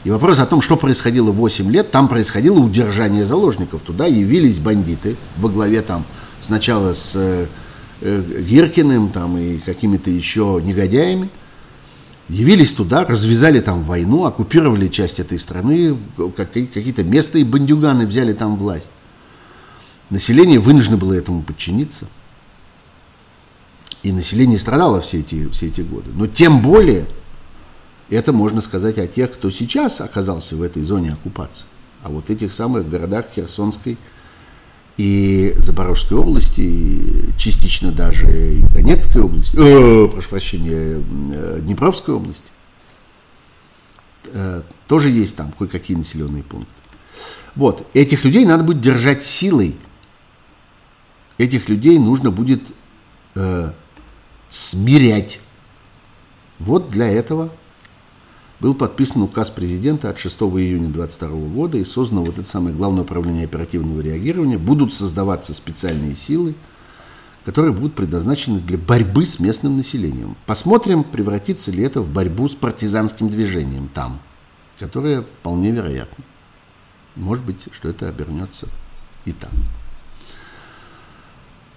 И 0.03 0.11
вопрос 0.11 0.39
о 0.39 0.47
том, 0.47 0.63
что 0.63 0.77
происходило 0.77 1.31
8 1.31 1.71
лет, 1.71 1.91
там 1.91 2.09
происходило 2.09 2.59
удержание 2.59 3.25
заложников. 3.27 3.83
Туда 3.83 4.07
явились 4.07 4.59
бандиты 4.59 5.17
во 5.37 5.49
главе 5.49 5.83
там 5.83 6.05
сначала 6.41 6.95
с 6.95 7.13
э, 7.17 7.47
э 8.01 8.43
Гиркиным 8.43 9.11
там, 9.11 9.37
и 9.37 9.59
какими-то 9.59 10.11
еще 10.11 10.61
негодяями. 10.65 11.29
Явились 12.31 12.73
туда, 12.73 13.05
развязали 13.05 13.61
там 13.61 13.83
войну, 13.83 14.25
оккупировали 14.25 14.89
часть 14.89 15.19
этой 15.21 15.39
страны, 15.39 15.99
какие-то 16.37 17.03
местные 17.03 17.45
бандюганы 17.45 18.07
взяли 18.07 18.33
там 18.33 18.57
власть. 18.57 18.91
Население 20.11 20.59
вынуждено 20.59 20.97
было 20.97 21.13
этому 21.13 21.43
подчиниться. 21.43 22.07
И 24.03 24.13
население 24.13 24.59
страдало 24.59 25.01
все 25.01 25.21
эти, 25.21 25.49
все 25.51 25.67
эти 25.67 25.83
годы. 25.83 26.11
Но 26.13 26.27
тем 26.27 26.63
более 26.63 27.07
это 28.09 28.33
можно 28.33 28.61
сказать 28.61 28.99
о 28.99 29.07
тех, 29.07 29.33
кто 29.33 29.51
сейчас 29.51 30.01
оказался 30.01 30.57
в 30.57 30.63
этой 30.63 30.83
зоне 30.83 31.13
оккупации. 31.13 31.67
А 32.03 32.09
вот 32.09 32.31
этих 32.31 32.53
самых 32.53 32.89
городах 32.89 33.27
Херсонской 33.35 33.99
и 34.97 35.55
Запорожской 35.59 36.19
области, 36.19 36.61
и 36.61 37.31
частично 37.39 37.93
даже 37.93 38.27
и 38.27 38.63
Донецкой 38.63 39.23
области, 39.23 39.57
э, 39.57 40.09
прошу 40.09 40.29
прощения, 40.29 41.03
э, 41.33 41.61
Днепровской 41.63 42.15
области. 42.15 42.51
э, 44.33 44.63
тоже 44.87 45.09
есть 45.09 45.35
там 45.35 45.53
кое-какие 45.59 45.97
населенные 45.97 46.43
пункты. 46.43 46.71
Вот, 47.57 47.87
этих 47.95 48.25
людей 48.25 48.45
надо 48.45 48.63
будет 48.63 48.81
держать 48.81 49.25
силой. 49.25 49.77
Этих 51.41 51.71
людей 51.71 51.99
нужно 51.99 52.31
будет 52.31 52.61
э, 53.35 53.73
смирять. 54.51 55.41
Вот 56.59 56.91
для 56.91 57.09
этого 57.09 57.51
был 58.61 58.75
подписан 58.75 59.23
указ 59.23 59.49
президента 59.49 60.11
от 60.11 60.19
6 60.19 60.39
июня 60.39 60.91
2022 60.91 61.29
года 61.49 61.79
и 61.79 61.85
создано 61.85 62.25
вот 62.25 62.39
это 62.39 62.47
самое 62.47 62.77
Главное 62.77 63.05
управление 63.05 63.47
оперативного 63.47 64.03
реагирования. 64.03 64.59
Будут 64.59 64.93
создаваться 64.93 65.55
специальные 65.55 66.15
силы, 66.15 66.55
которые 67.47 67.73
будут 67.73 67.95
предназначены 67.95 68.61
для 68.61 68.77
борьбы 68.77 69.25
с 69.25 69.41
местным 69.41 69.79
населением. 69.79 70.37
Посмотрим, 70.45 71.05
превратится 71.05 71.73
ли 71.73 71.83
это 71.83 72.03
в 72.03 72.11
борьбу 72.11 72.51
с 72.51 72.55
партизанским 72.55 73.31
движением 73.31 73.89
там, 73.95 74.21
которое 74.79 75.23
вполне 75.23 75.71
вероятно. 75.71 76.23
Может 77.17 77.47
быть, 77.47 77.67
что 77.73 77.89
это 77.89 78.11
обернется 78.11 78.69
и 79.25 79.33
так. 79.33 79.53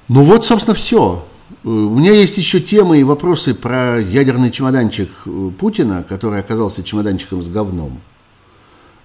Ну 0.09 0.23
вот, 0.23 0.45
собственно, 0.45 0.75
все. 0.75 1.25
У 1.63 1.69
меня 1.69 2.13
есть 2.13 2.38
еще 2.38 2.59
темы 2.59 2.99
и 2.99 3.03
вопросы 3.03 3.53
про 3.53 3.99
ядерный 3.99 4.51
чемоданчик 4.51 5.09
э, 5.25 5.51
Путина, 5.57 6.03
который 6.03 6.39
оказался 6.39 6.84
чемоданчиком 6.84 7.41
с 7.41 7.47
говном. 7.47 8.01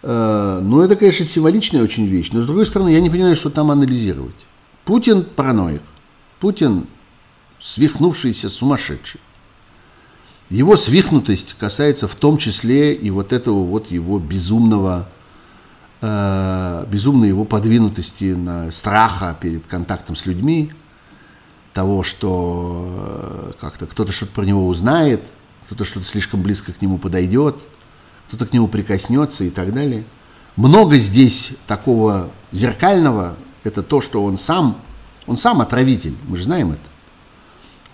Э, 0.03 0.61
ну, 0.63 0.81
это, 0.81 0.97
конечно, 0.97 1.25
символичная 1.25 1.83
очень 1.83 2.07
вещь, 2.07 2.31
но, 2.33 2.41
с 2.41 2.47
другой 2.47 2.67
стороны, 2.67 2.89
я 2.89 3.01
не 3.01 3.11
понимаю, 3.11 3.37
что 3.37 3.51
там 3.51 3.71
анализировать. 3.71 4.35
Путин 4.85 5.25
параноик. 5.25 5.83
Путин 6.41 6.87
свихнувшийся 7.61 8.49
сумасшедший. 8.49 9.21
Его 10.51 10.77
свихнутость 10.77 11.55
касается 11.59 12.09
в 12.09 12.15
том 12.15 12.39
числе 12.39 12.95
и 12.95 13.11
вот 13.11 13.33
этого 13.33 13.65
вот 13.65 13.91
его 13.91 14.19
безумного, 14.19 15.09
э, 16.01 16.87
безумной 16.91 17.29
его 17.29 17.45
подвинутости 17.45 18.33
на 18.33 18.71
страха 18.71 19.37
перед 19.41 19.67
контактом 19.67 20.17
с 20.17 20.25
людьми, 20.25 20.73
того, 21.73 22.03
что 22.03 22.87
э, 22.89 23.53
как-то 23.61 23.87
кто-то 23.87 24.13
что-то 24.13 24.33
про 24.33 24.45
него 24.45 24.67
узнает, 24.67 25.23
кто-то 25.67 25.85
что-то 25.85 26.07
слишком 26.07 26.43
близко 26.43 26.73
к 26.73 26.81
нему 26.81 26.99
подойдет, 26.99 27.57
кто-то 28.29 28.47
к 28.47 28.53
нему 28.53 28.69
прикоснется 28.69 29.45
и 29.45 29.51
так 29.51 29.73
далее. 29.73 30.05
Много 30.57 30.97
здесь 30.97 31.53
такого 31.67 32.31
зеркального, 32.53 33.37
это 33.65 33.83
то, 33.83 34.01
что 34.01 34.25
он 34.25 34.39
сам, 34.39 34.79
он 35.27 35.37
сам 35.37 35.61
отравитель, 35.61 36.17
мы 36.27 36.37
же 36.37 36.45
знаем 36.45 36.73
это. 36.73 36.81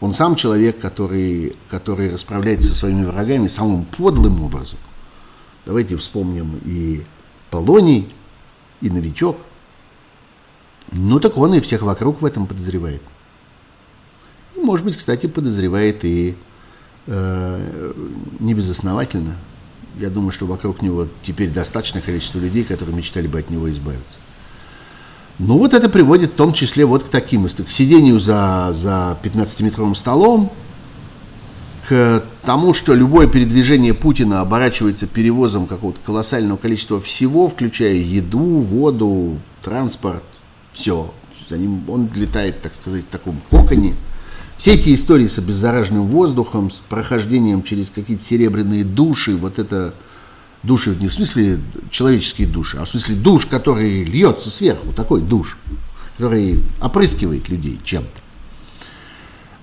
Он 0.01 0.13
сам 0.13 0.37
человек, 0.37 0.81
который, 0.81 1.57
который 1.71 2.13
расправляется 2.13 2.69
со 2.69 2.75
своими 2.75 3.05
врагами 3.05 3.47
самым 3.47 3.85
подлым 3.85 4.43
образом. 4.43 4.79
Давайте 5.67 5.97
вспомним 5.97 6.61
и 6.65 7.05
Полоний, 7.51 8.13
и 8.81 8.91
Новичок. 8.91 9.39
Ну 10.93 11.21
так 11.21 11.37
он 11.39 11.55
и 11.55 11.61
всех 11.61 11.83
вокруг 11.83 12.21
в 12.21 12.25
этом 12.25 12.47
подозревает 12.47 13.03
может 14.65 14.85
быть, 14.85 14.97
кстати, 14.97 15.27
подозревает 15.27 16.05
и 16.05 16.37
э, 17.07 17.93
небезосновательно. 18.41 19.37
Я 19.99 20.11
думаю, 20.11 20.33
что 20.33 20.47
вокруг 20.47 20.83
него 20.83 21.07
теперь 21.23 21.51
достаточное 21.51 22.03
количество 22.03 22.39
людей, 22.39 22.65
которые 22.65 22.97
мечтали 22.97 23.27
бы 23.27 23.39
от 23.39 23.51
него 23.51 23.71
избавиться. 23.71 24.19
Ну 25.39 25.59
вот 25.59 25.75
это 25.75 25.89
приводит 25.89 26.33
в 26.33 26.35
том 26.35 26.53
числе 26.53 26.85
вот 26.85 27.05
к 27.05 27.09
таким, 27.09 27.47
к 27.47 27.71
сидению 27.71 28.19
за, 28.19 28.71
за 28.73 29.19
15-метровым 29.23 29.95
столом, 29.95 30.53
к 31.89 32.25
тому, 32.43 32.73
что 32.73 32.95
любое 32.95 33.29
передвижение 33.29 33.95
Путина 33.95 34.41
оборачивается 34.41 35.07
перевозом 35.07 35.67
какого-то 35.67 36.01
колоссального 36.05 36.57
количества 36.57 37.01
всего, 37.01 37.49
включая 37.49 37.95
еду, 37.95 38.39
воду, 38.39 39.39
транспорт, 39.63 40.25
все. 40.73 41.13
За 41.49 41.59
ним 41.59 41.85
он 41.89 42.09
летает, 42.15 42.63
так 42.63 42.75
сказать, 42.75 43.03
в 43.03 43.13
таком 43.13 43.41
коконе– 43.51 43.95
все 44.59 44.75
эти 44.75 44.95
истории 44.95 45.27
с 45.27 45.39
обеззараженным 45.39 46.07
воздухом, 46.07 46.71
с 46.71 46.77
прохождением 46.89 47.63
через 47.63 47.91
какие-то 47.91 48.23
серебряные 48.23 48.85
души, 48.85 49.37
вот 49.37 49.59
это 49.59 49.95
души 50.63 50.97
не 50.99 51.09
в 51.09 51.15
смысле 51.15 51.61
человеческие 51.91 52.47
души, 52.47 52.79
а 52.79 52.85
в 52.85 52.89
смысле 52.89 53.17
душ, 53.17 53.47
который 53.47 54.05
льется 54.05 54.51
сверху, 54.51 54.93
такой 54.93 55.21
душ, 55.21 55.59
который 56.17 56.61
опрыскивает 56.81 57.49
людей 57.49 57.79
чем-то. 57.85 58.21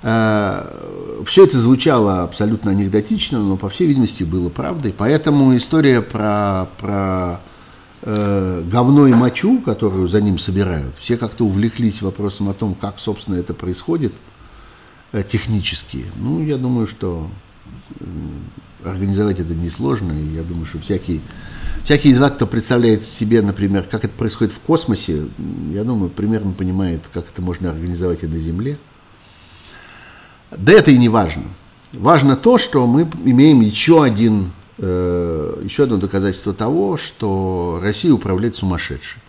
А, 0.04 1.24
Все 1.26 1.46
это 1.46 1.58
звучало 1.58 2.24
абсолютно 2.24 2.72
анекдотично, 2.72 3.40
но, 3.40 3.56
по 3.56 3.70
всей 3.70 3.88
видимости, 3.88 4.24
было 4.24 4.50
правдой. 4.50 4.94
Поэтому 4.96 5.56
история 5.56 6.02
про, 6.02 6.68
про 6.80 7.40
э, 8.02 8.64
говно 8.66 9.08
и 9.08 9.14
мочу, 9.14 9.62
которую 9.62 10.08
за 10.08 10.22
ним 10.22 10.38
собирают, 10.38 10.96
все 11.00 11.18
как-то 11.18 11.46
увлеклись 11.46 12.02
вопросом 12.02 12.50
о 12.50 12.54
том, 12.54 12.76
как, 12.76 13.00
собственно, 13.00 13.36
это 13.36 13.54
происходит– 13.54 14.14
Э, 14.24 14.31
технические. 15.14 16.06
Ну, 16.18 16.44
я 16.44 16.58
думаю, 16.58 16.88
что 16.88 17.30
э, 18.00 18.06
организовать 18.86 19.40
это 19.40 19.54
несложно, 19.54 20.14
и 20.14 20.36
я 20.36 20.44
думаю, 20.44 20.66
что 20.66 20.80
всякий, 20.80 21.22
всякий 21.84 22.10
из 22.10 22.20
вас, 22.20 22.32
кто 22.32 22.48
представляет 22.48 23.04
себе, 23.04 23.42
например, 23.42 23.84
как 23.84 24.06
это 24.06 24.14
происходит 24.14 24.54
в 24.54 24.60
космосе, 24.60 25.26
я 25.72 25.84
думаю, 25.84 26.10
примерно 26.10 26.54
понимает, 26.54 27.04
как 27.14 27.30
это 27.30 27.42
можно 27.42 27.70
организовать 27.70 28.24
и 28.24 28.28
на 28.28 28.38
Земле. 28.38 28.78
Да 30.52 30.72
это 30.72 30.92
и 30.92 30.98
не 30.98 31.10
важно. 31.10 31.44
Важно 31.92 32.38
то, 32.38 32.58
что 32.58 32.88
мы 32.88 33.02
имеем 33.26 33.60
еще, 33.60 34.04
один, 34.04 34.52
э, 34.78 35.62
еще 35.64 35.84
одно 35.84 35.98
доказательство 35.98 36.54
того, 36.54 36.96
что 36.96 37.80
Россия 37.84 38.14
управляет 38.14 38.56
сумасшедший. 38.56 39.22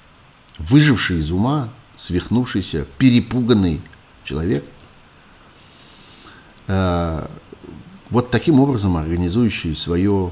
Выживший 0.59 1.19
из 1.19 1.33
ума, 1.33 1.71
свихнувшийся, 1.97 2.87
перепуганный 2.99 3.81
человек– 4.25 4.65
Э, 4.75 4.82
вот 6.67 8.31
таким 8.31 8.61
образом 8.61 8.97
организующий 8.97 9.75
свое 9.75 10.31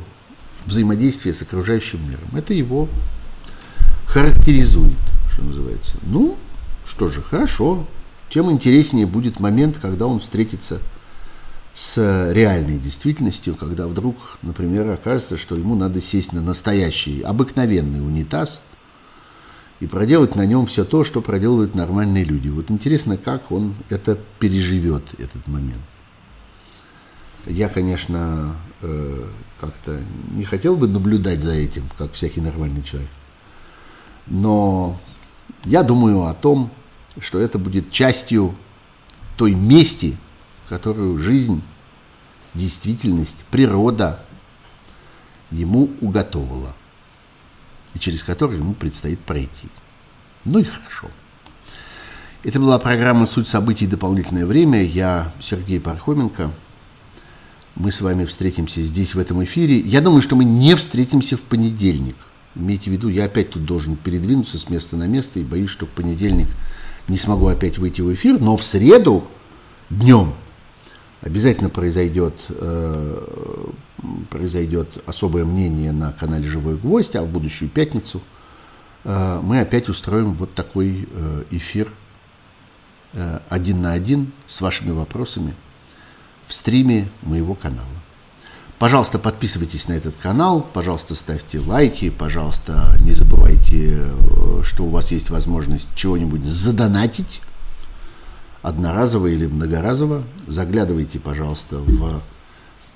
взаимодействие 0.66 1.34
с 1.34 1.42
окружающим 1.42 2.08
миром. 2.08 2.28
Это 2.34 2.52
его 2.54 2.88
характеризует, 4.06 4.98
что 5.30 5.42
называется. 5.42 5.96
Ну, 6.02 6.36
что 6.86 7.08
же, 7.08 7.22
хорошо. 7.22 7.86
Тем 8.28 8.50
интереснее 8.50 9.06
будет 9.06 9.40
момент, 9.40 9.78
когда 9.80 10.06
он 10.06 10.20
встретится 10.20 10.80
с 11.72 12.32
реальной 12.32 12.78
действительностью, 12.78 13.54
когда 13.54 13.86
вдруг, 13.86 14.38
например, 14.42 14.90
окажется, 14.90 15.36
что 15.36 15.56
ему 15.56 15.74
надо 15.74 16.00
сесть 16.00 16.32
на 16.32 16.42
настоящий, 16.42 17.22
обыкновенный 17.22 18.00
унитаз 18.00 18.62
и 19.78 19.86
проделать 19.86 20.34
на 20.36 20.44
нем 20.44 20.66
все 20.66 20.84
то, 20.84 21.04
что 21.04 21.22
проделывают 21.22 21.74
нормальные 21.74 22.24
люди. 22.24 22.48
Вот 22.48 22.70
интересно, 22.70 23.16
как 23.16 23.50
он 23.50 23.74
это 23.88 24.18
переживет, 24.38 25.04
этот 25.18 25.46
момент. 25.46 25.80
Я, 27.46 27.68
конечно, 27.68 28.56
э, 28.82 29.26
как-то 29.60 30.02
не 30.32 30.44
хотел 30.44 30.76
бы 30.76 30.88
наблюдать 30.88 31.42
за 31.42 31.52
этим, 31.52 31.88
как 31.96 32.12
всякий 32.12 32.40
нормальный 32.40 32.82
человек. 32.82 33.10
Но 34.26 35.00
я 35.64 35.82
думаю 35.82 36.24
о 36.24 36.34
том, 36.34 36.70
что 37.18 37.38
это 37.38 37.58
будет 37.58 37.90
частью 37.90 38.54
той 39.36 39.54
мести, 39.54 40.16
которую 40.68 41.18
жизнь, 41.18 41.62
действительность, 42.54 43.44
природа 43.50 44.22
ему 45.50 45.90
уготовила, 46.00 46.74
и 47.94 47.98
через 47.98 48.22
которую 48.22 48.58
ему 48.58 48.74
предстоит 48.74 49.18
пройти. 49.20 49.68
Ну 50.44 50.58
и 50.58 50.64
хорошо. 50.64 51.08
Это 52.42 52.58
была 52.58 52.78
программа 52.78 53.26
«Суть 53.26 53.48
событий. 53.48 53.86
Дополнительное 53.86 54.46
время». 54.46 54.82
Я 54.82 55.32
Сергей 55.40 55.80
Пархоменко– 55.80 56.50
мы 57.80 57.90
с 57.90 58.02
вами 58.02 58.26
встретимся 58.26 58.82
здесь, 58.82 59.14
в 59.14 59.18
этом 59.18 59.42
эфире. 59.44 59.78
Я 59.78 60.02
думаю, 60.02 60.20
что 60.20 60.36
мы 60.36 60.44
не 60.44 60.76
встретимся 60.76 61.38
в 61.38 61.40
понедельник. 61.40 62.16
Имейте 62.54 62.90
в 62.90 62.92
виду, 62.92 63.08
я 63.08 63.24
опять 63.24 63.50
тут 63.50 63.64
должен 63.64 63.96
передвинуться 63.96 64.58
с 64.58 64.68
места 64.68 64.98
на 64.98 65.06
место 65.06 65.40
и 65.40 65.44
боюсь, 65.44 65.70
что 65.70 65.86
в 65.86 65.88
понедельник 65.88 66.48
не 67.08 67.16
смогу 67.16 67.46
опять 67.46 67.78
выйти 67.78 68.02
в 68.02 68.12
эфир, 68.12 68.38
но 68.38 68.58
в 68.58 68.64
среду 68.64 69.24
днем 69.88 70.34
обязательно 71.22 71.70
произойдет, 71.70 72.34
э, 72.50 73.68
произойдет 74.28 75.02
особое 75.06 75.46
мнение 75.46 75.92
на 75.92 76.12
канале 76.12 76.44
«Живой 76.44 76.76
гвоздь», 76.76 77.16
а 77.16 77.22
в 77.22 77.28
будущую 77.28 77.70
пятницу 77.70 78.20
э, 79.04 79.40
мы 79.42 79.60
опять 79.60 79.88
устроим 79.88 80.34
вот 80.34 80.52
такой 80.52 81.08
э, 81.10 81.44
эфир 81.50 81.88
э, 83.14 83.38
один 83.48 83.80
на 83.80 83.92
один 83.92 84.32
с 84.46 84.60
вашими 84.60 84.90
вопросами 84.90 85.54
в 86.50 86.54
стриме 86.54 87.08
моего 87.22 87.54
канала. 87.54 87.86
Пожалуйста, 88.80 89.20
подписывайтесь 89.20 89.86
на 89.86 89.92
этот 89.92 90.16
канал, 90.16 90.62
пожалуйста, 90.62 91.14
ставьте 91.14 91.60
лайки, 91.60 92.10
пожалуйста, 92.10 92.96
не 93.00 93.12
забывайте, 93.12 93.98
э, 94.00 94.62
что 94.64 94.84
у 94.84 94.88
вас 94.88 95.12
есть 95.12 95.30
возможность 95.30 95.94
чего-нибудь 95.94 96.44
задонатить, 96.44 97.40
одноразово 98.62 99.28
или 99.28 99.46
многоразово. 99.46 100.24
Заглядывайте, 100.48 101.20
пожалуйста, 101.20 101.78
в 101.78 102.20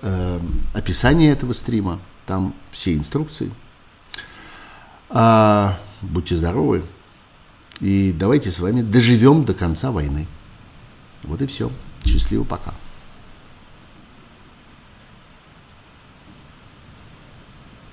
э, 0.02 0.40
описание 0.72 1.30
этого 1.30 1.52
стрима. 1.52 2.00
там 2.26 2.54
все 2.72 2.94
инструкции. 2.94 3.52
А, 5.10 5.78
будьте 6.02 6.36
здоровы. 6.36 6.84
И 7.80 8.12
давайте 8.18 8.50
с 8.50 8.58
вами 8.58 8.82
доживем 8.82 9.44
до 9.44 9.54
конца 9.54 9.92
войны. 9.92 10.26
Вот 11.22 11.40
и 11.40 11.46
все. 11.46 11.70
Счастливо, 12.04 12.44
пока. 12.44 12.74